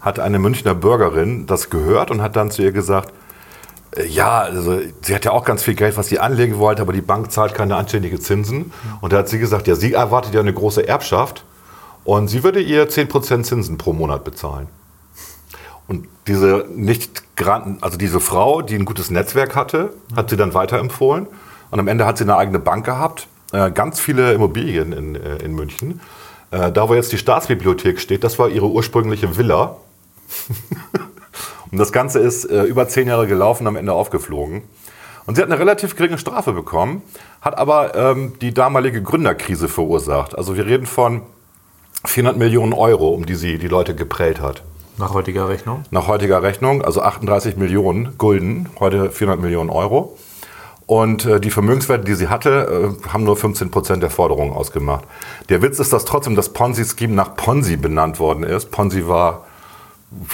hat 0.00 0.20
eine 0.20 0.38
Münchner 0.38 0.76
Bürgerin 0.76 1.46
das 1.46 1.68
gehört 1.68 2.12
und 2.12 2.22
hat 2.22 2.36
dann 2.36 2.52
zu 2.52 2.62
ihr 2.62 2.70
gesagt, 2.70 3.12
ja, 4.08 4.40
also 4.40 4.80
sie 5.02 5.14
hat 5.14 5.24
ja 5.24 5.32
auch 5.32 5.44
ganz 5.44 5.62
viel 5.62 5.74
Geld, 5.74 5.96
was 5.96 6.08
sie 6.08 6.18
anlegen 6.18 6.58
wollte, 6.58 6.82
aber 6.82 6.92
die 6.92 7.00
Bank 7.00 7.32
zahlt 7.32 7.54
keine 7.54 7.76
anständige 7.76 8.20
Zinsen. 8.20 8.72
Und 9.00 9.12
da 9.12 9.18
hat 9.18 9.28
sie 9.28 9.38
gesagt, 9.38 9.66
ja, 9.66 9.74
sie 9.74 9.94
erwartet 9.94 10.34
ja 10.34 10.40
eine 10.40 10.52
große 10.52 10.86
Erbschaft 10.86 11.44
und 12.04 12.28
sie 12.28 12.42
würde 12.44 12.60
ihr 12.60 12.88
10% 12.88 13.42
Zinsen 13.42 13.78
pro 13.78 13.92
Monat 13.92 14.24
bezahlen. 14.24 14.68
Und 15.88 16.08
diese 16.26 16.66
nicht 16.74 17.22
also 17.80 17.98
diese 17.98 18.20
Frau, 18.20 18.62
die 18.62 18.74
ein 18.76 18.84
gutes 18.86 19.10
Netzwerk 19.10 19.54
hatte, 19.54 19.92
hat 20.14 20.30
sie 20.30 20.36
dann 20.36 20.54
weiterempfohlen. 20.54 21.26
Und 21.70 21.80
am 21.80 21.88
Ende 21.88 22.06
hat 22.06 22.18
sie 22.18 22.24
eine 22.24 22.36
eigene 22.36 22.58
Bank 22.58 22.86
gehabt, 22.86 23.28
äh, 23.52 23.70
ganz 23.70 24.00
viele 24.00 24.32
Immobilien 24.32 24.92
in, 24.92 25.16
äh, 25.16 25.36
in 25.36 25.54
München. 25.54 26.00
Äh, 26.50 26.72
da, 26.72 26.88
wo 26.88 26.94
jetzt 26.94 27.12
die 27.12 27.18
Staatsbibliothek 27.18 28.00
steht, 28.00 28.24
das 28.24 28.38
war 28.38 28.48
ihre 28.48 28.66
ursprüngliche 28.66 29.36
Villa. 29.36 29.76
Und 31.76 31.80
das 31.80 31.92
Ganze 31.92 32.20
ist 32.20 32.46
äh, 32.46 32.62
über 32.62 32.88
zehn 32.88 33.06
Jahre 33.06 33.26
gelaufen, 33.26 33.66
am 33.66 33.76
Ende 33.76 33.92
aufgeflogen. 33.92 34.62
Und 35.26 35.34
sie 35.34 35.42
hat 35.42 35.50
eine 35.50 35.60
relativ 35.60 35.94
geringe 35.94 36.16
Strafe 36.16 36.54
bekommen, 36.54 37.02
hat 37.42 37.58
aber 37.58 37.94
ähm, 37.94 38.32
die 38.40 38.54
damalige 38.54 39.02
Gründerkrise 39.02 39.68
verursacht. 39.68 40.38
Also 40.38 40.56
wir 40.56 40.64
reden 40.64 40.86
von 40.86 41.20
400 42.06 42.38
Millionen 42.38 42.72
Euro, 42.72 43.10
um 43.10 43.26
die 43.26 43.34
sie 43.34 43.58
die 43.58 43.68
Leute 43.68 43.94
geprellt 43.94 44.40
hat. 44.40 44.62
Nach 44.96 45.12
heutiger 45.12 45.50
Rechnung. 45.50 45.84
Nach 45.90 46.08
heutiger 46.08 46.42
Rechnung, 46.42 46.80
also 46.80 47.02
38 47.02 47.58
Millionen 47.58 48.16
Gulden, 48.16 48.70
heute 48.80 49.10
400 49.10 49.42
Millionen 49.42 49.68
Euro. 49.68 50.16
Und 50.86 51.26
äh, 51.26 51.40
die 51.40 51.50
Vermögenswerte, 51.50 52.06
die 52.06 52.14
sie 52.14 52.28
hatte, 52.28 52.96
äh, 53.04 53.08
haben 53.10 53.24
nur 53.24 53.36
15 53.36 53.70
Prozent 53.70 54.02
der 54.02 54.08
Forderungen 54.08 54.54
ausgemacht. 54.54 55.04
Der 55.50 55.60
Witz 55.60 55.78
ist, 55.78 55.92
dass 55.92 56.06
trotzdem 56.06 56.36
das 56.36 56.54
Ponzi-Scheme 56.54 57.12
nach 57.12 57.36
Ponzi 57.36 57.76
benannt 57.76 58.18
worden 58.18 58.44
ist. 58.44 58.70
Ponzi 58.70 59.06
war 59.06 59.44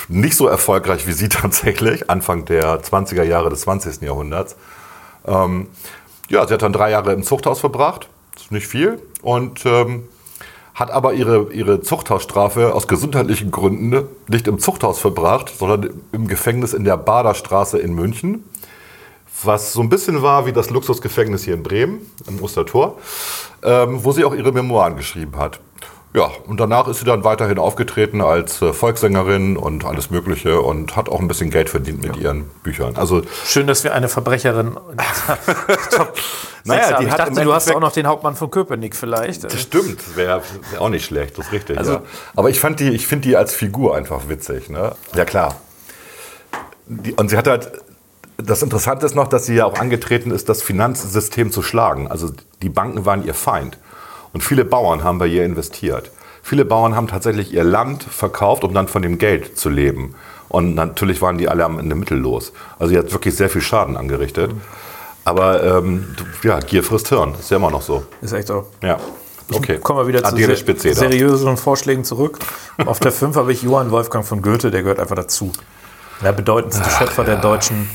nicht 0.08 0.36
so 0.36 0.46
erfolgreich 0.46 1.06
wie 1.06 1.12
sie 1.12 1.28
tatsächlich, 1.30 2.10
Anfang 2.10 2.44
der 2.44 2.82
20er 2.82 3.22
Jahre 3.22 3.50
des 3.50 3.62
20. 3.62 4.02
Jahrhunderts. 4.02 4.56
Ähm, 5.26 5.68
ja, 6.28 6.46
sie 6.46 6.54
hat 6.54 6.62
dann 6.62 6.72
drei 6.72 6.90
Jahre 6.90 7.12
im 7.12 7.22
Zuchthaus 7.22 7.60
verbracht, 7.60 8.08
das 8.34 8.44
ist 8.44 8.52
nicht 8.52 8.66
viel, 8.66 9.00
und 9.22 9.64
ähm, 9.66 10.08
hat 10.74 10.90
aber 10.90 11.12
ihre, 11.12 11.52
ihre 11.52 11.82
Zuchthausstrafe 11.82 12.74
aus 12.74 12.88
gesundheitlichen 12.88 13.50
Gründen 13.50 14.06
nicht 14.28 14.48
im 14.48 14.58
Zuchthaus 14.58 14.98
verbracht, 14.98 15.52
sondern 15.56 16.02
im 16.12 16.28
Gefängnis 16.28 16.72
in 16.72 16.84
der 16.84 16.96
Baderstraße 16.96 17.78
in 17.78 17.94
München, 17.94 18.44
was 19.42 19.72
so 19.72 19.82
ein 19.82 19.88
bisschen 19.88 20.22
war 20.22 20.46
wie 20.46 20.52
das 20.52 20.70
Luxusgefängnis 20.70 21.44
hier 21.44 21.54
in 21.54 21.62
Bremen, 21.62 22.10
am 22.26 22.40
Ostertor, 22.40 22.98
ähm, 23.62 24.02
wo 24.02 24.12
sie 24.12 24.24
auch 24.24 24.34
ihre 24.34 24.52
Memoiren 24.52 24.96
geschrieben 24.96 25.36
hat. 25.36 25.60
Ja, 26.14 26.30
und 26.46 26.60
danach 26.60 26.88
ist 26.88 26.98
sie 26.98 27.06
dann 27.06 27.24
weiterhin 27.24 27.58
aufgetreten 27.58 28.20
als 28.20 28.60
äh, 28.60 28.74
Volkssängerin 28.74 29.56
und 29.56 29.84
alles 29.86 30.10
Mögliche 30.10 30.60
und 30.60 30.94
hat 30.94 31.08
auch 31.08 31.20
ein 31.20 31.26
bisschen 31.28 31.50
Geld 31.50 31.70
verdient 31.70 32.02
mit 32.02 32.18
ihren 32.18 32.44
Büchern. 32.62 32.96
Also 32.96 33.22
Schön, 33.46 33.66
dass 33.66 33.82
wir 33.82 33.94
eine 33.94 34.08
Verbrecherin. 34.08 34.76
Naja, 36.64 36.98
die 37.00 37.06
ich 37.06 37.14
dachte, 37.14 37.42
du 37.42 37.52
hast 37.52 37.74
auch 37.74 37.80
noch 37.80 37.90
den 37.92 38.06
Hauptmann 38.06 38.36
von 38.36 38.48
Köpenick 38.50 38.94
vielleicht. 38.94 39.42
Das 39.44 39.60
stimmt, 39.60 40.16
wäre 40.16 40.42
wär 40.70 40.80
auch 40.80 40.90
nicht 40.90 41.04
schlecht, 41.04 41.36
das 41.38 41.46
ist 41.46 41.52
richtig. 41.52 41.76
Also- 41.76 41.94
ja. 41.94 42.02
Aber 42.36 42.50
ich 42.50 42.60
fand 42.60 42.78
die, 42.78 42.90
ich 42.90 43.06
finde 43.08 43.26
die 43.28 43.36
als 43.36 43.52
Figur 43.52 43.96
einfach 43.96 44.28
witzig. 44.28 44.70
Ne? 44.70 44.92
Ja 45.14 45.24
klar. 45.24 45.56
Die, 46.86 47.14
und 47.14 47.30
sie 47.30 47.36
hat 47.36 47.48
halt, 47.48 47.72
das 48.36 48.62
Interessante 48.62 49.06
ist 49.06 49.16
noch, 49.16 49.26
dass 49.26 49.46
sie 49.46 49.54
ja 49.56 49.64
auch 49.64 49.78
angetreten 49.78 50.30
ist, 50.30 50.48
das 50.48 50.62
Finanzsystem 50.62 51.50
zu 51.50 51.62
schlagen. 51.62 52.06
Also 52.08 52.30
die 52.62 52.68
Banken 52.68 53.04
waren 53.06 53.24
ihr 53.26 53.34
Feind. 53.34 53.78
Und 54.32 54.42
viele 54.42 54.64
Bauern 54.64 55.04
haben 55.04 55.18
bei 55.18 55.26
ihr 55.26 55.44
investiert. 55.44 56.10
Viele 56.42 56.64
Bauern 56.64 56.96
haben 56.96 57.06
tatsächlich 57.06 57.52
ihr 57.52 57.64
Land 57.64 58.02
verkauft, 58.02 58.64
um 58.64 58.74
dann 58.74 58.88
von 58.88 59.02
dem 59.02 59.18
Geld 59.18 59.58
zu 59.58 59.68
leben. 59.68 60.14
Und 60.48 60.74
natürlich 60.74 61.22
waren 61.22 61.38
die 61.38 61.48
alle 61.48 61.64
am 61.64 61.78
Ende 61.78 61.94
mittellos. 61.94 62.52
Also 62.78 62.92
sie 62.92 62.98
hat 62.98 63.12
wirklich 63.12 63.36
sehr 63.36 63.48
viel 63.48 63.62
Schaden 63.62 63.96
angerichtet. 63.96 64.50
Aber 65.24 65.62
ähm, 65.62 66.14
ja, 66.42 66.58
Gier 66.58 66.82
frisst 66.82 67.08
Hirn. 67.08 67.34
Ist 67.38 67.50
ja 67.50 67.56
immer 67.56 67.70
noch 67.70 67.82
so. 67.82 68.02
Ist 68.20 68.32
echt 68.32 68.48
so. 68.48 68.66
Ja. 68.82 68.98
Okay. 69.52 69.78
Kommen 69.78 70.00
wir 70.00 70.06
wieder 70.06 70.22
zu 70.22 70.28
Adele 70.32 70.48
ser 70.48 70.56
Spitzeder. 70.56 70.94
seriöseren 70.94 71.56
Vorschlägen 71.56 72.04
zurück. 72.04 72.38
Auf 72.86 73.00
der 73.00 73.12
5 73.12 73.36
habe 73.36 73.52
ich 73.52 73.62
Johann 73.62 73.90
Wolfgang 73.90 74.24
von 74.26 74.42
Goethe, 74.42 74.70
der 74.70 74.82
gehört 74.82 74.98
einfach 74.98 75.16
dazu. 75.16 75.52
Der 76.22 76.32
bedeutendste 76.32 76.88
Schöpfer 76.88 77.24
der 77.24 77.36
deutschen, 77.36 77.88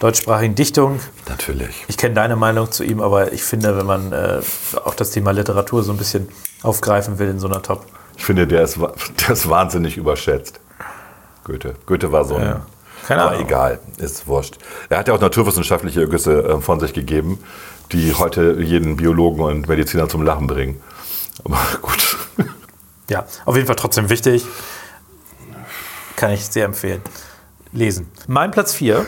deutschsprachigen 0.00 0.56
Dichtung. 0.56 0.98
Natürlich. 1.28 1.84
Ich 1.86 1.96
kenne 1.96 2.14
deine 2.14 2.34
Meinung 2.34 2.72
zu 2.72 2.82
ihm, 2.82 3.00
aber 3.00 3.32
ich 3.32 3.44
finde, 3.44 3.76
wenn 3.76 3.86
man 3.86 4.12
äh, 4.12 4.40
auch 4.84 4.94
das 4.94 5.12
Thema 5.12 5.30
Literatur 5.30 5.84
so 5.84 5.92
ein 5.92 5.98
bisschen 5.98 6.28
aufgreifen 6.62 7.18
will 7.20 7.28
in 7.28 7.38
so 7.38 7.46
einer 7.46 7.62
Top. 7.62 7.86
Ich 8.16 8.24
finde, 8.24 8.46
der 8.46 8.62
ist, 8.62 8.78
der 9.20 9.30
ist 9.30 9.48
wahnsinnig 9.48 9.96
überschätzt. 9.96 10.58
Goethe. 11.44 11.74
Goethe 11.86 12.10
war 12.10 12.24
so 12.24 12.36
ein. 12.36 12.44
Ja. 12.44 12.66
Keine 13.06 13.22
aber 13.22 13.32
Ahnung. 13.32 13.46
egal, 13.46 13.80
ist 13.98 14.26
wurscht. 14.26 14.58
Er 14.88 14.98
hat 14.98 15.08
ja 15.08 15.14
auch 15.14 15.20
naturwissenschaftliche 15.20 16.00
Ergüsse 16.00 16.44
äh, 16.44 16.60
von 16.60 16.80
sich 16.80 16.92
gegeben, 16.92 17.38
die 17.92 18.14
heute 18.14 18.58
jeden 18.60 18.96
Biologen 18.96 19.42
und 19.42 19.68
Mediziner 19.68 20.08
zum 20.08 20.22
Lachen 20.22 20.46
bringen. 20.46 20.80
Aber 21.44 21.58
gut. 21.82 22.16
Ja, 23.08 23.26
auf 23.44 23.56
jeden 23.56 23.66
Fall 23.66 23.76
trotzdem 23.76 24.08
wichtig. 24.08 24.44
Kann 26.16 26.30
ich 26.30 26.46
sehr 26.46 26.66
empfehlen. 26.66 27.00
Lesen. 27.72 28.10
Mein 28.26 28.50
Platz 28.50 28.74
4. 28.74 29.06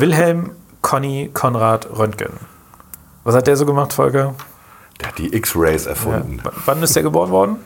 Wilhelm 0.00 0.50
Conny 0.82 1.30
Konrad 1.32 1.88
Röntgen. 1.96 2.32
Was 3.24 3.34
hat 3.34 3.46
der 3.46 3.56
so 3.56 3.64
gemacht, 3.66 3.92
Volker? 3.92 4.34
Der 5.00 5.08
hat 5.08 5.18
die 5.18 5.34
X-Rays 5.34 5.84
Ja. 5.84 5.90
erfunden. 5.90 6.40
W- 6.44 6.50
Wann 6.66 6.82
ist 6.82 6.94
der 6.94 7.02
geboren 7.02 7.30
worden? 7.30 7.56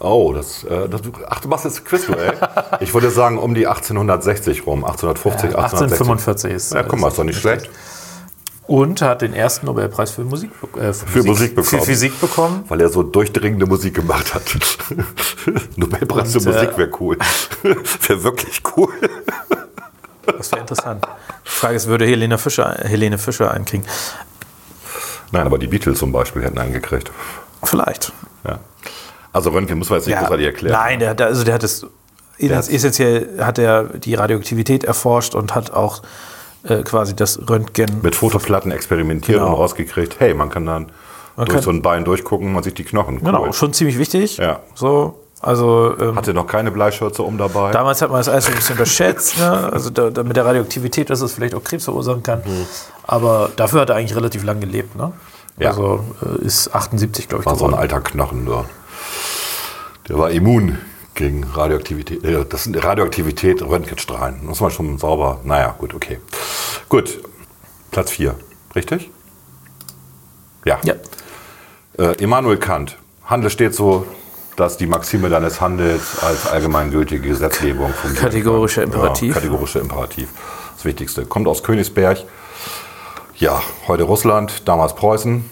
Oh, 0.00 0.32
das, 0.34 0.64
äh, 0.64 0.88
das. 0.88 1.00
Ach, 1.28 1.40
du 1.40 1.48
machst 1.48 1.64
jetzt 1.64 1.84
Quiz, 1.84 2.08
ey. 2.08 2.32
Ich 2.80 2.92
würde 2.92 3.10
sagen, 3.10 3.38
um 3.38 3.54
die 3.54 3.66
1860 3.66 4.66
rum. 4.66 4.84
1850, 4.84 5.56
1860. 5.56 6.00
1845 6.00 6.52
ist. 6.52 6.74
Ja, 6.74 6.82
guck 6.82 6.98
mal, 7.00 7.08
ist 7.08 7.18
doch 7.18 7.24
nicht 7.24 7.40
schlecht. 7.40 7.70
Und 8.66 9.02
hat 9.02 9.20
den 9.22 9.34
ersten 9.34 9.66
Nobelpreis 9.66 10.10
für 10.12 10.24
Musik, 10.24 10.50
äh, 10.78 10.92
für 10.92 11.22
Musik 11.22 11.54
bekommen. 11.54 11.80
Für 11.80 11.86
Physik 11.86 12.18
bekommen. 12.20 12.64
Weil 12.68 12.80
er 12.80 12.88
so 12.88 13.02
durchdringende 13.02 13.66
Musik 13.66 13.94
gemacht 13.94 14.34
hat. 14.34 14.42
Nobelpreis 15.76 16.32
für 16.32 16.38
Und, 16.38 16.46
äh, 16.46 16.50
Musik 16.52 16.78
wäre 16.78 16.90
cool. 17.00 17.18
wäre 17.62 18.22
wirklich 18.24 18.62
cool. 18.76 18.88
Das 20.26 20.50
wäre 20.52 20.60
interessant. 20.62 21.06
Die 21.44 21.48
Frage 21.50 21.74
ist, 21.76 21.86
würde 21.86 22.06
Helene 22.06 22.38
Fischer, 22.38 22.74
Helene 22.82 23.18
Fischer 23.18 23.50
einkriegen? 23.52 23.86
Nein, 25.32 25.46
aber 25.46 25.58
die 25.58 25.66
Beatles 25.66 25.98
zum 25.98 26.12
Beispiel 26.12 26.42
hätten 26.42 26.58
einen 26.58 26.72
gekriegt. 26.72 27.10
Vielleicht. 27.62 28.12
Ja. 28.46 28.58
Also 29.32 29.50
Röntgen 29.50 29.78
muss 29.78 29.90
man 29.90 29.98
jetzt 29.98 30.06
nicht 30.06 30.18
großartig 30.18 30.46
erklären. 30.46 30.72
Nein, 30.74 30.98
der, 31.00 31.10
hat- 31.10 31.20
also 31.22 31.44
der 31.44 31.54
hat 31.54 31.64
es 31.64 31.86
essentiell 32.38 33.38
hat 33.40 33.58
er 33.58 33.84
die 33.84 34.14
Radioaktivität 34.14 34.84
erforscht 34.84 35.34
und 35.34 35.54
hat 35.54 35.72
auch 35.72 36.02
äh, 36.64 36.82
quasi 36.82 37.16
das 37.16 37.40
Röntgen 37.48 38.00
Mit 38.02 38.14
Fotoplatten 38.14 38.70
experimentiert 38.70 39.38
Genau. 39.38 39.50
und 39.50 39.54
rausgekriegt, 39.54 40.16
hey, 40.20 40.34
man 40.34 40.50
kann 40.50 40.66
dann 40.66 40.92
durch 41.36 41.48
kann- 41.48 41.62
so 41.62 41.70
ein 41.70 41.82
Bein 41.82 42.04
durchgucken, 42.04 42.52
man 42.52 42.62
sieht 42.62 42.78
die 42.78 42.84
Knochen. 42.84 43.16
Cool. 43.16 43.24
genau 43.24 43.52
schon 43.52 43.72
ziemlich 43.72 43.98
wichtig. 43.98 44.36
Ja. 44.36 44.60
So, 44.74 45.20
also 45.40 45.94
ähm, 45.98 46.16
Hatte 46.16 46.32
noch 46.32 46.46
keine 46.46 46.70
Bleischürze 46.70 47.22
um 47.22 47.36
dabei. 47.36 47.70
damals 47.72 48.00
hat 48.00 48.10
man 48.10 48.20
das 48.20 48.28
alles 48.28 48.46
so 48.46 48.50
ein 48.52 48.56
bisschen 48.56 48.74
unterschätzt, 48.74 49.38
ne? 49.38 49.72
also 49.72 49.90
da, 49.90 50.10
da 50.10 50.22
mit 50.22 50.36
der 50.36 50.46
Radioaktivität, 50.46 51.10
dass 51.10 51.20
es 51.20 51.32
vielleicht 51.32 51.54
auch 51.54 51.62
Krebs 51.62 51.84
verursachen 51.84 52.22
kann. 52.22 52.42
Aber 53.06 53.50
dafür 53.56 53.82
hat 53.82 53.90
er 53.90 53.96
eigentlich 53.96 54.16
relativ 54.16 54.44
lang 54.44 54.60
gelebt. 54.60 54.96
Ne? 54.96 55.08
Mhm. 55.08 55.62
Ja. 55.62 55.70
Also 55.70 56.04
äh, 56.22 56.44
ist 56.44 56.74
78, 56.74 57.28
glaube 57.28 57.42
ich, 57.42 57.46
war 57.46 57.56
so 57.56 57.66
ein 57.66 57.74
alter 57.74 58.00
Knochen. 58.00 58.48
Ja. 58.48 58.64
Der 60.08 60.18
war 60.18 60.30
immun 60.30 60.78
gegen 61.14 61.44
Radioaktivität. 61.44 62.24
Äh, 62.24 62.44
das 62.48 62.64
sind 62.64 62.82
Radioaktivität, 62.82 63.62
Röntgenstrahlen. 63.62 64.44
Muss 64.44 64.60
man 64.60 64.70
schon 64.70 64.98
sauber. 64.98 65.40
Naja, 65.44 65.74
gut, 65.78 65.94
okay. 65.94 66.18
Gut. 66.88 67.20
Platz 67.90 68.10
4. 68.10 68.34
Richtig? 68.74 69.10
Ja. 70.64 70.78
Ja. 70.84 70.94
Äh, 71.98 72.16
Immanuel 72.22 72.56
Kant. 72.56 72.98
Handel 73.24 73.50
steht 73.50 73.74
so, 73.74 74.06
dass 74.56 74.76
die 74.76 74.86
Maxime 74.86 75.28
deines 75.28 75.60
Handels 75.60 76.22
als 76.22 76.46
allgemeingültige 76.46 77.28
Gesetzgebung 77.28 77.92
fungiert. 77.92 78.22
Kategorischer 78.22 78.82
Imperativ. 78.82 79.34
Ja, 79.34 79.40
kategorischer 79.40 79.80
Imperativ. 79.80 80.28
Das 80.76 80.84
Wichtigste. 80.84 81.24
Kommt 81.24 81.48
aus 81.48 81.62
Königsberg. 81.62 82.18
Ja, 83.36 83.60
heute 83.88 84.04
Russland, 84.04 84.68
damals 84.68 84.94
Preußen. 84.94 85.50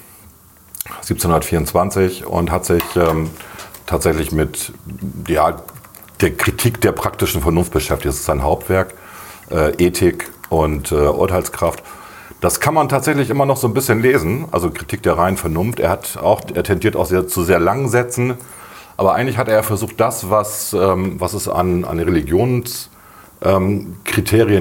1724 0.87 2.27
und 2.27 2.51
hat 2.51 2.65
sich 2.65 2.83
ähm, 2.97 3.31
tatsächlich 3.87 4.33
mit 4.33 4.73
ja, 5.29 5.57
der 6.21 6.35
Kritik 6.35 6.81
der 6.81 6.93
praktischen 6.93 7.41
Vernunft 7.41 7.73
beschäftigt. 7.73 8.09
Das 8.09 8.17
ist 8.17 8.25
sein 8.25 8.43
Hauptwerk, 8.43 8.95
äh, 9.51 9.73
Ethik 9.85 10.31
und 10.49 10.93
äh, 10.93 10.95
Urteilskraft. 10.95 11.83
Das 12.41 12.59
kann 12.59 12.75
man 12.75 12.89
tatsächlich 12.89 13.31
immer 13.31 13.47
noch 13.47 13.57
so 13.57 13.69
ein 13.69 13.75
bisschen 13.75 14.03
lesen, 14.03 14.47
also 14.51 14.71
Kritik 14.71 15.03
der 15.03 15.17
reinen 15.17 15.37
Vernunft. 15.37 15.79
Er 15.79 15.91
hat 15.91 16.17
auch, 16.17 16.41
er 16.53 16.65
tendiert 16.65 16.97
auch 16.97 17.07
sehr, 17.07 17.29
zu 17.29 17.45
sehr 17.45 17.61
langen 17.61 17.89
Sätzen, 17.89 18.37
aber 18.97 19.15
eigentlich 19.15 19.39
hat 19.39 19.49
er 19.49 19.63
versucht, 19.63 19.99
das, 20.01 20.31
was, 20.31 20.73
ähm, 20.73 21.21
was 21.21 21.35
es 21.35 21.49
an, 21.49 21.85
an 21.85 21.99
Religions 21.99 22.91
ähm, 23.43 23.97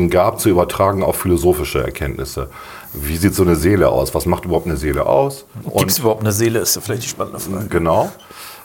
gab, 0.09 0.39
zu 0.39 0.49
übertragen 0.49 1.03
auf 1.03 1.17
philosophische 1.17 1.83
Erkenntnisse. 1.83 2.49
Wie 2.93 3.17
sieht 3.17 3.35
so 3.35 3.43
eine 3.43 3.55
Seele 3.55 3.89
aus? 3.89 4.13
Was 4.15 4.25
macht 4.25 4.45
überhaupt 4.45 4.65
eine 4.65 4.77
Seele 4.77 5.05
aus? 5.05 5.45
Gibt 5.77 5.91
es 5.91 5.99
überhaupt 5.99 6.21
eine 6.21 6.31
Seele, 6.31 6.59
ist 6.59 6.75
ja 6.75 6.81
vielleicht 6.81 7.03
die 7.03 7.07
spannende 7.07 7.39
Frage. 7.39 7.67
Genau. 7.67 8.11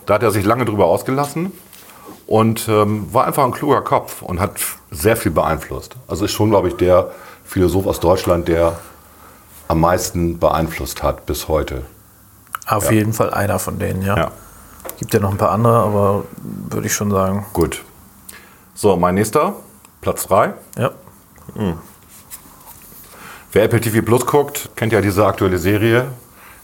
Da 0.06 0.14
hat 0.14 0.22
er 0.22 0.30
sich 0.30 0.44
lange 0.44 0.64
drüber 0.64 0.86
ausgelassen 0.86 1.52
und 2.26 2.68
ähm, 2.68 3.12
war 3.12 3.26
einfach 3.26 3.44
ein 3.44 3.52
kluger 3.52 3.82
Kopf 3.82 4.22
und 4.22 4.40
hat 4.40 4.52
sehr 4.90 5.16
viel 5.16 5.32
beeinflusst. 5.32 5.96
Also 6.08 6.24
ist 6.24 6.32
schon, 6.32 6.50
glaube 6.50 6.68
ich, 6.68 6.76
der 6.76 7.10
Philosoph 7.44 7.86
aus 7.86 8.00
Deutschland, 8.00 8.48
der 8.48 8.78
am 9.68 9.80
meisten 9.80 10.38
beeinflusst 10.38 11.02
hat 11.02 11.26
bis 11.26 11.48
heute. 11.48 11.82
Auf 12.66 12.90
jeden 12.90 13.12
Fall 13.12 13.30
einer 13.30 13.58
von 13.58 13.78
denen, 13.78 14.02
ja. 14.02 14.16
Ja, 14.16 14.30
Gibt 14.98 15.12
ja 15.12 15.20
noch 15.20 15.30
ein 15.30 15.36
paar 15.36 15.50
andere, 15.50 15.78
aber 15.78 16.24
würde 16.70 16.86
ich 16.86 16.94
schon 16.94 17.10
sagen, 17.10 17.46
gut. 17.52 17.82
So, 18.74 18.96
mein 18.96 19.14
nächster, 19.14 19.54
Platz 20.00 20.26
3. 20.26 20.54
ja. 20.78 20.90
Wer 23.52 23.64
Apple 23.64 23.80
TV 23.80 24.02
Plus 24.02 24.26
guckt, 24.26 24.68
kennt 24.76 24.92
ja 24.92 25.00
diese 25.00 25.24
aktuelle 25.24 25.56
Serie. 25.56 26.08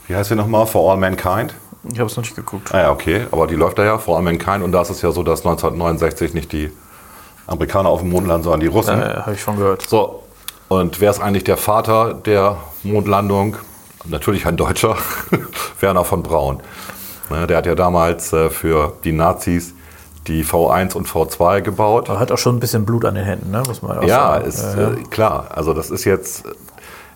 Wie 0.08 0.14
heißt 0.14 0.28
sie 0.28 0.36
nochmal? 0.36 0.66
For 0.66 0.90
All 0.90 0.98
Mankind. 0.98 1.54
Ich 1.90 1.98
habe 1.98 2.10
es 2.10 2.16
noch 2.16 2.22
nicht 2.22 2.36
geguckt. 2.36 2.74
Ah 2.74 2.80
ja, 2.80 2.90
okay, 2.90 3.26
aber 3.30 3.46
die 3.46 3.54
läuft 3.54 3.78
da 3.78 3.84
ja, 3.84 3.96
For 3.96 4.16
All 4.16 4.22
Mankind. 4.22 4.62
Und 4.62 4.72
da 4.72 4.82
ist 4.82 4.90
es 4.90 5.00
ja 5.00 5.10
so, 5.10 5.22
dass 5.22 5.40
1969 5.40 6.34
nicht 6.34 6.52
die 6.52 6.70
Amerikaner 7.46 7.88
auf 7.88 8.00
dem 8.00 8.10
Mond 8.10 8.26
landen, 8.26 8.44
sondern 8.44 8.60
die 8.60 8.66
Russen. 8.66 9.00
Äh, 9.00 9.04
habe 9.04 9.32
ich 9.34 9.40
schon 9.40 9.56
gehört. 9.56 9.88
So, 9.88 10.22
und 10.68 11.00
wer 11.00 11.10
ist 11.10 11.20
eigentlich 11.20 11.44
der 11.44 11.56
Vater 11.56 12.14
der 12.14 12.58
Mondlandung? 12.82 13.56
Natürlich 14.04 14.46
ein 14.46 14.56
Deutscher, 14.56 14.96
Werner 15.80 16.04
von 16.04 16.22
Braun. 16.22 16.60
Ne, 17.32 17.46
der 17.46 17.58
hat 17.58 17.66
ja 17.66 17.74
damals 17.74 18.32
äh, 18.32 18.50
für 18.50 18.92
die 19.04 19.12
Nazis 19.12 19.74
die 20.28 20.44
V1 20.44 20.94
und 20.94 21.08
V2 21.08 21.62
gebaut. 21.62 22.08
Aber 22.08 22.20
hat 22.20 22.30
auch 22.30 22.38
schon 22.38 22.56
ein 22.56 22.60
bisschen 22.60 22.84
Blut 22.84 23.04
an 23.04 23.14
den 23.16 23.24
Händen, 23.24 23.50
ne? 23.50 23.62
muss 23.66 23.82
man 23.82 23.98
auch 23.98 24.02
Ja, 24.04 24.34
sagen. 24.34 24.44
ist 24.44 24.62
Ja. 24.76 24.90
Äh, 24.92 25.02
klar. 25.10 25.46
Also 25.50 25.74
das 25.74 25.90
ist 25.90 26.04
jetzt, 26.04 26.44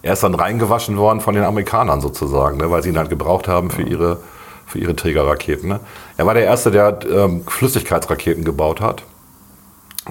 er 0.02 0.14
ist 0.14 0.22
dann 0.22 0.34
reingewaschen 0.34 0.96
worden 0.96 1.20
von 1.20 1.34
den 1.34 1.44
Amerikanern 1.44 2.00
sozusagen, 2.00 2.56
ne, 2.58 2.70
weil 2.70 2.82
sie 2.82 2.88
ihn 2.88 2.98
halt 2.98 3.10
gebraucht 3.10 3.46
haben 3.46 3.70
für 3.70 3.82
ihre, 3.82 4.18
für 4.66 4.78
ihre 4.78 4.96
Trägerraketen. 4.96 5.68
Ne. 5.68 5.80
Er 6.16 6.26
war 6.26 6.34
der 6.34 6.44
Erste, 6.44 6.70
der 6.72 6.98
ähm, 7.08 7.44
Flüssigkeitsraketen 7.46 8.44
gebaut 8.44 8.80
hat. 8.80 9.04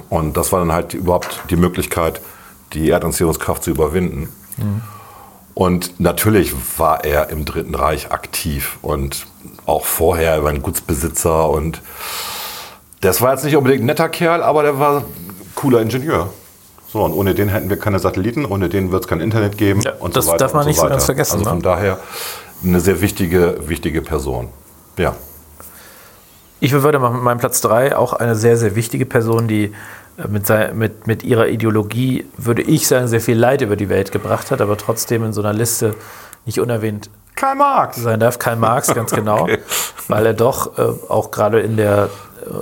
Und 0.10 0.38
das 0.38 0.52
war 0.52 0.60
dann 0.60 0.72
halt 0.72 0.94
überhaupt 0.94 1.42
die 1.50 1.56
Möglichkeit, 1.56 2.22
die 2.74 2.90
Erdanziehungskraft 2.90 3.64
zu 3.64 3.72
überwinden. 3.72 4.30
Und 5.56 6.00
natürlich 6.02 6.54
war 6.78 7.06
er 7.06 7.30
im 7.30 7.46
Dritten 7.46 7.74
Reich 7.76 8.12
aktiv 8.12 8.78
und 8.82 9.26
auch 9.66 9.86
vorher, 9.86 10.34
er 10.34 10.44
war 10.44 10.52
ein 10.52 10.62
Gutsbesitzer 10.62 11.50
und 11.50 11.82
das 13.02 13.22
war 13.22 13.32
jetzt 13.32 13.46
nicht 13.46 13.56
unbedingt 13.56 13.82
ein 13.82 13.86
netter 13.86 14.10
Kerl, 14.10 14.44
aber 14.44 14.64
der 14.64 14.80
war 14.80 14.98
ein 14.98 15.06
cooler 15.56 15.82
Ingenieur. 15.82 16.30
So, 16.92 17.04
und 17.04 17.14
ohne 17.14 17.34
den 17.36 17.48
hätten 17.50 17.70
wir 17.70 17.78
keine 17.80 18.00
Satelliten, 18.00 18.46
ohne 18.46 18.68
den 18.68 18.92
wird 18.92 19.04
es 19.04 19.08
kein 19.08 19.22
Internet 19.22 19.58
geben 19.58 19.82
Ja, 19.82 19.94
und 20.00 20.16
das 20.18 20.26
so 20.26 20.32
weiter. 20.32 20.40
darf 20.46 20.54
man 20.54 20.64
und 20.64 20.68
nicht 20.68 20.80
so 20.80 20.88
ganz 20.88 21.06
vergessen, 21.06 21.34
Also 21.40 21.46
ne? 21.46 21.50
von 21.52 21.62
daher 21.62 22.00
eine 22.64 22.80
sehr 22.82 23.00
wichtige, 23.00 23.58
wichtige 23.68 24.02
Person. 24.02 24.50
Ja. 24.98 25.16
Ich 26.60 26.74
will 26.74 26.84
weitermachen 26.84 27.16
mit 27.16 27.24
meinem 27.24 27.38
Platz 27.40 27.62
3. 27.62 27.96
Auch 27.96 28.14
eine 28.14 28.36
sehr, 28.36 28.58
sehr 28.58 28.76
wichtige 28.76 29.06
Person, 29.06 29.48
die 29.48 29.74
mit, 30.30 30.46
sei- 30.48 30.74
mit, 30.74 31.08
mit 31.08 31.24
ihrer 31.24 31.48
Ideologie, 31.48 32.26
würde 32.38 32.62
ich 32.62 32.88
sagen, 32.88 33.08
sehr 33.08 33.22
viel 33.22 33.38
Leid 33.38 33.62
über 33.62 33.76
die 33.76 33.90
Welt 33.90 34.12
gebracht 34.12 34.52
hat, 34.52 34.62
aber 34.62 34.78
trotzdem 34.78 35.24
in 35.26 35.34
so 35.34 35.42
einer 35.42 35.54
Liste 35.54 35.96
nicht 36.46 36.60
unerwähnt 36.60 37.10
Karl 37.36 37.56
Marx. 37.56 37.98
sein 37.98 38.20
darf. 38.20 38.40
Karl 38.40 38.56
Marx, 38.56 38.94
ganz 38.94 39.12
genau. 39.12 39.42
Okay. 39.42 39.60
Weil 40.08 40.26
er 40.28 40.34
doch 40.34 40.78
äh, 40.78 40.84
auch 41.10 41.32
gerade 41.32 41.60
in 41.60 41.76
der, 41.76 42.10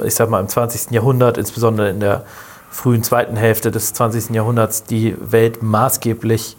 äh, 0.01 0.07
ich 0.07 0.15
sag 0.15 0.29
mal, 0.29 0.39
im 0.39 0.47
20. 0.47 0.89
Jahrhundert, 0.91 1.37
insbesondere 1.37 1.89
in 1.89 1.99
der 1.99 2.23
frühen 2.71 3.03
zweiten 3.03 3.35
Hälfte 3.35 3.69
des 3.69 3.93
20. 3.93 4.31
Jahrhunderts, 4.31 4.83
die 4.83 5.15
Welt 5.19 5.61
maßgeblich, 5.61 6.57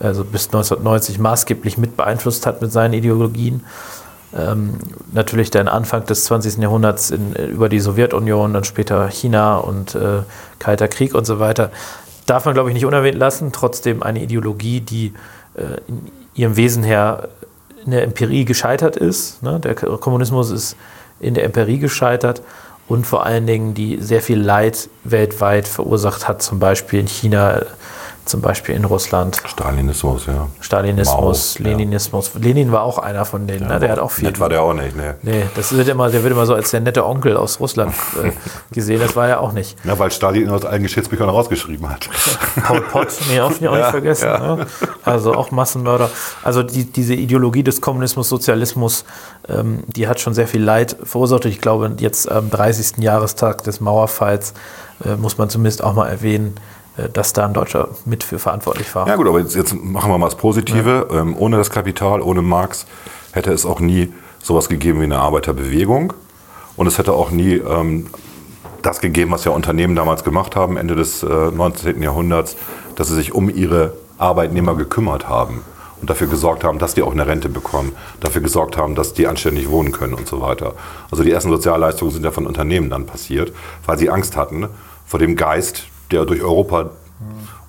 also 0.00 0.24
bis 0.24 0.46
1990 0.46 1.20
maßgeblich 1.20 1.78
mit 1.78 1.96
beeinflusst 1.96 2.46
hat 2.46 2.60
mit 2.62 2.72
seinen 2.72 2.94
Ideologien. 2.94 3.64
Ähm, 4.36 4.78
natürlich 5.12 5.50
den 5.50 5.68
Anfang 5.68 6.06
des 6.06 6.24
20. 6.24 6.58
Jahrhunderts 6.58 7.10
in, 7.10 7.34
über 7.34 7.68
die 7.68 7.80
Sowjetunion, 7.80 8.54
dann 8.54 8.64
später 8.64 9.08
China 9.08 9.58
und 9.58 9.94
äh, 9.94 10.22
Kalter 10.58 10.88
Krieg 10.88 11.14
und 11.14 11.26
so 11.26 11.38
weiter. 11.38 11.70
Darf 12.26 12.44
man, 12.44 12.54
glaube 12.54 12.70
ich, 12.70 12.74
nicht 12.74 12.86
unerwähnt 12.86 13.18
lassen. 13.18 13.52
Trotzdem 13.52 14.02
eine 14.02 14.22
Ideologie, 14.22 14.80
die 14.80 15.12
äh, 15.54 15.80
in 15.86 16.10
ihrem 16.34 16.56
Wesen 16.56 16.82
her 16.82 17.28
in 17.84 17.90
der 17.90 18.04
Empirie 18.04 18.44
gescheitert 18.44 18.96
ist. 18.96 19.42
Ne? 19.42 19.60
Der 19.60 19.74
Kommunismus 19.74 20.50
ist 20.50 20.76
in 21.20 21.34
der 21.34 21.44
Empirie 21.44 21.78
gescheitert 21.78 22.42
und 22.88 23.06
vor 23.06 23.26
allen 23.26 23.46
Dingen, 23.46 23.74
die 23.74 23.98
sehr 24.00 24.20
viel 24.20 24.40
Leid 24.40 24.88
weltweit 25.04 25.68
verursacht 25.68 26.28
hat, 26.28 26.42
zum 26.42 26.58
Beispiel 26.58 27.00
in 27.00 27.06
China, 27.06 27.62
zum 28.24 28.40
Beispiel 28.40 28.74
in 28.74 28.84
Russland. 28.84 29.40
Stalinismus, 29.44 30.26
ja. 30.26 30.48
Stalinismus, 30.60 31.58
Mao, 31.58 31.64
ja. 31.64 31.70
Leninismus. 31.70 32.32
Lenin 32.34 32.72
war 32.72 32.82
auch 32.82 32.98
einer 32.98 33.24
von 33.24 33.46
denen, 33.46 33.66
ne? 33.66 33.80
der 33.80 33.90
hat 33.90 33.98
auch 33.98 34.10
viel. 34.10 34.26
Nett 34.26 34.38
war 34.38 34.48
der 34.48 34.62
auch 34.62 34.74
nicht, 34.74 34.96
ne? 34.96 35.16
Nee, 35.22 35.44
das 35.54 35.76
wird 35.76 35.88
immer, 35.88 36.10
der 36.10 36.22
wird 36.22 36.32
immer 36.32 36.46
so 36.46 36.54
als 36.54 36.70
der 36.70 36.80
nette 36.80 37.04
Onkel 37.04 37.36
aus 37.36 37.60
Russland 37.60 37.94
äh, 38.22 38.30
gesehen. 38.72 39.00
Das 39.00 39.16
war 39.16 39.28
er 39.28 39.40
auch 39.40 39.52
nicht. 39.52 39.76
Ja, 39.84 39.98
weil 39.98 40.10
Stalin 40.10 40.48
aus 40.50 40.64
allen 40.64 40.82
Geschichtsbüchern 40.82 41.28
rausgeschrieben 41.28 41.88
hat. 41.88 42.08
Paul 42.62 42.80
Pott, 42.82 43.08
nee, 43.28 43.40
auch 43.40 43.50
auch 43.50 43.76
nicht 43.76 43.90
vergessen. 43.90 44.28
Ne? 44.28 44.66
Also 45.04 45.34
auch 45.34 45.50
Massenmörder. 45.50 46.10
Also 46.42 46.62
die, 46.62 46.84
diese 46.84 47.14
Ideologie 47.14 47.62
des 47.62 47.80
Kommunismus, 47.80 48.28
Sozialismus, 48.28 49.04
ähm, 49.48 49.84
die 49.86 50.08
hat 50.08 50.20
schon 50.20 50.34
sehr 50.34 50.46
viel 50.46 50.62
Leid 50.62 50.96
verursacht. 51.02 51.44
Ich 51.44 51.60
glaube, 51.60 51.92
jetzt 51.98 52.30
am 52.30 52.50
30. 52.50 52.98
Jahrestag 52.98 53.64
des 53.64 53.80
Mauerfalls 53.80 54.54
äh, 55.04 55.16
muss 55.16 55.38
man 55.38 55.50
zumindest 55.50 55.82
auch 55.82 55.94
mal 55.94 56.08
erwähnen, 56.08 56.54
äh, 56.56 56.60
dass 57.12 57.32
da 57.32 57.46
ein 57.46 57.54
Deutscher 57.54 57.88
mit 58.04 58.22
für 58.22 58.38
verantwortlich 58.38 58.94
war. 58.94 59.08
Ja 59.08 59.16
gut, 59.16 59.26
aber 59.26 59.40
jetzt, 59.40 59.54
jetzt 59.54 59.74
machen 59.74 60.10
wir 60.10 60.18
mal 60.18 60.26
das 60.26 60.36
Positive. 60.36 61.08
Ähm, 61.10 61.34
ohne 61.38 61.56
das 61.56 61.70
Kapital, 61.70 62.20
ohne 62.20 62.42
Marx 62.42 62.86
hätte 63.32 63.52
es 63.52 63.64
auch 63.64 63.80
nie 63.80 64.12
sowas 64.42 64.68
gegeben 64.68 65.00
wie 65.00 65.04
eine 65.04 65.18
Arbeiterbewegung. 65.18 66.12
Und 66.76 66.86
es 66.86 66.98
hätte 66.98 67.12
auch 67.12 67.30
nie 67.30 67.54
ähm, 67.54 68.06
das 68.82 69.00
gegeben, 69.00 69.30
was 69.30 69.44
ja 69.44 69.52
Unternehmen 69.52 69.94
damals 69.94 70.24
gemacht 70.24 70.56
haben, 70.56 70.76
Ende 70.76 70.94
des 70.94 71.22
äh, 71.22 71.26
19. 71.26 72.02
Jahrhunderts, 72.02 72.56
dass 72.96 73.08
sie 73.08 73.14
sich 73.14 73.32
um 73.34 73.48
ihre 73.48 73.94
Arbeitnehmer 74.18 74.74
gekümmert 74.74 75.28
haben 75.28 75.62
und 76.00 76.10
dafür 76.10 76.26
gesorgt 76.26 76.64
haben, 76.64 76.78
dass 76.78 76.94
die 76.94 77.02
auch 77.02 77.12
eine 77.12 77.26
Rente 77.26 77.48
bekommen, 77.48 77.92
dafür 78.20 78.42
gesorgt 78.42 78.76
haben, 78.76 78.94
dass 78.94 79.14
die 79.14 79.26
anständig 79.26 79.70
wohnen 79.70 79.92
können 79.92 80.14
und 80.14 80.26
so 80.26 80.40
weiter. 80.40 80.74
Also 81.10 81.22
die 81.22 81.30
ersten 81.30 81.50
Sozialleistungen 81.50 82.12
sind 82.12 82.24
ja 82.24 82.32
von 82.32 82.46
Unternehmen 82.46 82.90
dann 82.90 83.06
passiert, 83.06 83.52
weil 83.86 83.98
sie 83.98 84.10
Angst 84.10 84.36
hatten 84.36 84.68
vor 85.06 85.20
dem 85.20 85.36
Geist, 85.36 85.84
der 86.12 86.24
durch 86.24 86.42
Europa 86.42 86.90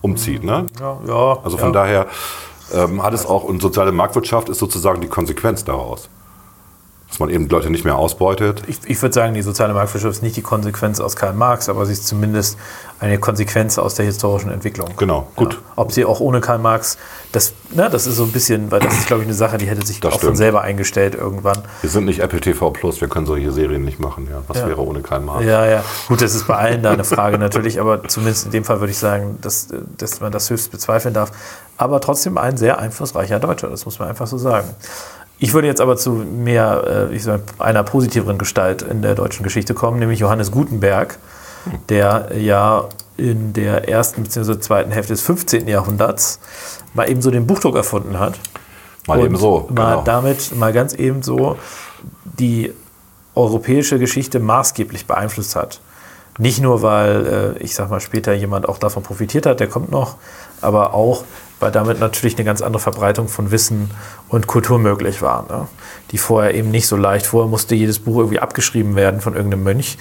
umzieht. 0.01 0.43
Ne? 0.43 0.65
Ja, 0.79 0.97
ja, 1.07 1.39
Also 1.43 1.57
von 1.57 1.69
ja. 1.69 1.73
daher 1.73 2.07
ähm, 2.73 3.01
hat 3.01 3.13
es 3.13 3.25
auch, 3.25 3.43
und 3.43 3.61
soziale 3.61 3.91
Marktwirtschaft 3.91 4.49
ist 4.49 4.59
sozusagen 4.59 5.01
die 5.01 5.07
Konsequenz 5.07 5.63
daraus. 5.63 6.09
Dass 7.13 7.19
man 7.19 7.29
eben 7.29 7.47
Leute 7.47 7.69
nicht 7.69 7.85
mehr 7.85 7.95
ausbeutet. 7.95 8.63
Ich, 8.65 8.79
ich 8.87 8.99
würde 8.99 9.13
sagen, 9.13 9.35
die 9.35 9.43
soziale 9.43 9.75
Marktwirtschaft 9.75 10.15
ist 10.15 10.23
nicht 10.23 10.35
die 10.35 10.41
Konsequenz 10.41 10.99
aus 10.99 11.15
Karl 11.15 11.33
Marx, 11.35 11.69
aber 11.69 11.85
sie 11.85 11.93
ist 11.93 12.07
zumindest 12.07 12.57
eine 12.99 13.19
Konsequenz 13.19 13.77
aus 13.77 13.93
der 13.93 14.05
historischen 14.07 14.49
Entwicklung. 14.49 14.89
Genau, 14.97 15.27
gut. 15.35 15.53
Ja. 15.53 15.59
Ob 15.75 15.91
sie 15.91 16.05
auch 16.05 16.21
ohne 16.21 16.41
Karl 16.41 16.57
Marx, 16.57 16.97
das, 17.31 17.53
ne, 17.71 17.87
das 17.91 18.07
ist 18.07 18.15
so 18.15 18.23
ein 18.23 18.31
bisschen, 18.31 18.71
weil 18.71 18.79
das 18.79 18.95
ist, 18.97 19.05
glaube 19.05 19.21
ich, 19.21 19.27
eine 19.27 19.35
Sache, 19.35 19.59
die 19.59 19.67
hätte 19.67 19.85
sich 19.85 19.99
Das 19.99 20.09
auch 20.13 20.13
von 20.15 20.21
stimmt. 20.29 20.37
selber 20.37 20.61
eingestellt 20.61 21.13
irgendwann. 21.13 21.59
Wir 21.81 21.89
sind 21.91 22.05
nicht 22.05 22.19
Apple 22.19 22.41
TV 22.41 22.71
Plus, 22.71 22.99
wir 22.99 23.07
können 23.09 23.27
solche 23.27 23.51
Serien 23.51 23.85
nicht 23.85 23.99
machen. 23.99 24.27
Ja. 24.31 24.41
Was 24.47 24.57
Ja. 24.57 24.67
wäre 24.69 24.81
ohne 24.81 25.01
Karl 25.01 25.19
Marx? 25.19 25.45
Ja, 25.45 25.67
ja. 25.67 25.83
Gut, 26.07 26.19
das 26.19 26.33
ist 26.33 26.47
bei 26.47 26.55
allen 26.55 26.81
da 26.81 26.93
eine 26.93 27.03
Frage 27.03 27.37
natürlich, 27.37 27.79
aber 27.79 28.07
zumindest 28.07 28.45
in 28.47 28.51
dem 28.53 28.63
Fall 28.63 28.79
würde 28.79 28.89
ich 28.89 28.97
sagen, 28.97 29.37
dass, 29.39 29.67
dass 29.99 30.19
man 30.19 30.31
das 30.31 30.49
höchst 30.49 30.71
bezweifeln 30.71 31.13
darf. 31.13 31.31
Aber 31.77 32.01
trotzdem 32.01 32.39
ein 32.39 32.57
sehr 32.57 32.79
einflussreicher 32.79 33.39
Deutscher, 33.39 33.69
das 33.69 33.85
muss 33.85 33.99
man 33.99 34.07
einfach 34.09 34.25
so 34.25 34.39
sagen. 34.39 34.67
Ich 35.43 35.53
würde 35.53 35.67
jetzt 35.67 35.81
aber 35.81 35.97
zu 35.97 36.11
mehr, 36.11 37.09
äh, 37.11 37.15
ich 37.15 37.23
sag, 37.23 37.41
einer 37.59 37.83
positiveren 37.83 38.37
Gestalt 38.37 38.81
in 38.81 39.01
der 39.01 39.13
deutschen 39.13 39.43
Geschichte 39.43 39.73
kommen, 39.73 39.99
nämlich 39.99 40.19
Johannes 40.19 40.51
Gutenberg, 40.51 41.19
der 41.89 42.29
ja 42.37 42.85
in 43.17 43.51
der 43.51 43.89
ersten 43.89 44.23
bzw. 44.23 44.61
zweiten 44.61 44.91
Hälfte 44.91 45.11
des 45.11 45.21
15. 45.21 45.67
Jahrhunderts 45.67 46.39
mal 46.93 47.09
eben 47.09 47.21
so 47.21 47.29
den 47.29 47.45
Buchdruck 47.45 47.75
erfunden 47.75 48.19
hat. 48.19 48.39
Mal 49.05 49.19
eben 49.19 49.35
so. 49.35 49.67
Mal 49.69 49.95
genau. 49.95 50.03
damit, 50.05 50.55
mal 50.55 50.71
ganz 50.71 50.93
eben 50.93 51.21
so 51.21 51.57
die 52.23 52.71
europäische 53.35 53.99
Geschichte 53.99 54.39
maßgeblich 54.39 55.07
beeinflusst 55.07 55.57
hat. 55.57 55.81
Nicht 56.37 56.61
nur, 56.61 56.83
weil, 56.83 57.55
äh, 57.59 57.63
ich 57.63 57.75
sag 57.75 57.89
mal, 57.89 57.99
später 57.99 58.31
jemand 58.31 58.69
auch 58.69 58.77
davon 58.77 59.03
profitiert 59.03 59.45
hat, 59.45 59.59
der 59.59 59.67
kommt 59.67 59.91
noch, 59.91 60.15
aber 60.63 60.93
auch, 60.93 61.23
weil 61.59 61.71
damit 61.71 61.99
natürlich 61.99 62.35
eine 62.35 62.43
ganz 62.43 62.61
andere 62.61 62.81
Verbreitung 62.81 63.27
von 63.27 63.51
Wissen 63.51 63.89
und 64.27 64.47
Kultur 64.47 64.79
möglich 64.79 65.21
war. 65.21 65.45
Ne? 65.49 65.67
Die 66.11 66.17
vorher 66.17 66.53
eben 66.55 66.71
nicht 66.71 66.87
so 66.87 66.97
leicht. 66.97 67.25
Vorher 67.25 67.49
musste 67.49 67.75
jedes 67.75 67.99
Buch 67.99 68.17
irgendwie 68.17 68.39
abgeschrieben 68.39 68.95
werden 68.95 69.21
von 69.21 69.35
irgendeinem 69.35 69.63
Mönch. 69.63 69.97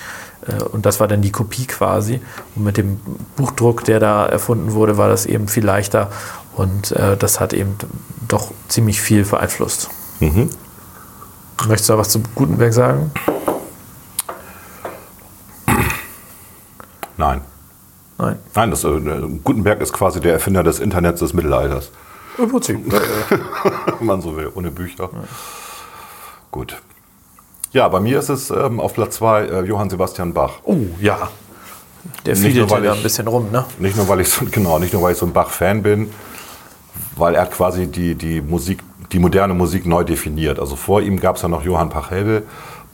Äh, 0.47 0.63
und 0.63 0.87
das 0.87 1.01
war 1.01 1.09
dann 1.09 1.23
die 1.23 1.33
Kopie 1.33 1.67
quasi. 1.67 2.21
Und 2.57 2.65
mit 2.65 2.77
dem 2.77 3.01
Buchdruck, 3.37 3.85
der 3.85 4.01
da 4.01 4.27
erfunden 4.27 4.73
wurde, 4.73 4.99
war 4.99 5.09
das 5.09 5.27
eben 5.27 5.49
viel 5.49 5.65
leichter. 5.65 6.11
Und 6.57 6.93
äh, 6.93 7.17
das 7.17 7.41
hat 7.41 7.53
eben 7.53 7.77
doch 8.29 8.51
ziemlich 8.69 9.01
viel 9.01 9.25
beeinflusst. 9.25 9.89
Mhm. 10.21 10.51
Möchtest 11.67 11.89
du 11.89 11.93
da 11.93 11.99
was 11.99 12.09
zu 12.09 12.21
Gutenberg 12.35 12.73
sagen? 12.73 13.13
Nein. 17.17 17.43
Nein. 18.23 18.39
Nein, 18.55 18.71
das, 18.71 18.85
äh, 18.85 19.01
Gutenberg 19.43 19.81
ist 19.81 19.93
quasi 19.93 20.21
der 20.21 20.35
Erfinder 20.35 20.63
des 20.63 20.79
Internets 20.79 21.19
des 21.19 21.33
Mittelalters. 21.33 21.91
Im 22.39 22.49
Prinzip. 22.49 22.79
wenn 23.99 24.07
man 24.07 24.23
so 24.23 24.37
will, 24.37 24.49
ohne 24.55 24.71
Bücher. 24.71 25.11
Gut. 26.53 26.81
Ja, 27.73 27.89
bei 27.89 27.99
mir 27.99 28.21
ist 28.21 28.29
es 28.29 28.51
ähm, 28.51 28.79
auf 28.79 28.95
Platz 28.95 29.17
zwei 29.17 29.43
äh, 29.43 29.65
Johann 29.65 29.91
Sebastian 29.91 30.33
Bach. 30.33 30.61
Oh, 30.63 30.77
ja. 31.01 31.31
Der 32.25 32.37
fiedelt 32.37 32.71
ja 32.71 32.93
ein 32.93 33.03
bisschen 33.03 33.27
rum, 33.27 33.51
ne? 33.51 33.65
Nicht 33.81 33.97
nur, 33.97 34.07
weil 34.07 34.21
ich 34.21 34.29
so, 34.29 34.45
genau, 34.51 34.79
nicht 34.79 34.93
nur, 34.93 35.03
weil 35.03 35.13
ich 35.13 35.19
so 35.19 35.27
ein 35.27 35.33
Bach-Fan 35.33 35.83
bin, 35.83 36.11
weil 37.17 37.35
er 37.35 37.43
hat 37.43 37.51
quasi 37.51 37.89
die, 37.89 38.15
die 38.15 38.41
Musik, 38.41 38.85
die 39.11 39.19
moderne 39.19 39.55
Musik 39.55 39.85
neu 39.85 40.05
definiert. 40.05 40.61
Also 40.61 40.77
vor 40.77 41.03
ihm 41.03 41.19
gab 41.19 41.37
es 41.37 41.43
ja 41.43 41.49
noch 41.49 41.65
Johann 41.65 41.91
Pachelbel, 41.91 42.45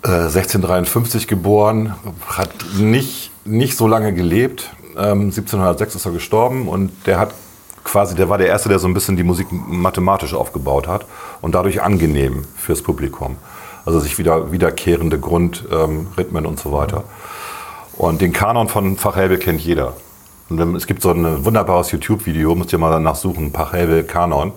äh, 0.04 0.08
1653 0.08 1.26
geboren, 1.28 1.94
hat 2.28 2.50
nicht, 2.78 3.30
nicht 3.44 3.76
so 3.76 3.86
lange 3.86 4.14
gelebt. 4.14 4.70
Ähm, 4.98 5.30
1706 5.30 5.94
ist 5.94 6.06
er 6.06 6.12
gestorben 6.12 6.68
und 6.68 6.90
der 7.06 7.18
hat 7.18 7.34
quasi, 7.84 8.14
der 8.14 8.28
war 8.28 8.38
der 8.38 8.48
Erste, 8.48 8.68
der 8.68 8.78
so 8.78 8.86
ein 8.86 8.94
bisschen 8.94 9.16
die 9.16 9.22
Musik 9.22 9.48
mathematisch 9.50 10.34
aufgebaut 10.34 10.86
hat 10.86 11.06
und 11.40 11.54
dadurch 11.54 11.82
angenehm 11.82 12.44
fürs 12.56 12.82
Publikum. 12.82 13.36
Also 13.84 14.00
sich 14.00 14.18
wieder 14.18 14.52
wiederkehrende 14.52 15.18
Grundrhythmen 15.18 16.44
ähm, 16.44 16.46
und 16.46 16.60
so 16.60 16.72
weiter. 16.72 17.04
Und 17.96 18.20
den 18.20 18.32
Kanon 18.32 18.68
von 18.68 18.96
Pachelbel 18.96 19.38
kennt 19.38 19.60
jeder. 19.60 19.94
Und 20.50 20.76
es 20.76 20.86
gibt 20.86 21.02
so 21.02 21.10
ein 21.10 21.44
wunderbares 21.44 21.90
YouTube-Video, 21.90 22.54
müsst 22.54 22.72
ihr 22.72 22.78
mal 22.78 22.90
danach 22.90 23.16
suchen, 23.16 23.52
Pachelbel 23.52 24.04
Kanon. 24.04 24.52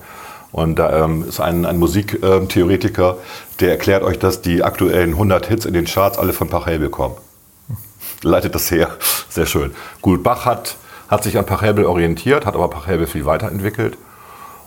Und 0.51 0.79
da 0.79 1.05
ähm, 1.05 1.25
ist 1.27 1.39
ein, 1.39 1.65
ein 1.65 1.77
Musiktheoretiker, 1.79 3.17
der 3.61 3.69
erklärt 3.69 4.03
euch, 4.03 4.19
dass 4.19 4.41
die 4.41 4.63
aktuellen 4.63 5.11
100 5.11 5.47
Hits 5.47 5.65
in 5.65 5.73
den 5.73 5.85
Charts 5.85 6.17
alle 6.17 6.33
von 6.33 6.49
Pachelbel 6.49 6.89
kommen. 6.89 7.15
Leitet 8.23 8.55
das 8.55 8.69
her. 8.69 8.89
Sehr 9.29 9.45
schön. 9.45 9.73
Gut, 10.01 10.23
Bach 10.23 10.45
hat, 10.45 10.77
hat 11.09 11.23
sich 11.23 11.37
an 11.37 11.45
Pachelbel 11.45 11.85
orientiert, 11.85 12.45
hat 12.45 12.55
aber 12.55 12.69
Pachelbel 12.69 13.07
viel 13.07 13.25
weiterentwickelt 13.25 13.97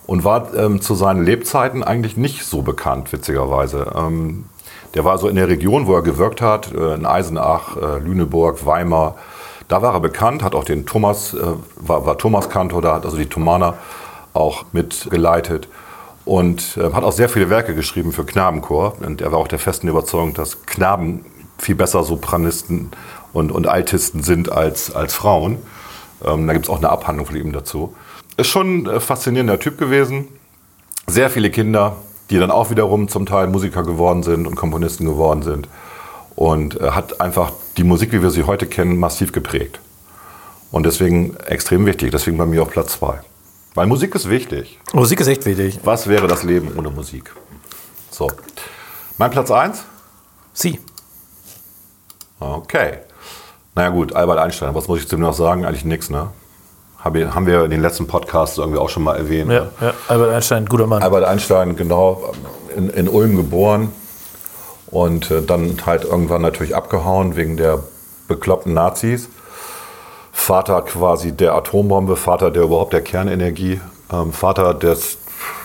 und 0.07 0.25
war 0.25 0.55
ähm, 0.55 0.81
zu 0.81 0.95
seinen 0.95 1.25
Lebzeiten 1.25 1.83
eigentlich 1.83 2.17
nicht 2.17 2.45
so 2.45 2.63
bekannt, 2.63 3.13
witzigerweise. 3.13 3.93
Ähm, 3.95 4.47
der 4.95 5.05
war 5.05 5.19
so 5.19 5.29
in 5.29 5.37
der 5.37 5.49
Region, 5.49 5.87
wo 5.87 5.95
er 5.95 6.03
gewirkt 6.03 6.41
hat, 6.41 6.73
äh, 6.73 6.95
in 6.95 7.07
Eisenach, 7.07 7.77
äh, 7.77 7.99
Lüneburg, 7.99 8.67
Weimar, 8.67 9.17
Da 9.69 9.81
war 9.81 9.95
er 9.95 10.01
bekannt, 10.01 10.43
hat 10.43 10.55
auch 10.55 10.65
den 10.65 10.85
Thomas, 10.85 11.33
äh, 11.35 11.39
war, 11.77 12.05
war 12.07 12.19
Thomas 12.19 12.51
Kantor, 12.51 12.83
da 12.83 12.95
hat 12.95 13.05
also 13.05 13.17
die 13.17 13.27
Thomaner 13.27 13.75
auch 14.35 14.67
mitgeleitet 14.73 15.69
und 16.25 16.77
äh, 16.77 16.93
hat 16.93 17.05
auch 17.05 17.13
sehr 17.13 17.29
viele 17.29 17.49
Werke 17.51 17.75
geschrieben 17.75 18.13
für 18.13 18.25
Knabenchor. 18.25 18.95
Und 19.01 19.23
er 19.23 19.33
war 19.33 19.39
auch 19.39 19.49
der 19.49 19.59
festen 19.59 19.89
Überzeugung, 19.89 20.35
dass 20.35 20.67
Knaben 20.67 21.25
viel 21.59 21.75
besser 21.75 22.05
Sopranisten 22.05 22.91
und, 23.35 23.53
und 23.53 23.66
Altisten 23.66 24.22
sind 24.22 24.51
als, 24.51 24.95
als 24.95 25.12
Frauen. 25.12 25.59
Ähm, 26.24 26.47
da 26.47 26.55
gibt 26.55 26.64
es 26.64 26.70
auch 26.70 26.78
eine 26.78 26.89
Abhandlung 26.89 27.26
von 27.26 27.37
ihm 27.37 27.53
dazu. 27.53 27.95
Ist 28.39 28.47
schon 28.47 28.85
ein 28.85 28.87
äh, 28.87 29.01
faszinierender 29.01 29.59
Typ 29.59 29.76
gewesen. 29.76 30.28
Sehr 31.07 31.28
viele 31.28 31.51
Kinder, 31.51 31.97
die 32.30 32.39
dann 32.39 32.51
auch 32.51 32.70
wiederum 32.70 33.09
zum 33.09 33.26
Teil 33.26 33.49
Musiker 33.49 33.82
geworden 33.82 34.22
sind 34.22 34.47
und 34.47 34.55
Komponisten 34.55 35.05
geworden 35.05 35.43
sind. 35.43 35.68
Und 36.37 36.80
äh, 36.80 36.93
hat 36.93 37.20
einfach 37.20 37.53
die 37.76 37.85
Musik, 37.85 38.12
wie 38.12 38.22
wir 38.22 38.30
sie 38.30 38.45
heute 38.45 38.66
kennen, 38.66 38.99
massiv 38.99 39.32
geprägt. 39.32 39.80
Und 40.70 40.87
deswegen 40.87 41.37
extrem 41.47 41.87
wichtig. 41.87 42.12
Deswegen 42.12 42.39
bei 42.39 42.47
mir 42.47 42.62
auf 42.62 42.70
Platz 42.70 42.93
zwei. 42.93 43.20
Weil 43.74 43.87
Musik 43.87 44.14
ist 44.14 44.30
wichtig. 44.30 44.78
Musik 44.93 45.20
ist 45.20 45.26
echt 45.26 45.45
wichtig. 45.45 45.80
Was 45.82 46.07
wäre 46.07 46.28
das 46.28 46.45
Leben 46.45 46.72
ohne 46.78 46.91
Musik? 46.91 47.32
So. 48.11 48.30
Mein 49.18 49.32
Platz 49.32 49.51
eins. 49.51 49.85
Sie. 50.53 50.78
Okay. 52.39 52.99
Naja 53.75 53.89
gut, 53.89 54.14
Albert 54.14 54.39
Einstein, 54.39 54.75
was 54.75 54.89
muss 54.89 55.01
ich 55.01 55.09
zu 55.09 55.16
ihm 55.16 55.22
noch 55.22 55.35
sagen? 55.35 55.64
Eigentlich 55.64 55.85
nichts, 55.85 56.11
ne? 56.11 56.29
Haben 57.03 57.47
wir 57.47 57.64
in 57.64 57.70
den 57.70 57.83
letzten 57.83 58.07
Podcasts 58.07 58.57
irgendwie 58.57 58.79
auch 58.79 58.89
schon 58.89 59.03
mal 59.03 59.16
erwähnt. 59.16 59.51
Ja, 59.51 59.66
ja. 59.81 59.93
Albert 60.09 60.33
Einstein, 60.33 60.64
guter 60.66 60.87
Mann. 60.87 61.03
Albert 61.03 61.25
Einstein, 61.25 61.77
genau, 61.77 62.33
in, 62.75 62.89
in 62.89 63.09
Ulm 63.09 63.37
geboren 63.37 63.93
und 64.87 65.31
äh, 65.31 65.43
dann 65.43 65.77
halt 65.85 66.05
irgendwann 66.05 66.41
natürlich 66.41 66.75
abgehauen 66.75 67.37
wegen 67.37 67.59
der 67.59 67.81
bekloppten 68.27 68.72
Nazis. 68.72 69.29
Vater 70.33 70.83
quasi 70.83 71.33
der 71.33 71.55
Atombombe, 71.55 72.16
Vater 72.16 72.51
der 72.51 72.62
überhaupt 72.62 72.93
der 72.93 73.03
Kernenergie, 73.03 73.81
ähm, 74.12 74.33
Vater 74.33 74.72
des, 74.72 75.18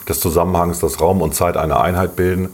des 0.09 0.19
Zusammenhangs, 0.19 0.79
dass 0.79 0.99
Raum 0.99 1.21
und 1.21 1.35
Zeit 1.35 1.57
eine 1.57 1.79
Einheit 1.79 2.15
bilden. 2.15 2.49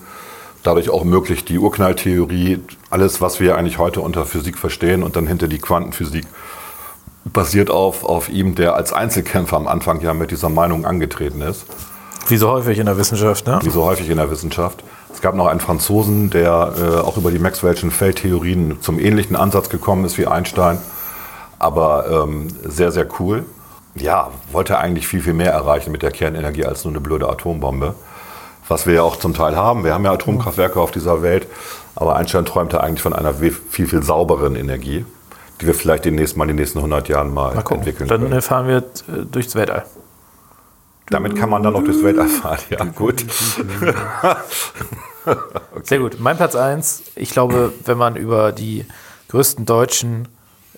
Dadurch 0.66 0.90
auch 0.90 1.04
möglich 1.04 1.46
die 1.46 1.60
Urknalltheorie, 1.60 2.60
alles, 2.90 3.22
was 3.22 3.40
wir 3.40 3.56
eigentlich 3.56 3.78
heute 3.78 4.02
unter 4.02 4.26
Physik 4.26 4.58
verstehen 4.58 5.04
und 5.04 5.16
dann 5.16 5.28
hinter 5.28 5.48
die 5.48 5.60
Quantenphysik 5.60 6.26
basiert 7.24 7.70
auf, 7.70 8.04
auf 8.04 8.30
ihm, 8.30 8.56
der 8.56 8.74
als 8.74 8.92
Einzelkämpfer 8.92 9.58
am 9.58 9.68
Anfang 9.68 10.02
ja 10.02 10.16
mit 10.16 10.32
dieser 10.32 10.50
Meinung 10.50 10.84
angetreten 10.84 11.42
ist 11.42 11.68
Wie 12.30 12.38
so 12.38 12.50
häufig 12.50 12.80
in 12.80 12.88
der 12.88 12.98
Wissenschaft, 12.98 13.46
ne? 13.46 13.60
wie 13.62 13.70
so 13.70 13.86
häufig 13.86 14.10
in 14.10 14.18
der 14.18 14.32
Wissenschaft. 14.32 14.84
Es 15.14 15.22
gab 15.22 15.36
noch 15.36 15.46
einen 15.46 15.60
Franzosen, 15.60 16.32
der 16.32 16.74
äh, 16.80 16.96
auch 16.98 17.18
über 17.18 17.30
die 17.30 17.40
Maxwell'schen 17.40 17.92
Feldtheorien 17.92 18.82
zum 18.82 18.98
ähnlichen 18.98 19.36
Ansatz 19.36 19.70
gekommen 19.70 20.04
ist 20.04 20.18
wie 20.18 20.26
Einstein, 20.26 20.80
aber 21.60 22.26
ähm, 22.26 22.48
sehr, 22.64 22.92
sehr 22.92 23.06
cool. 23.20 23.46
Ja, 23.94 24.32
wollte 24.52 24.80
eigentlich 24.80 25.08
viel, 25.08 25.22
viel 25.22 25.34
mehr 25.34 25.52
erreichen 25.52 25.92
mit 25.92 26.02
der 26.02 26.10
Kernenergie 26.10 26.66
als 26.66 26.84
nur 26.86 26.92
eine 26.92 27.02
blöde 27.02 27.30
Atombombe. 27.30 27.94
Was 28.68 28.88
wir 28.88 28.96
ja 28.96 29.02
auch 29.04 29.18
zum 29.18 29.34
Teil 29.34 29.56
haben. 29.56 29.84
Wir 29.84 29.94
haben 29.94 30.04
ja 30.06 30.12
Atomkraftwerke 30.12 30.80
auf 30.80 30.92
dieser 30.92 31.22
Welt, 31.22 31.48
aber 31.96 32.16
Einstein 32.16 32.46
träumte 32.46 32.82
eigentlich 32.82 33.02
von 33.02 33.14
einer 33.14 33.36
viel, 33.36 33.88
viel 33.88 34.02
sauberen 34.04 34.56
Energie, 34.56 35.06
die 35.62 35.68
wir 35.68 35.76
vielleicht 35.76 36.06
demnächst 36.06 36.36
mal 36.36 36.46
in 36.46 36.50
den 36.50 36.56
nächsten 36.58 36.80
100 36.80 37.08
Jahren 37.08 37.34
mal, 37.34 37.54
Mal 37.54 37.62
gucken. 37.62 37.78
entwickeln 37.80 38.08
Dann 38.10 38.22
können. 38.22 38.34
äh, 38.34 38.42
fahren 38.42 38.68
wir 38.68 38.78
äh, 38.78 39.26
durchs 39.32 39.54
Weltall. 39.56 39.86
Damit 41.12 41.36
kann 41.38 41.52
man 41.52 41.62
dann 41.62 41.74
noch 41.74 41.84
durchs 41.84 42.02
Weltall 42.04 42.28
fahren. 42.28 42.58
Ja, 42.72 42.84
gut. 42.86 43.24
Sehr 45.84 46.00
gut. 46.00 46.20
Mein 46.20 46.38
Platz 46.38 46.56
1. 46.56 47.04
Ich 47.16 47.30
glaube, 47.30 47.74
wenn 47.86 47.98
man 47.98 48.16
über 48.16 48.52
die 48.52 48.86
größten 49.30 49.66
Deutschen 49.66 50.28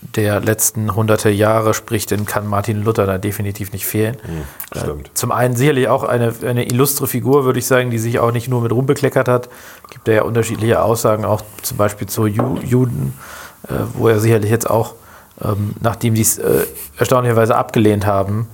der 0.01 0.39
letzten 0.39 0.95
hunderte 0.95 1.29
Jahre 1.29 1.73
spricht, 1.73 2.11
dann 2.11 2.25
kann 2.25 2.47
Martin 2.47 2.83
Luther 2.83 3.05
da 3.05 3.17
definitiv 3.17 3.71
nicht 3.71 3.85
fehlen. 3.85 4.17
Äh, 4.73 4.79
Stimmt. 4.79 5.11
Zum 5.13 5.31
einen 5.31 5.55
sicherlich 5.55 5.87
auch 5.87 6.03
eine, 6.03 6.33
eine 6.45 6.65
illustre 6.65 7.07
Figur, 7.07 7.45
würde 7.45 7.59
ich 7.59 7.65
sagen, 7.65 7.89
die 7.89 7.97
sich 7.97 8.19
auch 8.19 8.31
nicht 8.31 8.47
nur 8.47 8.61
mit 8.61 8.71
Ruhm 8.71 8.85
bekleckert 8.85 9.27
hat. 9.27 9.49
Gibt 9.89 10.07
ja 10.07 10.23
unterschiedliche 10.23 10.81
Aussagen, 10.81 11.25
auch 11.25 11.41
zum 11.61 11.77
Beispiel 11.77 12.07
zu 12.07 12.27
Ju 12.27 12.57
Juden, 12.59 13.13
äh, 13.67 13.73
wo 13.93 14.07
er 14.07 14.19
sicherlich 14.19 14.51
jetzt 14.51 14.69
auch, 14.69 14.93
ähm, 15.43 15.73
nachdem 15.81 16.13
die 16.13 16.21
es 16.21 16.37
äh, 16.37 16.65
erstaunlicherweise 16.97 17.55
abgelehnt 17.55 18.05
haben, 18.05 18.47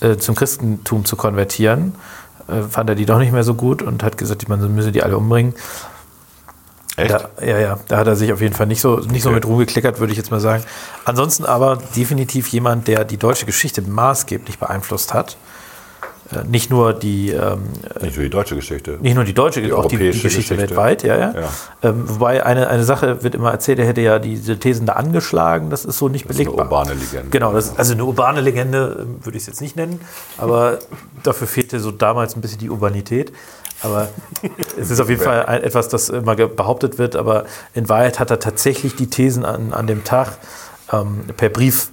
äh, 0.00 0.16
zum 0.16 0.34
Christentum 0.34 1.04
zu 1.04 1.16
konvertieren, 1.16 1.94
äh, 2.48 2.62
fand 2.62 2.90
er 2.90 2.96
die 2.96 3.06
doch 3.06 3.18
nicht 3.18 3.32
mehr 3.32 3.44
so 3.44 3.54
gut 3.54 3.82
und 3.82 4.02
hat 4.02 4.16
gesagt, 4.18 4.48
man 4.48 4.74
müsse 4.74 4.92
die 4.92 5.02
alle 5.02 5.16
umbringen. 5.16 5.54
Echt? 6.98 7.10
Da, 7.10 7.28
ja, 7.44 7.58
ja, 7.58 7.78
da 7.88 7.96
hat 7.98 8.06
er 8.06 8.16
sich 8.16 8.32
auf 8.32 8.40
jeden 8.40 8.54
Fall 8.54 8.66
nicht 8.66 8.80
so, 8.80 8.96
nicht 8.96 9.22
so 9.22 9.28
Okay. 9.30 9.36
mit 9.36 9.46
rumgekleckert, 9.46 10.00
würde 10.00 10.12
ich 10.12 10.16
jetzt 10.18 10.30
mal 10.30 10.40
sagen. 10.40 10.62
Ansonsten 11.04 11.44
aber 11.44 11.78
definitiv 11.96 12.48
jemand, 12.48 12.88
der 12.88 13.04
die 13.04 13.16
deutsche 13.16 13.46
Geschichte 13.46 13.82
maßgeblich 13.82 14.58
beeinflusst 14.58 15.14
hat. 15.14 15.36
Äh, 16.30 16.44
Nicht 16.46 16.68
nur 16.70 16.92
die, 16.92 17.30
ähm, 17.30 17.60
Nicht 18.02 18.16
nur 18.16 18.24
die 18.24 18.28
deutsche 18.30 18.54
Geschichte. 18.54 18.98
nicht 19.00 19.14
nur 19.14 19.24
die 19.24 19.32
deutsche, 19.32 19.60
auch 19.74 19.86
die, 19.86 19.96
die 19.96 20.06
Geschichte, 20.08 20.28
Geschichte. 20.28 20.58
weltweit, 20.58 21.02
ja, 21.02 21.16
ja. 21.16 21.32
Ja. 21.34 21.48
Ähm, 21.82 22.04
wobei 22.06 22.44
eine, 22.44 22.68
eine 22.68 22.84
Sache 22.84 23.22
wird 23.22 23.34
immer 23.34 23.50
erzählt, 23.50 23.78
er 23.78 23.86
hätte 23.86 24.02
ja 24.02 24.18
diese 24.18 24.58
Thesen 24.58 24.84
da 24.84 24.92
angeschlagen, 24.94 25.70
das 25.70 25.86
ist 25.86 25.96
so 25.96 26.08
nicht 26.10 26.28
Das 26.28 26.36
ist 26.36 26.40
eine 26.46 26.50
urbane 26.52 26.92
Legende. 26.92 27.30
Genau, 27.30 27.54
das 27.54 27.78
also 27.78 27.94
eine 27.94 28.04
urbane 28.04 28.42
Legende, 28.42 28.98
ähm, 29.00 29.24
würde 29.24 29.38
ich 29.38 29.44
es 29.44 29.46
jetzt 29.46 29.62
nicht 29.62 29.74
nennen, 29.76 30.00
aber 30.36 30.80
dafür 31.22 31.46
fehlte 31.46 31.80
so 31.80 31.92
damals 31.92 32.36
ein 32.36 32.42
bisschen 32.42 32.58
die 32.58 32.68
Urbanität. 32.68 33.32
Aber 33.82 34.08
es 34.80 34.90
ist 34.90 35.00
auf 35.00 35.08
jeden 35.08 35.22
Fall 35.22 35.62
etwas, 35.62 35.88
das 35.88 36.08
immer 36.08 36.34
behauptet 36.34 36.98
wird, 36.98 37.14
aber 37.16 37.44
in 37.74 37.88
Wahrheit 37.88 38.18
hat 38.18 38.30
er 38.30 38.38
tatsächlich 38.40 38.96
die 38.96 39.08
Thesen 39.08 39.44
an, 39.44 39.72
an 39.72 39.86
dem 39.86 40.02
Tag 40.04 40.38
ähm, 40.92 41.20
per 41.36 41.48
Brief 41.48 41.90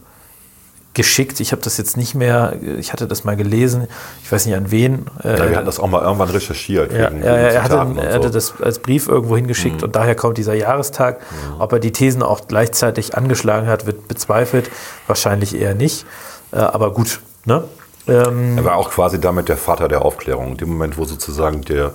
geschickt. 0.96 1.42
Ich 1.42 1.52
habe 1.52 1.62
das 1.62 1.78
jetzt 1.78 1.98
nicht 1.98 2.16
mehr, 2.16 2.54
ich 2.80 2.94
hatte 2.94 3.06
das 3.06 3.24
mal 3.26 3.36
gelesen, 3.36 3.88
ich 4.24 4.32
weiß 4.32 4.46
nicht 4.46 4.56
an 4.56 4.72
wen. 4.72 5.06
Äh, 5.24 5.38
Ja, 5.38 5.50
wir 5.50 5.56
hatten 5.58 5.66
das 5.66 5.80
auch 5.80 5.88
mal 5.90 6.02
irgendwann 6.02 6.30
recherchiert. 6.30 6.92
ja, 6.94 7.12
wegen- 7.12 7.18
ja, 7.24 7.34
wegen 7.36 7.46
er, 7.56 7.64
hatte, 7.64 7.80
und 7.82 7.98
er 7.98 8.14
hatte 8.14 8.28
so. 8.28 8.34
das 8.34 8.54
als 8.62 8.80
Brief 8.80 9.08
irgendwo 9.10 9.36
hingeschickt 9.36 9.84
und 9.84 9.96
daher 9.96 10.16
kommt 10.16 10.38
dieser 10.38 10.54
Jahrestag. 10.54 11.20
Ob 11.60 11.74
er 11.74 11.80
die 11.80 11.92
Thesen 11.92 12.24
auch 12.24 12.48
gleichzeitig 12.48 13.16
angeschlagen 13.18 13.68
hat, 13.68 13.86
wird 13.86 14.08
bezweifelt. 14.08 14.72
Wahrscheinlich 15.08 15.54
eher 15.60 15.76
nicht. 15.76 16.06
Äh, 16.54 16.58
aber 16.60 16.94
gut, 16.94 17.20
ne? 17.44 17.66
Ähm, 18.08 18.58
Er 18.58 18.66
war 18.66 18.76
auch 18.76 18.90
quasi 18.90 19.20
damit 19.20 19.50
der 19.50 19.58
Vater 19.58 19.88
der 19.88 20.04
Aufklärung. 20.04 20.52
In 20.52 20.58
dem 20.58 20.70
Moment, 20.70 20.98
wo 20.98 21.06
sozusagen 21.06 21.62
der, 21.64 21.94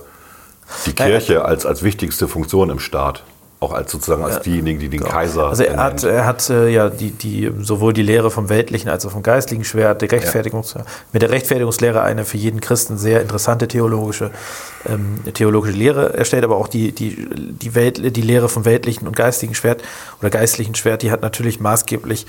die 0.87 0.93
Kirche 0.93 1.45
als, 1.45 1.67
als 1.67 1.83
wichtigste 1.83 2.29
Funktion 2.29 2.71
im 2.71 2.79
Staat, 2.79 3.25
auch 3.61 3.73
als 3.75 3.93
sozusagen 3.93 4.25
als 4.25 4.41
diejenigen, 4.41 4.81
die 4.81 4.89
den 4.89 5.05
Kaiser. 5.05 5.49
also 5.49 5.63
er 5.63 5.77
hat, 5.77 6.03
er 6.03 6.25
hat 6.25 6.49
äh, 6.49 6.71
ja 6.71 6.89
die, 6.89 7.11
die, 7.11 7.53
sowohl 7.61 7.93
die 7.93 8.03
Lehre 8.03 8.31
vom 8.31 8.49
weltlichen 8.49 8.89
als 8.89 9.05
auch 9.05 9.11
vom 9.11 9.23
geistlichen 9.23 9.65
Schwert, 9.65 10.01
die 10.01 10.07
Rechtfertigungs 10.07 10.77
mit 11.13 11.21
der 11.21 11.31
Rechtfertigungslehre 11.31 12.01
eine 12.01 12.25
für 12.25 12.39
jeden 12.39 12.63
Christen 12.63 12.97
sehr 12.97 13.21
interessante 13.21 13.69
theologische, 13.69 14.31
ähm, 14.89 15.21
theologische 15.35 15.77
Lehre 15.77 16.15
erstellt, 16.15 16.45
aber 16.45 16.57
auch 16.57 16.69
die, 16.69 16.93
die, 16.93 17.29
die, 17.35 17.75
Welt, 17.75 18.17
die 18.17 18.23
Lehre 18.23 18.49
vom 18.49 18.65
weltlichen 18.65 19.07
und 19.07 19.15
geistigen 19.15 19.55
Schwert 19.55 19.83
oder 20.21 20.31
geistlichen 20.31 20.75
Schwert, 20.75 21.03
die 21.03 21.11
hat 21.11 21.21
natürlich 21.21 21.61
maßgeblich 21.61 22.27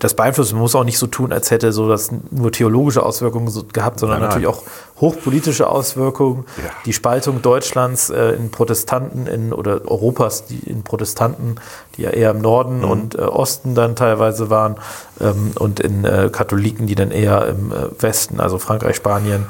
das 0.00 0.14
beeinflusst. 0.14 0.52
Man 0.52 0.60
muss 0.62 0.74
auch 0.74 0.84
nicht 0.84 0.98
so 0.98 1.06
tun, 1.06 1.32
als 1.32 1.50
hätte 1.50 1.72
so 1.72 1.88
das 1.88 2.10
nur 2.30 2.52
theologische 2.52 3.02
Auswirkungen 3.02 3.48
so 3.48 3.64
gehabt, 3.64 3.98
sondern 4.00 4.20
Nein, 4.20 4.28
nein. 4.30 4.42
natürlich 4.42 4.58
auch 4.58 4.62
hochpolitische 5.00 5.68
Auswirkungen. 5.68 6.44
Ja. 6.56 6.70
Die 6.86 6.92
Spaltung 6.92 7.42
Deutschlands 7.42 8.10
äh, 8.10 8.30
in 8.32 8.50
Protestanten 8.50 9.26
in, 9.26 9.52
oder 9.52 9.88
Europas 9.90 10.46
die 10.46 10.58
in 10.58 10.82
Protestanten, 10.82 11.56
die 11.96 12.02
ja 12.02 12.10
eher 12.10 12.30
im 12.30 12.40
Norden 12.40 12.78
Mhm. 12.78 12.90
und 12.90 13.14
äh, 13.14 13.22
Osten 13.22 13.74
dann 13.74 13.96
teilweise 13.96 14.50
waren, 14.50 14.76
ähm, 15.20 15.52
und 15.58 15.80
in 15.80 16.04
äh, 16.04 16.28
Katholiken, 16.32 16.86
die 16.86 16.94
dann 16.94 17.10
eher 17.10 17.46
im 17.48 17.72
äh, 17.72 18.02
Westen, 18.02 18.40
also 18.40 18.58
Frankreich, 18.58 18.96
Spanien, 18.96 19.46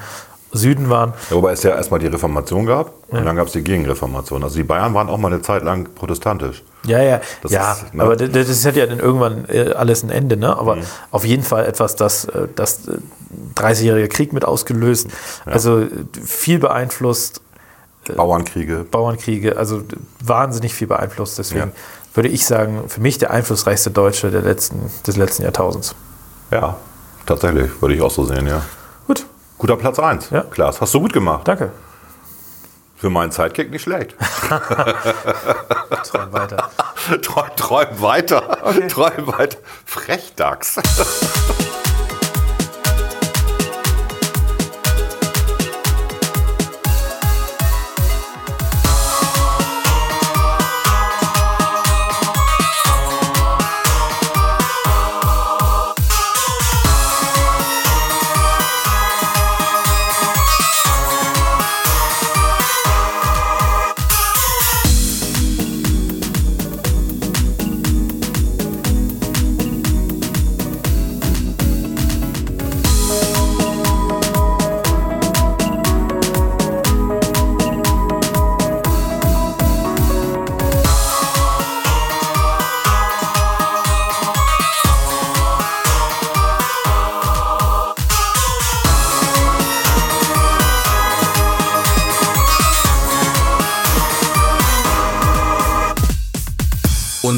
Süden 0.54 0.88
waren. 0.88 1.12
Ja, 1.30 1.36
wobei 1.36 1.52
es 1.52 1.62
ja 1.62 1.74
erstmal 1.74 2.00
die 2.00 2.06
Reformation 2.06 2.64
gab 2.66 2.92
und 3.08 3.24
dann 3.24 3.36
gab 3.36 3.46
es 3.48 3.52
die 3.52 3.62
Gegenreformation. 3.62 4.42
Also 4.42 4.56
die 4.56 4.64
Bayern 4.64 4.94
waren 4.94 5.08
auch 5.08 5.18
mal 5.18 5.32
eine 5.32 5.42
Zeit 5.42 5.62
lang 5.62 5.88
protestantisch. 5.94 6.62
Ja, 6.86 7.02
ja, 7.02 7.20
Das 7.42 7.52
ja, 7.52 7.72
ist, 7.72 7.94
ne? 7.94 8.02
aber 8.02 8.16
das, 8.16 8.30
das 8.46 8.64
hat 8.64 8.76
ja 8.76 8.86
dann 8.86 8.98
irgendwann 9.00 9.44
äh, 9.48 9.72
alles 9.72 10.02
ein 10.02 10.10
Ende, 10.10 10.36
ne? 10.36 10.56
Aber 10.56 10.78
auf 11.10 11.24
jeden 11.24 11.42
Fall 11.42 11.66
etwas, 11.66 11.96
das 11.96 12.24
äh, 12.26 12.48
das 12.54 12.86
äh, 12.88 12.98
30-jährige 13.56 14.08
Krieg 14.08 14.32
mit 14.32 14.44
ausgelöst, 14.44 15.08
also 15.44 15.80
äh, 15.80 15.88
viel 16.24 16.58
beeinflusst, 16.58 17.40
Bauernkriege. 18.16 18.84
Bauernkriege, 18.90 19.56
also 19.56 19.82
wahnsinnig 20.22 20.74
viel 20.74 20.86
beeinflusst. 20.86 21.38
Deswegen 21.38 21.68
Ja. 21.68 22.14
würde 22.14 22.28
ich 22.28 22.44
sagen, 22.46 22.84
für 22.88 23.00
mich 23.00 23.16
der 23.18 23.30
einflussreichste 23.30 23.90
Deutsche 23.90 24.30
der 24.30 24.42
letzten, 24.42 24.90
des 25.06 25.16
letzten 25.16 25.42
Jahrtausends. 25.42 25.94
Ja, 26.50 26.76
tatsächlich, 27.26 27.70
würde 27.80 27.94
ich 27.94 28.02
auch 28.02 28.10
so 28.10 28.24
sehen, 28.24 28.46
ja. 28.46 28.62
Gut, 29.58 29.70
Guter 29.70 29.76
Platz 29.76 29.98
1. 29.98 30.30
Ja. 30.30 30.42
Klaas, 30.42 30.80
hast 30.80 30.94
du 30.94 31.00
gut 31.00 31.12
gemacht. 31.12 31.46
danke. 31.46 31.72
Für 32.96 33.10
meinen 33.10 33.32
Sidekick 33.32 33.70
nicht 33.70 33.82
schlecht. 33.82 34.14
Träum 36.04 36.32
weiter. 36.32 36.70
träum, 37.22 37.46
träum 37.56 38.00
weiter. 38.00 38.58
Okay. 38.62 38.88
Träum 38.88 39.26
weiter. 39.26 39.58
Frechdachs. 39.84 40.80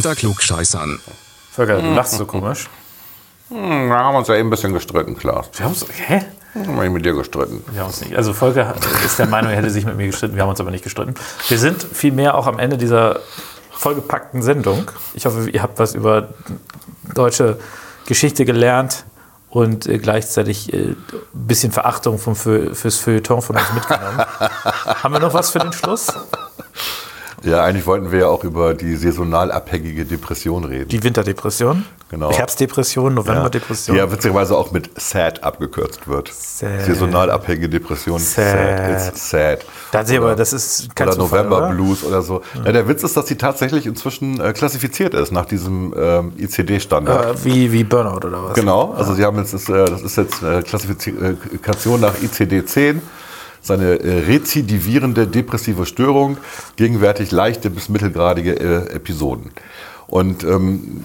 Unter 0.07 0.21
Klugscheißern. 0.21 1.01
Volker, 1.51 1.83
du 1.83 1.93
lachst 1.93 2.13
so 2.13 2.27
komisch. 2.27 2.69
Hm, 3.49 3.89
Wir 3.89 3.97
haben 3.97 4.15
uns 4.15 4.29
ja 4.29 4.37
eben 4.37 4.47
ein 4.47 4.51
bisschen 4.51 4.73
gestritten, 4.73 5.17
Klaas. 5.17 5.49
Wir 5.55 5.65
haben 5.65 5.73
uns, 5.73 5.85
hä? 5.93 6.23
Haben 6.55 6.81
wir 6.81 6.91
mit 6.91 7.05
dir 7.05 7.13
gestritten. 7.13 7.65
Wir 7.73 7.81
haben 7.81 7.89
uns 7.89 8.01
nicht. 8.03 8.17
Also 8.17 8.33
Volker 8.33 8.77
ist 9.05 9.19
der 9.19 9.27
Meinung, 9.27 9.51
er 9.51 9.57
hätte 9.57 9.71
sich 9.71 9.85
mit 9.85 9.97
mir 9.97 10.07
gestritten. 10.07 10.37
Wir 10.37 10.45
haben 10.45 10.51
uns 10.51 10.61
aber 10.61 10.71
nicht 10.71 10.85
gestritten. 10.85 11.15
Wir 11.49 11.59
sind 11.59 11.83
vielmehr 11.83 12.37
auch 12.37 12.47
am 12.47 12.61
Ende 12.61 12.79
dieser 12.79 13.19
vollgepackten 13.73 14.43
Sendung. 14.43 14.89
Ich 15.15 15.27
hoffe, 15.27 15.51
ihr 15.51 15.61
habt 15.61 15.81
was 15.81 15.97
über 15.97 16.29
deutsche 17.13 17.59
Geschichte 18.07 18.45
gelernt 18.45 19.07
und 19.51 19.87
äh, 19.87 19.99
gleichzeitig 19.99 20.73
äh, 20.73 20.91
ein 20.91 20.97
bisschen 21.33 21.73
Verachtung 21.73 22.21
vom 22.21 22.37
fürs 22.37 22.97
Feuilleton 22.99 23.43
von 23.43 23.57
uns 23.57 23.73
mitgenommen. 23.75 24.19
haben 25.03 25.13
wir 25.13 25.19
noch 25.19 25.35
was 25.35 25.51
für 25.51 25.59
den 25.59 25.73
Schluss? 25.73 26.13
Ja, 27.47 27.65
eigentlich 27.65 27.87
wollten 27.87 28.11
wir 28.11 28.21
ja 28.21 28.27
auch 28.27 28.45
über 28.45 28.75
die 28.75 28.97
saisonal 28.97 29.53
abhängige 29.53 30.05
Depression 30.05 30.65
reden. 30.65 30.89
Die 30.89 31.03
Winterdepression, 31.03 31.85
Genau. 32.09 32.31
Herbstdepression, 32.31 33.15
Novemberdepression. 33.15 33.97
Ja 33.97 34.11
witzigerweise 34.11 34.57
auch 34.57 34.71
mit 34.71 34.91
SAD 34.97 35.43
abgekürzt 35.43 36.07
wird. 36.07 36.29
Sad. 36.33 36.85
Saisonal 36.85 37.31
abhängige 37.31 37.69
Depression. 37.69 38.21
Sad. 38.21 39.09
It's 39.09 39.31
sad. 39.31 39.67
Sehe 40.07 40.19
aber, 40.19 40.37
das 40.37 40.53
ist 40.53 40.95
kein 40.95 41.09
oder 41.09 41.17
Zufall, 41.17 41.41
November 41.41 41.59
oder? 41.59 41.75
Blues 41.75 42.05
oder 42.05 42.23
so. 42.23 42.43
Ja, 42.65 42.71
der 42.71 42.87
Witz 42.87 43.03
ist, 43.03 43.17
dass 43.17 43.25
die 43.25 43.37
tatsächlich 43.37 43.87
inzwischen 43.87 44.41
äh, 44.41 44.53
klassifiziert 44.53 45.15
ist 45.15 45.33
nach 45.33 45.47
diesem 45.47 45.93
ähm, 45.99 46.33
ICD-Standard. 46.39 47.41
Äh, 47.41 47.45
wie, 47.45 47.73
wie 47.73 47.83
Burnout 47.83 48.25
oder 48.27 48.45
was? 48.45 48.55
Genau, 48.55 48.93
also 48.93 49.15
sie 49.15 49.25
haben 49.25 49.39
jetzt, 49.39 49.55
das, 49.55 49.69
äh, 49.69 49.85
das 49.87 50.03
ist 50.03 50.17
jetzt 50.17 50.43
äh, 50.45 50.63
Klassifikation 50.63 52.01
nach 52.01 52.15
ICD-10, 52.15 53.01
seine 53.67 54.01
äh, 54.01 54.27
rezidivierende 54.27 55.27
depressive 55.27 55.87
Störung, 55.87 56.39
gegenwärtig 56.77 57.33
leichte 57.33 57.69
bis 57.71 57.89
mittelgradige 57.89 58.55
äh, 58.59 58.95
Episoden. 58.95 59.51
Und 60.07 60.45
ähm, 60.45 61.05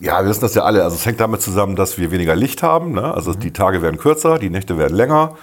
ja, 0.00 0.22
wir 0.22 0.30
wissen 0.30 0.40
das 0.40 0.54
ja 0.54 0.62
alle, 0.62 0.84
also 0.84 0.96
es 0.96 1.04
hängt 1.04 1.20
damit 1.20 1.42
zusammen, 1.42 1.76
dass 1.76 1.98
wir 1.98 2.10
weniger 2.10 2.36
Licht 2.36 2.62
haben, 2.62 2.92
ne? 2.92 3.12
also 3.12 3.34
die 3.34 3.52
Tage 3.52 3.82
werden 3.82 3.98
kürzer, 3.98 4.38
die 4.38 4.50
Nächte 4.50 4.78
werden 4.78 4.96
länger. 4.96 5.36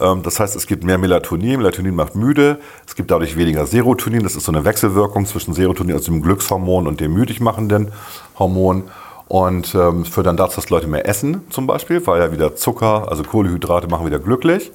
Ähm, 0.00 0.22
Das 0.22 0.40
heißt, 0.40 0.56
es 0.56 0.66
gibt 0.66 0.84
mehr 0.84 0.98
Melatonin. 0.98 1.58
Melatonin 1.58 1.94
macht 1.94 2.14
müde. 2.14 2.58
Es 2.86 2.94
gibt 2.94 3.10
dadurch 3.10 3.36
weniger 3.36 3.66
Serotonin. 3.66 4.22
Das 4.22 4.36
ist 4.36 4.44
so 4.44 4.52
eine 4.52 4.64
Wechselwirkung 4.64 5.26
zwischen 5.26 5.54
Serotonin, 5.54 5.94
also 5.94 6.12
dem 6.12 6.22
Glückshormon, 6.22 6.86
und 6.86 7.00
dem 7.00 7.14
müdig 7.14 7.40
machenden 7.40 7.92
Hormon. 8.38 8.84
Und 9.28 9.74
ähm, 9.74 10.04
führt 10.04 10.26
dann 10.26 10.36
dazu, 10.36 10.56
dass 10.56 10.68
Leute 10.68 10.88
mehr 10.88 11.08
essen, 11.08 11.42
zum 11.48 11.66
Beispiel, 11.66 12.06
weil 12.06 12.20
ja 12.20 12.32
wieder 12.32 12.54
Zucker, 12.54 13.06
also 13.08 13.22
Kohlenhydrate 13.22 13.88
machen 13.88 14.04
wieder 14.04 14.18
glücklich. 14.18 14.72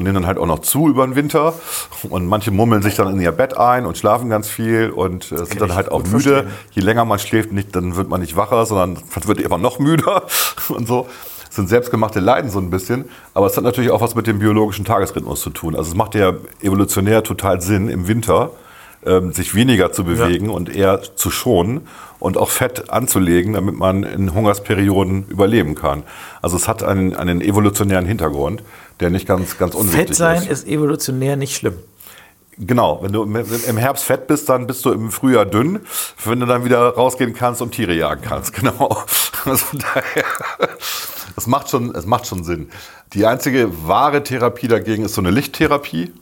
Und 0.00 0.04
nehmen 0.04 0.14
dann 0.14 0.26
halt 0.26 0.38
auch 0.38 0.46
noch 0.46 0.60
zu 0.60 0.88
über 0.88 1.06
den 1.06 1.14
Winter. 1.14 1.52
Und 2.08 2.26
manche 2.26 2.50
mummeln 2.50 2.80
sich 2.80 2.94
dann 2.94 3.12
in 3.12 3.20
ihr 3.20 3.32
Bett 3.32 3.58
ein 3.58 3.84
und 3.84 3.98
schlafen 3.98 4.30
ganz 4.30 4.48
viel 4.48 4.88
und 4.88 5.30
äh, 5.30 5.44
sind 5.44 5.60
dann 5.60 5.74
halt 5.74 5.92
auch 5.92 6.02
müde. 6.04 6.10
verstehen. 6.10 6.46
Je 6.70 6.80
länger 6.80 7.04
man 7.04 7.18
schläft, 7.18 7.52
nicht, 7.52 7.76
dann 7.76 7.96
wird 7.96 8.08
man 8.08 8.22
nicht 8.22 8.34
wacher, 8.34 8.64
sondern 8.64 8.94
man 8.94 9.28
wird 9.28 9.42
immer 9.42 9.58
noch 9.58 9.78
müder 9.78 10.22
und 10.70 10.88
so. 10.88 11.06
Das 11.48 11.56
sind 11.56 11.68
selbstgemachte 11.68 12.18
Leiden 12.18 12.50
so 12.50 12.60
ein 12.60 12.70
bisschen. 12.70 13.10
Aber 13.34 13.46
es 13.46 13.58
hat 13.58 13.64
natürlich 13.64 13.90
auch 13.90 14.00
was 14.00 14.14
mit 14.14 14.26
dem 14.26 14.38
biologischen 14.38 14.86
Tagesrhythmus 14.86 15.42
zu 15.42 15.50
tun. 15.50 15.76
Also 15.76 15.90
es 15.90 15.94
macht 15.94 16.14
ja 16.14 16.32
evolutionär 16.62 17.22
total 17.22 17.60
Sinn, 17.60 17.90
im 17.90 18.08
Winter 18.08 18.52
ähm, 19.04 19.32
sich 19.32 19.54
weniger 19.54 19.92
zu 19.92 20.04
bewegen 20.04 20.48
und 20.48 20.74
eher 20.74 21.00
zu 21.02 21.30
schonen 21.30 21.82
und 22.18 22.36
auch 22.36 22.50
Fett 22.50 22.90
anzulegen, 22.90 23.54
damit 23.54 23.76
man 23.76 24.02
in 24.02 24.34
Hungersperioden 24.34 25.26
überleben 25.28 25.74
kann. 25.74 26.02
Also 26.42 26.56
es 26.56 26.68
hat 26.68 26.82
einen, 26.82 27.16
einen 27.16 27.40
evolutionären 27.40 28.06
Hintergrund, 28.06 28.62
der 29.00 29.10
nicht 29.10 29.26
ganz, 29.26 29.56
ganz 29.58 29.74
unwichtig 29.74 30.08
Fett 30.08 30.16
sein 30.16 30.42
ist. 30.42 30.48
ist 30.64 30.66
evolutionär 30.68 31.36
nicht 31.36 31.56
schlimm. 31.56 31.74
Genau, 32.58 33.02
wenn 33.02 33.12
du 33.12 33.22
im- 33.22 33.76
Herbst 33.78 34.04
fett 34.04 34.26
bist, 34.26 34.48
dann 34.50 34.66
bist 34.66 34.84
du 34.84 34.92
im 34.92 35.10
Frühjahr 35.10 35.46
dünn, 35.46 35.80
wenn 36.24 36.40
du 36.40 36.46
dann 36.46 36.64
wieder 36.64 36.80
rausgehen 36.94 37.32
kannst 37.32 37.62
und 37.62 37.72
Tiere 37.72 37.94
jagen 37.94 38.20
kannst. 38.22 38.52
Genau. 38.60 39.02
Also 39.46 39.64
daher, 39.78 40.24
es 41.36 41.46
macht 41.46 41.70
schon, 41.70 41.94
es 41.94 42.04
macht 42.04 42.26
schon 42.26 42.44
Sinn. 42.44 42.68
Die 43.14 43.24
einzige 43.24 43.86
wahre 43.88 44.22
Therapie 44.22 44.68
dagegen 44.68 45.04
ist 45.06 45.14
so 45.14 45.22
eine 45.22 45.30
Lichttherapie. 45.30 46.12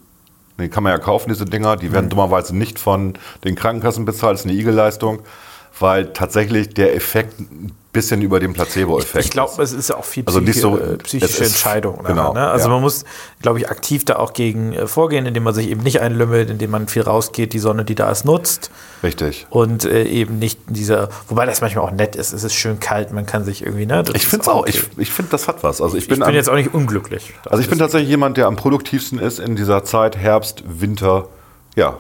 Die 0.61 0.69
kann 0.69 0.85
man 0.85 0.93
ja 0.93 0.99
kaufen, 0.99 1.29
diese 1.29 1.45
Dinger. 1.45 1.77
Die 1.77 1.89
Mhm. 1.89 1.93
werden 1.95 2.11
dummerweise 2.11 2.57
nicht 2.57 2.79
von 2.79 3.15
den 3.45 3.57
Krankenkassen 3.57 4.05
bezahlt. 4.05 4.35
Das 4.35 4.41
ist 4.43 4.47
eine 4.51 4.55
Igelleistung, 4.59 5.21
weil 5.81 6.13
tatsächlich 6.13 6.71
der 6.75 6.95
Effekt 6.95 7.39
ein 7.41 7.73
bisschen 7.93 8.21
über 8.21 8.39
dem 8.39 8.53
Placebo-Effekt 8.53 9.25
Ich 9.25 9.31
glaube, 9.31 9.61
es 9.63 9.73
ist 9.73 9.89
ja 9.89 9.97
auch 9.97 10.05
viel 10.05 10.23
Also 10.27 10.41
nicht 10.41 10.61
so- 10.61 10.77
äh, 10.79 10.99
psychische 10.99 11.43
ist- 11.43 11.49
Entscheidung. 11.53 11.97
nachher, 12.03 12.09
genau, 12.15 12.33
ne? 12.35 12.49
Also 12.49 12.67
ja. 12.69 12.75
man 12.75 12.83
muss, 12.83 13.05
glaube 13.41 13.59
ich, 13.59 13.71
aktiv 13.71 14.05
da 14.05 14.17
auch 14.17 14.35
gegen 14.35 14.73
äh, 14.75 14.87
vorgehen, 14.87 15.25
indem 15.27 15.43
man 15.45 15.55
sich 15.55 15.69
eben 15.71 15.83
nicht 15.83 16.01
einlümmelt, 16.01 16.51
indem 16.51 16.71
man 16.71 16.87
viel 16.87 17.03
rausgeht, 17.03 17.53
die 17.55 17.59
Sonne, 17.59 17.85
die 17.85 17.95
da 17.95 18.11
ist, 18.11 18.25
nutzt 18.27 18.71
Richtig. 19.03 19.47
und 19.51 19.85
äh, 19.85 20.05
eben 20.05 20.39
nicht 20.39 20.61
in 20.69 20.75
dieser, 20.75 21.09
wobei 21.29 21.47
das 21.47 21.61
manchmal 21.63 21.85
auch 21.87 21.91
nett 21.93 22.15
ist, 22.15 22.33
es 22.33 22.45
ist 22.45 22.55
schön 22.55 22.79
kalt, 22.79 23.13
man 23.13 23.25
kann 23.27 23.45
sich 23.45 23.65
irgendwie, 23.65 23.87
ne? 23.87 24.05
Ich 24.15 24.27
finde 24.27 24.43
es 24.43 24.49
auch, 24.49 24.61
okay. 24.61 24.71
ich, 24.75 24.99
ich 24.99 25.11
finde, 25.11 25.31
das 25.31 25.49
hat 25.49 25.63
was. 25.63 25.81
Also 25.81 25.97
ich 25.97 26.05
ich 26.05 26.09
bin, 26.09 26.19
bin 26.19 26.29
am- 26.29 26.35
jetzt 26.35 26.51
auch 26.51 26.55
nicht 26.57 26.75
unglücklich. 26.75 27.33
Also 27.49 27.63
ich 27.63 27.71
bin 27.71 27.79
tatsächlich 27.79 28.11
jemand, 28.11 28.37
der 28.37 28.47
am 28.49 28.57
produktivsten 28.57 29.19
ist 29.19 29.39
in 29.41 29.57
dieser 29.57 29.83
Zeit 29.85 30.17
Herbst, 30.17 30.63
Winter. 30.67 31.29
Ja. 31.75 31.99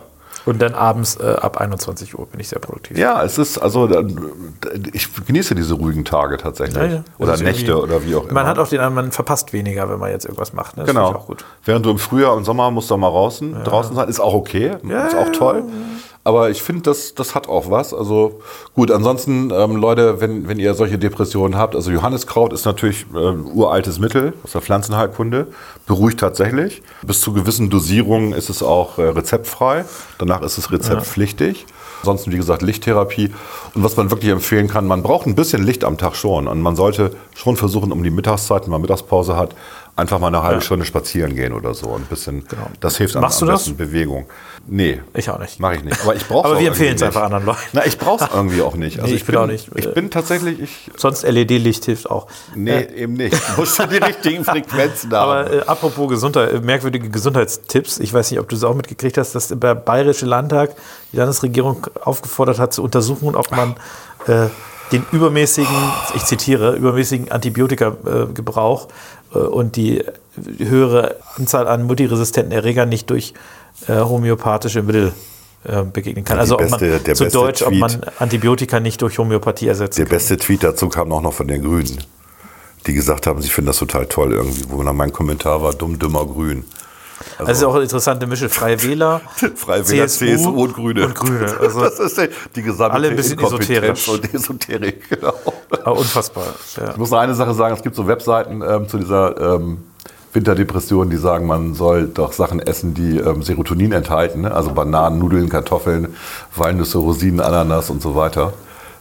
Und 0.48 0.62
dann 0.62 0.72
abends 0.72 1.16
äh, 1.16 1.36
ab 1.42 1.58
21 1.58 2.18
Uhr 2.18 2.26
bin 2.26 2.40
ich 2.40 2.48
sehr 2.48 2.58
produktiv. 2.58 2.96
Ja, 2.96 3.22
es 3.22 3.36
ist, 3.36 3.58
also 3.58 3.86
da- 3.86 4.02
ich 4.94 5.08
genieße 5.26 5.54
diese 5.54 5.74
ruhigen 5.74 6.06
Tage 6.06 6.38
tatsächlich. 6.38 6.82
Ja, 6.82 6.84
ja. 6.86 7.04
Oder 7.18 7.34
ist 7.34 7.42
Nächte 7.42 7.78
oder 7.78 8.02
wie 8.06 8.14
auch 8.14 8.24
immer. 8.24 8.32
Man 8.32 8.46
hat 8.46 8.58
auch 8.58 8.66
den, 8.66 8.80
man 8.94 9.12
verpasst 9.12 9.52
weniger, 9.52 9.90
wenn 9.90 9.98
man 9.98 10.10
jetzt 10.10 10.24
irgendwas 10.24 10.54
macht. 10.54 10.78
Ne? 10.78 10.84
Das 10.84 10.94
genau. 10.94 11.08
finde 11.08 11.18
ich 11.18 11.22
auch 11.22 11.26
gut. 11.26 11.44
Während 11.66 11.84
du 11.84 11.90
im 11.90 11.98
Frühjahr 11.98 12.34
und 12.34 12.44
Sommer 12.44 12.70
musst 12.70 12.90
du 12.90 12.96
mal 12.96 13.10
draußen, 13.10 13.62
draußen 13.62 13.94
sein, 13.94 14.08
ist 14.08 14.20
auch 14.20 14.32
okay, 14.32 14.78
ist 15.06 15.16
auch 15.16 15.32
toll. 15.32 15.64
Aber 16.28 16.50
ich 16.50 16.62
finde, 16.62 16.82
das, 16.82 17.14
das 17.14 17.34
hat 17.34 17.48
auch 17.48 17.70
was. 17.70 17.94
Also 17.94 18.40
gut, 18.74 18.90
ansonsten, 18.90 19.50
ähm, 19.50 19.76
Leute, 19.76 20.20
wenn, 20.20 20.46
wenn 20.46 20.58
ihr 20.58 20.74
solche 20.74 20.98
Depressionen 20.98 21.56
habt, 21.56 21.74
also 21.74 21.90
Johanniskraut 21.90 22.52
ist 22.52 22.66
natürlich 22.66 23.06
äh, 23.14 23.30
ein 23.30 23.46
uraltes 23.46 23.98
Mittel 23.98 24.34
aus 24.44 24.52
der 24.52 24.60
Pflanzenheilkunde, 24.60 25.46
beruhigt 25.86 26.20
tatsächlich. 26.20 26.82
Bis 27.00 27.22
zu 27.22 27.32
gewissen 27.32 27.70
Dosierungen 27.70 28.34
ist 28.34 28.50
es 28.50 28.62
auch 28.62 28.98
äh, 28.98 29.04
rezeptfrei. 29.04 29.86
Danach 30.18 30.42
ist 30.42 30.58
es 30.58 30.70
rezeptpflichtig. 30.70 31.64
Ansonsten, 32.00 32.30
wie 32.30 32.36
gesagt, 32.36 32.60
Lichttherapie. 32.60 33.30
Und 33.74 33.82
was 33.82 33.96
man 33.96 34.10
wirklich 34.10 34.30
empfehlen 34.30 34.68
kann, 34.68 34.86
man 34.86 35.02
braucht 35.02 35.26
ein 35.26 35.34
bisschen 35.34 35.62
Licht 35.62 35.82
am 35.82 35.96
Tag 35.96 36.14
schon. 36.14 36.46
Und 36.46 36.60
man 36.60 36.76
sollte 36.76 37.12
schon 37.34 37.56
versuchen, 37.56 37.90
um 37.90 38.02
die 38.02 38.10
Mittagszeit, 38.10 38.64
wenn 38.64 38.70
man 38.70 38.82
Mittagspause 38.82 39.38
hat, 39.38 39.54
einfach 39.98 40.18
mal 40.18 40.28
eine 40.28 40.42
halbe 40.42 40.60
Stunde 40.60 40.84
spazieren 40.86 41.34
gehen 41.34 41.52
oder 41.52 41.74
so. 41.74 41.92
Ein 41.94 42.04
bisschen, 42.04 42.44
das 42.80 42.96
hilft 42.96 43.16
am, 43.16 43.22
Machst 43.22 43.42
am 43.42 43.48
du 43.48 43.52
das? 43.52 43.62
besten 43.64 43.76
Bewegung. 43.76 44.26
Nee. 44.66 45.00
Ich 45.14 45.28
auch 45.28 45.38
nicht. 45.38 45.58
Mache 45.58 45.76
ich 45.76 45.84
nicht. 45.84 46.00
Aber 46.02 46.14
ich 46.14 46.26
brauche 46.26 46.46
Aber 46.46 46.60
wir 46.60 46.68
empfehlen 46.68 46.94
es 46.94 47.02
einfach 47.02 47.22
anderen 47.22 47.46
Leuten. 47.46 47.58
Na, 47.72 47.84
ich 47.84 47.98
brauche 47.98 48.24
es 48.24 48.30
irgendwie 48.32 48.62
auch 48.62 48.74
nicht. 48.76 48.98
Also 48.98 49.08
Nee, 49.08 49.14
ich, 49.16 49.20
ich 49.22 49.26
bin 49.26 49.36
auch 49.36 49.46
nicht. 49.46 49.68
Ich 49.74 49.92
bin 49.94 50.10
tatsächlich, 50.10 50.60
ich, 50.60 50.90
Sonst 50.96 51.22
LED-Licht 51.22 51.84
hilft 51.84 52.10
auch. 52.10 52.26
nee, 52.54 52.84
eben 52.94 53.14
nicht. 53.14 53.34
Du 53.56 53.60
musst 53.62 53.78
die 53.78 53.96
richtigen 53.96 54.44
Frequenzen 54.44 55.12
haben. 55.12 55.30
Aber 55.30 55.52
äh, 55.52 55.60
apropos 55.62 56.08
Gesundheit, 56.08 56.52
äh, 56.52 56.60
merkwürdige 56.60 57.08
Gesundheitstipps. 57.08 57.98
Ich 57.98 58.12
weiß 58.12 58.30
nicht, 58.30 58.40
ob 58.40 58.48
du 58.48 58.56
es 58.56 58.64
auch 58.64 58.74
mitgekriegt 58.74 59.18
hast, 59.18 59.34
dass 59.34 59.48
der 59.48 59.56
Bayerische 59.74 60.26
Landtag 60.26 60.70
die 61.12 61.16
Landesregierung 61.16 61.86
aufgefordert 62.02 62.58
hat, 62.58 62.72
zu 62.72 62.82
untersuchen, 62.82 63.34
ob 63.34 63.50
man 63.50 63.74
äh, 64.26 64.48
den 64.92 65.04
übermäßigen, 65.12 65.74
ich 66.14 66.24
zitiere, 66.24 66.74
übermäßigen 66.76 67.30
Antibiotikagebrauch 67.30 68.88
äh, 69.34 69.38
und 69.38 69.76
die 69.76 70.04
höhere 70.58 71.16
Anzahl 71.36 71.66
an 71.68 71.82
multiresistenten 71.84 72.52
Erregern 72.52 72.88
nicht 72.88 73.10
durch 73.10 73.34
äh, 73.86 73.94
homöopathische 74.00 74.82
Mittel 74.82 75.12
äh, 75.64 75.82
begegnen 75.82 76.24
kann. 76.24 76.36
Die 76.36 76.40
Also 76.40 76.54
ob 76.54 76.60
beste- 76.60 76.90
man, 76.90 77.04
der 77.04 77.14
zu 77.14 77.28
Deutsch, 77.28 77.62
ob 77.62 77.68
Tweet. 77.68 77.80
man 77.80 78.00
Antibiotika 78.18 78.80
nicht 78.80 79.02
durch 79.02 79.18
Homöopathie 79.18 79.68
ersetzen 79.68 79.96
Der 80.00 80.06
kann. 80.06 80.16
beste 80.16 80.36
Tweet 80.36 80.62
dazu 80.62 80.88
kam 80.88 81.12
auch 81.12 81.20
noch 81.22 81.34
von 81.34 81.48
den 81.48 81.62
Grünen, 81.62 81.98
die 82.86 82.94
gesagt 82.94 83.26
haben, 83.26 83.42
sie 83.42 83.48
finden 83.50 83.66
das 83.66 83.78
total 83.78 84.06
toll 84.06 84.32
irgendwie, 84.32 84.64
wo 84.68 84.82
dann 84.82 84.96
mein 84.96 85.12
Kommentar 85.12 85.62
war, 85.62 85.72
dumm, 85.74 85.98
dümmer, 85.98 86.24
grün. 86.24 86.64
Also 87.38 87.52
es 87.52 87.58
ist 87.58 87.64
auch 87.64 87.74
eine 87.74 87.82
interessante 87.84 88.26
Mische. 88.26 88.48
Freie 88.48 88.82
Wähler, 88.82 89.20
Freie 89.56 89.88
Wähler, 89.88 90.08
CSU, 90.08 90.50
und 90.50 90.74
Grüne. 90.74 91.06
Und 91.06 91.14
Grüne. 91.14 91.46
Also 91.60 91.80
das 91.80 91.98
ist 92.00 92.20
die- 92.56 92.62
gesamte 92.62 92.94
alle 92.94 93.08
ein 93.10 93.16
bisschen 93.16 93.38
esoterisch. 93.38 94.08
Und 94.08 94.34
Esoterik, 94.34 95.08
genau. 95.08 95.32
ah, 95.84 95.90
unfassbar. 95.90 96.44
Ja. 96.76 96.90
Ich 96.90 96.96
muss 96.96 97.10
noch 97.10 97.18
eine 97.18 97.34
Sache 97.34 97.54
sagen, 97.54 97.74
es 97.74 97.82
gibt 97.82 97.94
so 97.96 98.06
Webseiten 98.06 98.62
ähm, 98.62 98.88
zu 98.88 98.98
dieser 98.98 99.54
ähm, 99.56 99.78
Winterdepression, 100.32 101.08
die 101.10 101.16
sagen, 101.16 101.46
man 101.46 101.74
soll 101.74 102.08
doch 102.08 102.32
Sachen 102.32 102.60
essen, 102.60 102.94
die 102.94 103.18
ähm, 103.18 103.42
Serotonin 103.42 103.92
enthalten. 103.92 104.42
Ne? 104.42 104.52
Also 104.52 104.72
Bananen, 104.72 105.18
Nudeln, 105.18 105.48
Kartoffeln, 105.48 106.14
Walnüsse, 106.56 106.98
Rosinen, 106.98 107.40
Ananas 107.40 107.88
und 107.90 108.02
so 108.02 108.14
weiter. 108.14 108.52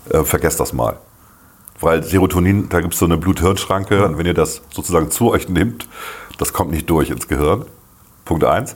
Äh, 0.09 0.23
vergesst 0.23 0.59
das 0.59 0.73
mal. 0.73 0.97
Weil 1.79 2.03
Serotonin, 2.03 2.69
da 2.69 2.81
gibt 2.81 2.93
es 2.93 2.99
so 2.99 3.05
eine 3.05 3.17
Blut-Hirn-Schranke 3.17 4.05
und 4.05 4.17
wenn 4.17 4.25
ihr 4.25 4.33
das 4.33 4.61
sozusagen 4.73 5.11
zu 5.11 5.29
euch 5.31 5.47
nehmt, 5.49 5.87
das 6.39 6.53
kommt 6.53 6.71
nicht 6.71 6.89
durch 6.89 7.09
ins 7.09 7.27
Gehirn. 7.27 7.65
Punkt 8.27 8.43
eins. 8.43 8.75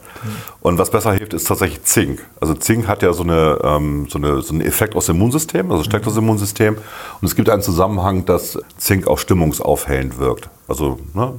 Und 0.62 0.78
was 0.78 0.90
besser 0.90 1.14
hilft, 1.14 1.34
ist 1.34 1.48
tatsächlich 1.48 1.84
Zink. 1.84 2.26
Also 2.40 2.54
Zink 2.54 2.88
hat 2.88 3.04
ja 3.04 3.14
so, 3.14 3.24
eine, 3.24 3.60
ähm, 3.64 4.08
so, 4.10 4.18
eine, 4.18 4.42
so 4.42 4.54
einen 4.54 4.62
Effekt 4.62 4.96
aus 4.96 5.08
dem 5.08 5.18
Immunsystem, 5.18 5.72
also 5.72 5.84
steckt 5.84 6.08
das 6.08 6.16
Immunsystem. 6.18 6.76
Und 6.76 7.28
es 7.28 7.36
gibt 7.36 7.50
einen 7.50 7.62
Zusammenhang, 7.62 8.26
dass 8.26 8.58
Zink 8.78 9.08
auch 9.08 9.20
stimmungsaufhellend 9.20 10.18
wirkt. 10.18 10.50
Also 10.68 11.00
ne, 11.14 11.34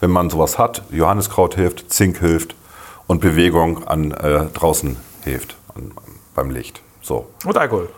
wenn 0.00 0.10
man 0.10 0.30
sowas 0.30 0.58
hat, 0.58 0.82
Johanniskraut 0.90 1.54
hilft, 1.54 1.92
Zink 1.92 2.18
hilft 2.18 2.54
und 3.06 3.20
Bewegung 3.20 3.86
an 3.86 4.12
äh, 4.12 4.46
draußen 4.46 4.96
hilft 5.22 5.56
an, 5.74 5.92
beim 6.34 6.50
Licht. 6.50 6.80
So. 7.02 7.26
Und 7.44 7.56
Alkohol. 7.56 7.88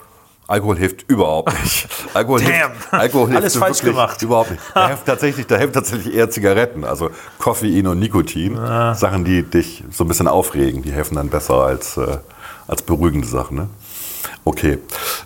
Alkohol 0.53 0.77
hilft 0.77 1.11
überhaupt 1.11 1.51
nicht. 1.63 1.89
Alkohol 2.13 2.41
Damn. 2.41 2.51
hilft, 2.51 2.93
Alkohol 2.93 3.27
hilft 3.29 3.41
Alles 3.41 3.57
falsch 3.57 3.81
gemacht. 3.81 4.21
Überhaupt 4.21 4.51
nicht. 4.51 4.63
Da 4.75 4.89
helfen 4.89 5.03
tatsächlich, 5.07 5.47
da 5.47 5.57
helfen 5.57 5.73
tatsächlich 5.73 6.15
eher 6.15 6.29
Zigaretten, 6.29 6.85
also 6.85 7.09
Koffein 7.39 7.87
und 7.87 7.99
Nikotin. 7.99 8.59
Ah. 8.59 8.95
Sachen, 8.95 9.25
die 9.25 9.45
dich 9.45 9.83
so 9.91 10.05
ein 10.05 10.09
bisschen 10.09 10.29
aufregen, 10.29 10.83
die 10.83 10.93
helfen 10.93 11.15
dann 11.15 11.31
besser 11.31 11.55
als, 11.55 11.97
äh, 11.97 12.19
als 12.69 12.83
beruhigende 12.83 13.27
Sachen. 13.27 13.57
Ne? 13.57 13.69
Okay. 14.45 14.79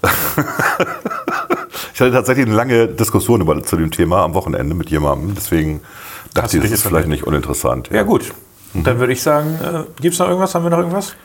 ich 1.93 2.01
hatte 2.01 2.13
tatsächlich 2.13 2.47
eine 2.47 2.55
lange 2.55 2.87
Diskussion 2.87 3.41
über, 3.41 3.61
zu 3.65 3.77
dem 3.77 3.91
Thema 3.91 4.23
am 4.23 4.35
Wochenende 4.35 4.77
mit 4.77 4.91
jemandem, 4.91 5.35
deswegen 5.35 5.81
dachte 6.35 6.57
ich, 6.57 6.63
das 6.63 6.71
ist 6.71 6.83
vielleicht 6.85 7.09
nicht 7.09 7.25
uninteressant. 7.25 7.91
Ja, 7.91 8.05
gut. 8.05 8.33
Dann 8.75 9.01
würde 9.01 9.13
ich 9.13 9.23
sagen, 9.23 9.59
äh, 9.61 9.83
gibt 10.01 10.13
es 10.13 10.21
noch 10.21 10.29
irgendwas? 10.29 10.55
Haben 10.55 10.65
wir 10.65 10.71
noch 10.71 10.79
irgendwas? 10.79 11.17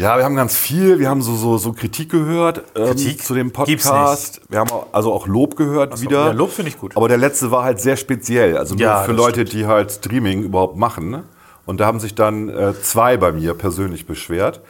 Ja, 0.00 0.16
wir 0.16 0.24
haben 0.24 0.34
ganz 0.34 0.56
viel. 0.56 0.98
Wir 0.98 1.10
haben 1.10 1.20
so, 1.20 1.34
so, 1.34 1.58
so 1.58 1.74
Kritik 1.74 2.10
gehört 2.10 2.62
ähm, 2.74 2.86
Kritik? 2.86 3.22
zu 3.22 3.34
dem 3.34 3.50
Podcast. 3.52 4.40
Wir 4.48 4.58
haben 4.58 4.70
auch, 4.70 4.86
also 4.92 5.12
auch 5.12 5.26
Lob 5.26 5.56
gehört 5.56 6.00
wieder. 6.00 6.26
ja, 6.28 6.32
Lob 6.32 6.52
finde 6.52 6.70
ich 6.70 6.78
gut. 6.78 6.96
Aber 6.96 7.06
der 7.06 7.18
letzte 7.18 7.50
war 7.50 7.64
halt 7.64 7.80
sehr 7.82 7.98
speziell. 7.98 8.56
Also 8.56 8.74
nur 8.74 8.82
Ja, 8.82 9.02
für 9.02 9.12
Leute, 9.12 9.44
die 9.44 9.66
halt 9.66 9.92
Streaming 9.92 10.42
überhaupt 10.42 10.78
machen. 10.78 11.10
ne? 11.10 11.24
Und 11.66 11.80
da 11.80 11.86
haben 11.86 12.00
sich 12.00 12.14
dann 12.14 12.48
äh, 12.48 12.72
zwei 12.80 13.18
bei 13.18 13.30
mir 13.32 13.52
persönlich 13.52 14.06
beschwert. 14.06 14.62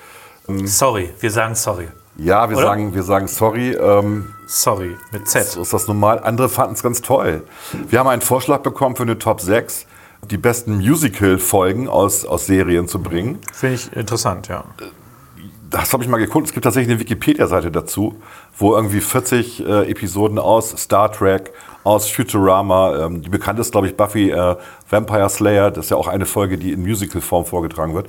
Sorry, 0.65 1.11
wir 1.21 1.31
sagen 1.31 1.55
sorry. 1.55 1.87
Ja, 2.17 2.51
wir 2.51 2.57
Oder? 2.57 2.67
sagen, 2.67 2.93
wir 2.93 3.05
sagen 3.05 3.29
sorry. 3.29 3.71
Ähm, 3.75 4.35
Sorry, 4.49 4.97
mit 5.13 5.29
so 5.29 5.39
Z. 5.39 5.57
ist 5.59 5.73
das 5.73 5.87
normal. 5.87 6.19
Andere 6.25 6.49
fanden 6.49 6.75
es 6.75 6.83
ganz 6.83 7.03
toll. 7.03 7.45
Wir 7.89 8.01
haben 8.01 8.09
einen 8.09 8.21
Vorschlag 8.21 8.63
bekommen 8.63 8.97
für 8.97 9.05
eine 9.05 9.17
Top 9.17 9.41
6, 9.41 9.87
die 10.29 10.39
besten 10.39 10.79
Musical-Folgen 10.79 11.89
aus, 11.89 12.25
aus 12.27 12.47
Serien 12.47 12.89
zu 12.89 12.99
bringen. 13.01 13.39
Finde 13.53 13.77
ich 13.77 13.93
interessant, 13.97 14.49
ja. 14.49 14.65
Das 15.71 15.93
habe 15.93 16.03
ich 16.03 16.09
mal 16.09 16.19
geguckt. 16.19 16.49
Es 16.49 16.53
gibt 16.53 16.65
tatsächlich 16.65 16.91
eine 16.91 17.01
Wikipedia-Seite 17.01 17.71
dazu, 17.71 18.17
wo 18.59 18.75
irgendwie 18.75 19.01
40 19.01 19.65
äh, 19.65 19.91
Episoden 19.91 20.39
aus 20.39 20.71
Star 20.71 21.13
Trek, 21.13 21.53
aus 21.85 22.11
Futurama, 22.11 23.07
ähm, 23.07 23.23
die 23.23 23.29
bekannt 23.29 23.59
ist, 23.61 23.71
glaube 23.71 23.87
ich, 23.87 23.97
Buffy 23.97 24.31
äh, 24.31 24.57
Vampire 24.91 25.29
Slayer. 25.31 25.71
Das 25.71 25.87
ist 25.87 25.91
ja 25.91 25.97
auch 25.97 26.09
eine 26.09 26.27
Folge, 26.27 26.59
die 26.59 26.73
in 26.73 26.83
Musical-Form 26.83 27.45
vorgetragen 27.45 27.95
wird. 27.95 28.09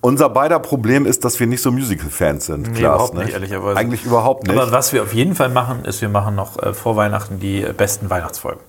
Unser 0.00 0.28
beider 0.28 0.58
Problem 0.58 1.06
ist, 1.06 1.24
dass 1.24 1.38
wir 1.38 1.46
nicht 1.46 1.62
so 1.62 1.70
Musical-Fans 1.70 2.46
sind. 2.46 2.72
Nee, 2.72 2.78
Klaas, 2.78 2.94
überhaupt 2.94 3.14
ne? 3.14 3.24
nicht, 3.24 3.34
ehrlicherweise. 3.34 3.78
Eigentlich 3.78 4.04
überhaupt 4.04 4.46
nicht. 4.46 4.58
Aber 4.58 4.72
was 4.72 4.92
wir 4.92 5.02
auf 5.02 5.14
jeden 5.14 5.34
Fall 5.34 5.50
machen, 5.50 5.84
ist, 5.84 6.00
wir 6.00 6.08
machen 6.08 6.34
noch 6.34 6.60
äh, 6.60 6.72
vor 6.72 6.96
Weihnachten 6.96 7.38
die 7.38 7.62
äh, 7.62 7.72
besten 7.72 8.10
Weihnachtsfolgen. 8.10 8.60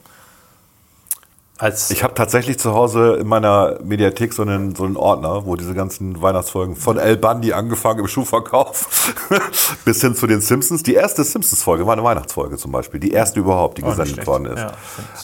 Als 1.60 1.92
Ich 1.92 2.04
habe 2.04 2.14
tatsächlich 2.14 2.58
zu 2.58 2.74
Hause 2.74 3.18
in 3.20 3.28
meiner 3.28 3.78
Mediathek 3.84 4.34
so 4.34 4.44
einen, 4.44 4.76
so 4.76 4.86
einen 4.86 4.96
Ordner, 4.96 5.46
wo 5.46 5.58
diese 5.58 5.74
ganzen 5.74 6.22
Weihnachtsfolgen 6.22 6.78
von 6.78 6.98
El 6.98 7.18
Bundy 7.18 7.52
angefangen 7.52 8.00
im 8.00 8.08
Schuhverkauf 8.08 9.14
bis 9.86 10.00
hin 10.00 10.16
zu 10.16 10.26
den 10.26 10.40
Simpsons. 10.40 10.84
Die 10.84 10.94
erste 10.94 11.24
Simpsons-Folge 11.26 11.86
war 11.86 11.94
eine 11.94 12.04
Weihnachtsfolge 12.06 12.56
zum 12.58 12.72
Beispiel. 12.72 13.02
Die 13.02 13.12
erste 13.12 13.42
überhaupt, 13.42 13.78
die 13.78 13.84
Oh, 13.84 13.90
gesendet 13.90 14.26
worden 14.26 14.46
ist. 14.46 14.60
Ja, 14.60 14.72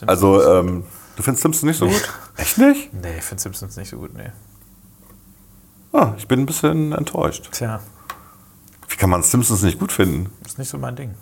also, 0.08 0.44
ähm, 0.44 0.84
du 1.16 1.24
findest 1.24 1.42
Simpsons 1.44 1.64
nicht 1.64 1.78
so 1.78 1.88
gut? 1.88 2.14
Echt 2.36 2.58
nicht? 2.58 2.94
nee, 2.94 3.18
ich 3.18 3.24
finde 3.24 3.42
Simpsons 3.42 3.78
nicht 3.78 3.90
so 3.90 3.98
gut, 3.98 4.14
nee. 4.14 4.30
Ah, 5.94 6.14
ich 6.18 6.28
bin 6.28 6.42
ein 6.42 6.46
bisschen 6.46 6.92
enttäuscht. 6.92 7.48
Tja, 7.54 7.80
Wie 8.90 8.98
kann 8.98 9.10
man 9.10 9.24
Simpsons 9.24 9.62
nicht 9.64 9.80
gut 9.80 9.94
finden? 9.94 10.30
ist 10.46 10.60
nicht 10.60 10.68
so 10.70 10.78
mein 10.78 10.98
Ding. 10.98 11.16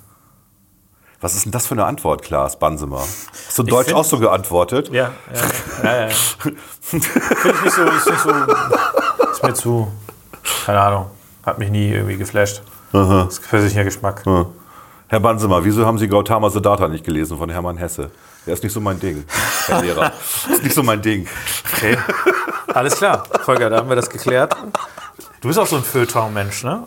Was 1.24 1.36
ist 1.36 1.45
denn 1.45 1.53
das 1.53 1.67
für 1.67 1.74
eine 1.74 1.86
Antwort, 1.86 2.21
Klaas 2.21 2.59
Bansemer? 2.59 2.99
Hast 2.99 3.57
du 3.57 3.61
in 3.61 3.67
Ich 3.69 3.74
Deutsch 3.74 3.86
find- 3.88 3.97
auch 3.97 4.03
so 4.03 4.19
geantwortet? 4.19 4.89
Ja, 4.89 5.11
ja, 5.34 5.39
ja. 5.84 5.91
ja, 6.01 6.01
ja. 6.07 6.13
Finde 6.82 7.07
ich 7.07 7.63
nicht 7.63 7.74
so, 7.76 7.84
ist 7.86 8.07
nicht 8.09 8.19
so, 8.19 8.30
ist 9.32 9.43
mir 9.43 9.53
zu, 9.53 9.88
keine 10.65 10.82
Ahnung, 10.82 11.05
hat 11.45 11.59
mich 11.59 11.69
nie 11.69 11.91
irgendwie 11.91 12.17
geflasht. 12.17 12.61
Das 12.91 13.34
ist 13.39 13.49
persönlicher 13.49 13.86
Geschmack. 13.86 14.24
Herr 15.07 15.19
Bansemer, 15.21 15.63
wieso 15.63 15.86
haben 15.86 15.97
Sie 15.97 16.09
Gautama 16.09 16.49
Siddhartha 16.49 16.89
nicht 16.89 17.05
gelesen 17.05 17.38
von 17.38 17.49
Hermann 17.49 17.78
Hesse? 17.78 18.11
Der 18.45 18.55
ist 18.55 18.63
nicht 18.63 18.74
so 18.74 18.82
mein 18.82 18.99
Ding, 18.99 19.24
Herr 19.67 19.82
Lehrer. 19.82 20.11
ist 20.51 20.61
nicht 20.63 20.76
so 20.76 20.84
mein 20.84 21.01
Ding. 21.01 21.26
Okay. 21.74 21.97
Alles 22.74 22.97
klar, 22.97 23.24
Volker, 23.45 23.69
da 23.69 23.78
haben 23.78 23.88
wir 23.88 23.95
das 23.95 24.09
geklärt. 24.09 24.53
Du 25.39 25.47
bist 25.47 25.57
auch 25.57 25.67
so 25.67 25.78
ein 25.78 25.84
Feuilleton-Mensch, 25.84 26.63
ne? 26.65 26.84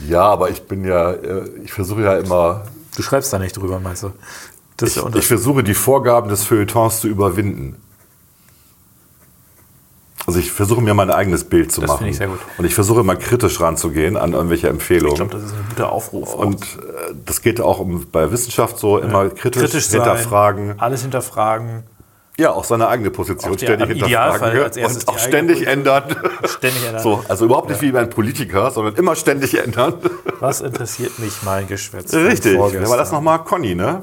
Ja, 0.00 0.22
aber 0.22 0.50
ich 0.50 0.66
bin 0.66 0.84
ja, 0.84 1.12
äh, 1.12 1.48
ich 1.62 1.72
versuche 1.72 2.02
ja 2.02 2.18
immer, 2.18 2.62
Du 2.96 3.02
schreibst 3.02 3.32
da 3.32 3.38
nicht 3.38 3.56
drüber, 3.56 3.78
meinst 3.78 4.02
du? 4.02 4.12
Ich 4.82 5.00
Unterschied. 5.00 5.24
versuche 5.28 5.62
die 5.62 5.74
Vorgaben 5.74 6.28
des 6.28 6.44
Feuilletons 6.44 7.00
zu 7.00 7.08
überwinden. 7.08 7.76
Also 10.26 10.40
ich 10.40 10.50
versuche 10.50 10.80
mir 10.80 10.92
mein 10.92 11.10
eigenes 11.10 11.44
Bild 11.44 11.70
zu 11.70 11.80
Das 11.80 11.88
machen. 11.88 12.06
ich 12.08 12.16
sehr 12.16 12.26
gut. 12.26 12.40
Und 12.58 12.64
ich 12.64 12.74
versuche 12.74 13.00
immer 13.00 13.14
kritisch 13.14 13.60
ranzugehen 13.60 14.16
an 14.16 14.32
irgendwelche 14.32 14.68
Empfehlungen. 14.68 15.12
Ich 15.12 15.16
glaube, 15.16 15.32
das 15.32 15.44
ist 15.44 15.52
ein 15.52 15.66
guter 15.68 15.92
Aufruf. 15.92 16.34
auch. 16.34 16.38
Und 16.38 16.62
äh, 16.64 17.14
das 17.24 17.42
geht 17.42 17.60
auch 17.60 17.78
um, 17.78 18.06
bei 18.10 18.30
Wissenschaft 18.32 18.78
so, 18.78 18.98
immer 18.98 19.28
kritisch, 19.30 19.62
kritisch 19.62 19.86
sein, 19.86 20.02
hinterfragen. 20.02 20.80
alles 20.80 21.02
hinterfragen, 21.02 21.84
Ja, 22.38 22.50
auch 22.52 22.64
seine 22.64 22.88
eigene 22.88 23.10
Position 23.10 23.52
Auch 23.52 23.56
die- 23.56 23.64
ständig 23.64 23.88
hinterfragen 23.88 24.60
als 24.62 24.76
und 24.76 25.08
auch 25.08 25.18
ständig 25.18 25.66
ändern. 25.66 26.02
ständig 26.44 26.84
ändern. 26.86 27.02
So, 27.02 27.24
also 27.28 27.46
überhaupt 27.46 27.70
nicht 27.70 27.80
wie 27.80 27.96
ein 27.96 28.10
Politiker, 28.10 28.70
sondern 28.70 28.94
immer 28.96 29.16
ständig 29.16 29.58
ändern. 29.58 29.94
Was 30.40 30.60
interessiert 30.60 31.18
mich 31.18 31.32
mein 31.44 31.66
Geschwätz? 31.66 32.12
Richtig. 32.12 32.58
Wer 32.58 32.88
war 32.90 32.98
das 32.98 33.10
nochmal? 33.10 33.38
Conny, 33.44 33.74
ne? 33.74 34.02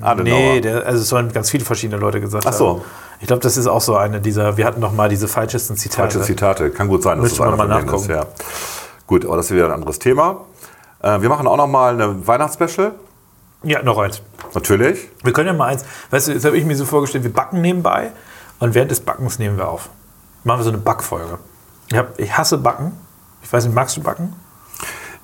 Adenauer. 0.00 0.38
Nee, 0.38 0.60
der, 0.62 0.86
also 0.86 1.02
es 1.02 1.08
sollen 1.08 1.30
ganz 1.32 1.50
viele 1.50 1.64
verschiedene 1.64 2.00
Leute 2.00 2.20
gesagt 2.20 2.46
Ach 2.46 2.52
so. 2.52 2.68
haben. 2.68 2.82
Ich 3.20 3.26
glaube, 3.26 3.42
das 3.42 3.56
ist 3.56 3.66
auch 3.66 3.80
so 3.80 3.96
eine 3.96 4.20
dieser, 4.20 4.56
wir 4.56 4.64
hatten 4.64 4.80
noch 4.80 4.92
mal 4.92 5.08
diese 5.08 5.28
falschesten 5.28 5.76
Zitate. 5.76 6.12
Falsche 6.12 6.22
Zitate. 6.26 6.70
Kann 6.70 6.88
gut 6.88 7.02
sein, 7.02 7.18
dass 7.18 7.24
Müsste 7.24 7.38
das 7.38 7.46
einer 7.48 7.56
man 7.56 7.68
mal 7.68 7.80
von 7.80 7.86
denen 7.86 8.00
ist. 8.02 8.08
nachgucken. 8.08 8.28
Ja. 8.28 8.46
Gut, 9.06 9.26
aber 9.26 9.36
das 9.36 9.46
ist 9.46 9.52
wieder 9.56 9.66
ein 9.66 9.72
anderes 9.72 9.98
Thema. 9.98 10.42
Äh, 11.02 11.20
wir 11.20 11.28
machen 11.28 11.46
auch 11.46 11.56
noch 11.56 11.66
mal 11.66 11.94
eine 11.94 12.26
Weihnachtsspecial. 12.26 12.92
Ja, 13.62 13.82
noch 13.82 13.98
eins. 13.98 14.22
Natürlich. 14.54 15.08
Wir 15.24 15.32
können 15.32 15.48
ja 15.48 15.52
mal 15.52 15.66
eins, 15.66 15.84
weißt 16.10 16.28
du, 16.28 16.32
jetzt 16.32 16.44
habe 16.44 16.56
ich 16.56 16.64
mir 16.64 16.76
so 16.76 16.84
vorgestellt, 16.84 17.24
wir 17.24 17.32
backen 17.32 17.60
nebenbei 17.60 18.12
und 18.60 18.74
während 18.74 18.90
des 18.90 19.00
Backens 19.00 19.38
nehmen 19.38 19.56
wir 19.56 19.68
auf. 19.68 19.90
Machen 20.44 20.60
wir 20.60 20.64
so 20.64 20.70
eine 20.70 20.78
Backfolge. 20.78 21.38
Ich, 21.90 21.96
hab, 21.96 22.18
ich 22.18 22.36
hasse 22.36 22.58
Backen. 22.58 22.92
Ich 23.42 23.52
weiß 23.52 23.64
nicht, 23.64 23.74
magst 23.74 23.96
du 23.96 24.02
Backen? 24.02 24.34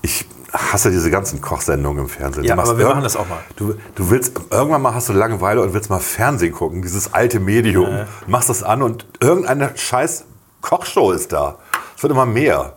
Ich 0.03 0.27
hasse 0.53 0.91
diese 0.91 1.11
ganzen 1.11 1.41
Kochsendungen 1.41 2.05
im 2.05 2.09
Fernsehen. 2.09 2.45
Ja, 2.45 2.57
aber 2.57 2.79
wir 2.79 2.87
machen 2.87 3.03
das 3.03 3.17
auch 3.17 3.29
mal. 3.29 3.39
Du, 3.57 3.75
du 3.95 4.11
willst, 4.11 4.33
irgendwann 4.51 4.83
mal 4.83 4.95
hast 4.95 5.09
du 5.09 5.13
Langeweile 5.13 5.63
und 5.63 5.73
willst 5.73 5.91
mal 5.91 6.01
Fernsehen 6.01 6.53
gucken, 6.53 6.83
dieses 6.83 7.13
alte 7.13 7.41
Medium. 7.41 8.01
Machst 8.27 8.49
das 8.49 8.63
an 8.63 8.83
und 8.83 9.07
irgendeine 9.21 9.77
scheiß 9.77 10.25
Kochshow 10.61 11.13
ist 11.13 11.33
da. 11.33 11.59
Es 11.97 12.03
wird 12.03 12.13
immer 12.13 12.27
mehr. 12.27 12.75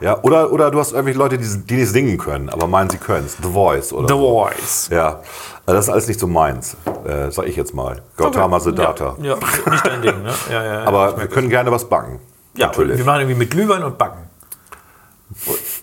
Ja, 0.00 0.22
oder, 0.22 0.52
oder 0.52 0.70
du 0.70 0.78
hast 0.78 0.92
irgendwelche 0.92 1.18
Leute, 1.18 1.38
die, 1.38 1.58
die 1.64 1.76
nicht 1.76 1.90
singen 1.90 2.18
können, 2.18 2.48
aber 2.50 2.66
meinen, 2.66 2.90
sie 2.90 2.98
können 2.98 3.26
es. 3.26 3.36
The 3.42 3.50
Voice 3.50 3.92
oder 3.92 4.08
The 4.08 4.14
so. 4.14 4.18
Voice. 4.20 4.88
Ja, 4.90 5.20
also 5.64 5.76
das 5.76 5.84
ist 5.86 5.90
alles 5.90 6.08
nicht 6.08 6.20
so 6.20 6.26
meins, 6.26 6.76
äh, 7.04 7.30
sag 7.30 7.46
ich 7.46 7.56
jetzt 7.56 7.74
mal. 7.74 8.02
Gautama 8.16 8.60
Siddhartha. 8.60 9.16
Ja, 9.20 9.36
ja, 9.36 9.70
nicht 9.70 9.86
dein 9.86 10.02
Ding, 10.02 10.22
ne? 10.22 10.32
Ja, 10.50 10.64
ja, 10.64 10.84
Aber 10.84 11.18
wir 11.18 11.26
können 11.28 11.48
gerne 11.48 11.70
was 11.72 11.88
backen. 11.88 12.20
Ja, 12.54 12.66
natürlich. 12.66 12.98
wir 12.98 13.04
machen 13.04 13.20
irgendwie 13.20 13.38
mit 13.38 13.50
Glühwein 13.50 13.82
und 13.82 13.98
Backen. 13.98 14.24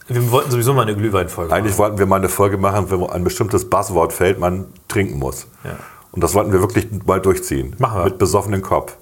Wir 0.07 0.31
wollten 0.31 0.51
sowieso 0.51 0.73
mal 0.73 0.83
eine 0.83 0.95
Glühweinfolge 0.95 1.53
Eigentlich 1.53 1.73
machen. 1.73 1.79
wollten 1.79 1.97
wir 1.99 2.05
mal 2.05 2.15
eine 2.17 2.29
Folge 2.29 2.57
machen, 2.57 2.89
wenn 2.89 3.03
ein 3.09 3.23
bestimmtes 3.23 3.69
Buzzword 3.69 4.13
fällt, 4.13 4.39
man 4.39 4.67
trinken 4.87 5.19
muss. 5.19 5.47
Ja. 5.63 5.71
Und 6.11 6.23
das 6.23 6.33
wollten 6.33 6.51
wir 6.53 6.61
wirklich 6.61 6.87
mal 7.05 7.19
durchziehen. 7.19 7.75
Machen 7.77 7.99
wir. 7.99 8.05
Mit 8.05 8.17
besoffenem 8.19 8.61
Kopf. 8.61 8.95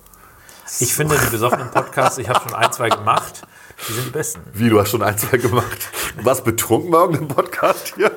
Ich 0.79 0.93
finde 0.93 1.17
die 1.17 1.29
besoffenen 1.29 1.69
Podcasts, 1.69 2.17
ich 2.17 2.29
habe 2.29 2.39
schon 2.41 2.53
ein, 2.53 2.71
zwei 2.71 2.89
gemacht, 2.89 3.41
die 3.87 3.93
sind 3.93 4.05
die 4.07 4.11
besten. 4.11 4.41
Wie, 4.53 4.69
du 4.69 4.79
hast 4.79 4.89
schon 4.89 5.03
ein, 5.03 5.17
zwei 5.17 5.37
gemacht. 5.37 5.89
Du 6.17 6.25
warst 6.25 6.43
betrunken 6.43 6.91
bei 6.91 6.99
irgendeinem 6.99 7.27
Podcast 7.27 7.93
hier? 7.95 8.11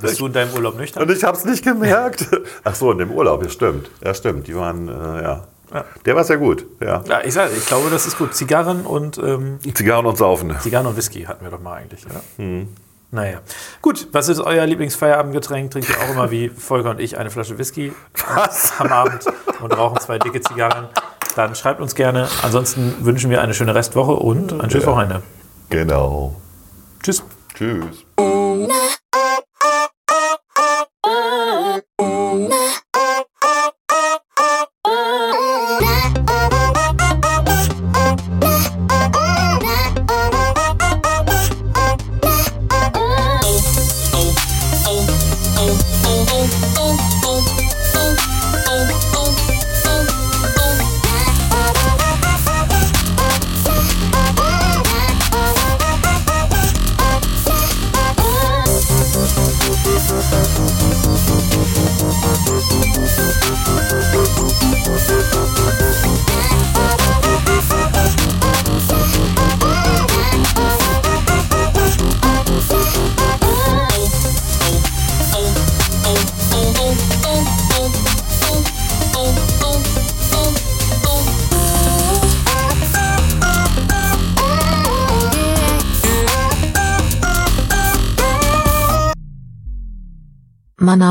Bist 0.00 0.20
du 0.20 0.26
in 0.26 0.32
deinem 0.32 0.52
Urlaub 0.54 0.76
nüchtern? 0.76 1.02
Und 1.02 1.10
ich 1.10 1.22
hab's 1.24 1.44
nicht 1.44 1.64
gemerkt. 1.64 2.26
Ach 2.64 2.74
so, 2.74 2.92
in 2.92 2.98
dem 2.98 3.10
Urlaub, 3.10 3.42
ja 3.42 3.48
stimmt. 3.48 3.90
Ja, 4.04 4.14
stimmt. 4.14 4.46
Die 4.46 4.54
waren, 4.56 4.88
äh, 4.88 5.22
ja. 5.22 5.46
Ja. 5.72 5.84
Der 6.04 6.16
war 6.16 6.24
sehr 6.24 6.36
gut, 6.36 6.66
ja. 6.80 7.02
Ja, 7.06 7.20
ich, 7.24 7.32
sag, 7.32 7.50
ich 7.56 7.64
glaube, 7.64 7.88
das 7.88 8.06
ist 8.06 8.18
gut. 8.18 8.34
Zigarren 8.34 8.84
und 8.84 9.16
ähm, 9.18 9.58
Zigarren 9.74 10.04
und 10.04 10.18
Saufen. 10.18 10.54
Zigarren 10.60 10.86
und 10.86 10.96
Whisky 10.96 11.22
hatten 11.22 11.44
wir 11.44 11.50
doch 11.50 11.60
mal 11.60 11.74
eigentlich. 11.74 12.04
Ja? 12.04 12.66
Naja. 13.10 13.40
Gut, 13.80 14.08
was 14.12 14.28
ist 14.28 14.40
euer 14.40 14.66
Lieblingsfeierabendgetränk? 14.66 15.70
Trinkt 15.70 15.88
ihr 15.90 15.96
auch 15.98 16.10
immer 16.10 16.30
wie 16.30 16.48
Volker 16.48 16.90
und 16.90 17.00
ich 17.00 17.18
eine 17.18 17.30
Flasche 17.30 17.58
Whisky 17.58 17.92
am 18.78 18.88
Abend 18.88 19.24
und 19.60 19.76
rauchen 19.76 19.98
zwei 20.00 20.18
dicke 20.18 20.40
Zigarren? 20.40 20.88
Dann 21.36 21.54
schreibt 21.54 21.80
uns 21.80 21.94
gerne. 21.94 22.28
Ansonsten 22.42 22.94
wünschen 23.04 23.30
wir 23.30 23.40
eine 23.40 23.54
schöne 23.54 23.74
Restwoche 23.74 24.12
und 24.12 24.52
ein 24.60 24.70
schönes 24.70 24.86
Wochenende. 24.86 25.22
Genau. 25.70 26.36
Tschüss. 27.02 27.22
Tschüss. 27.54 28.04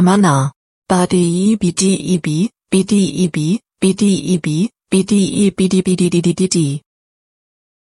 Brahmana, 0.01 0.51
Bdebdeb, 0.89 2.33
Bdeb, 2.71 3.37
Bdeb, 4.89 5.55
Bdebddddd. 5.55 6.81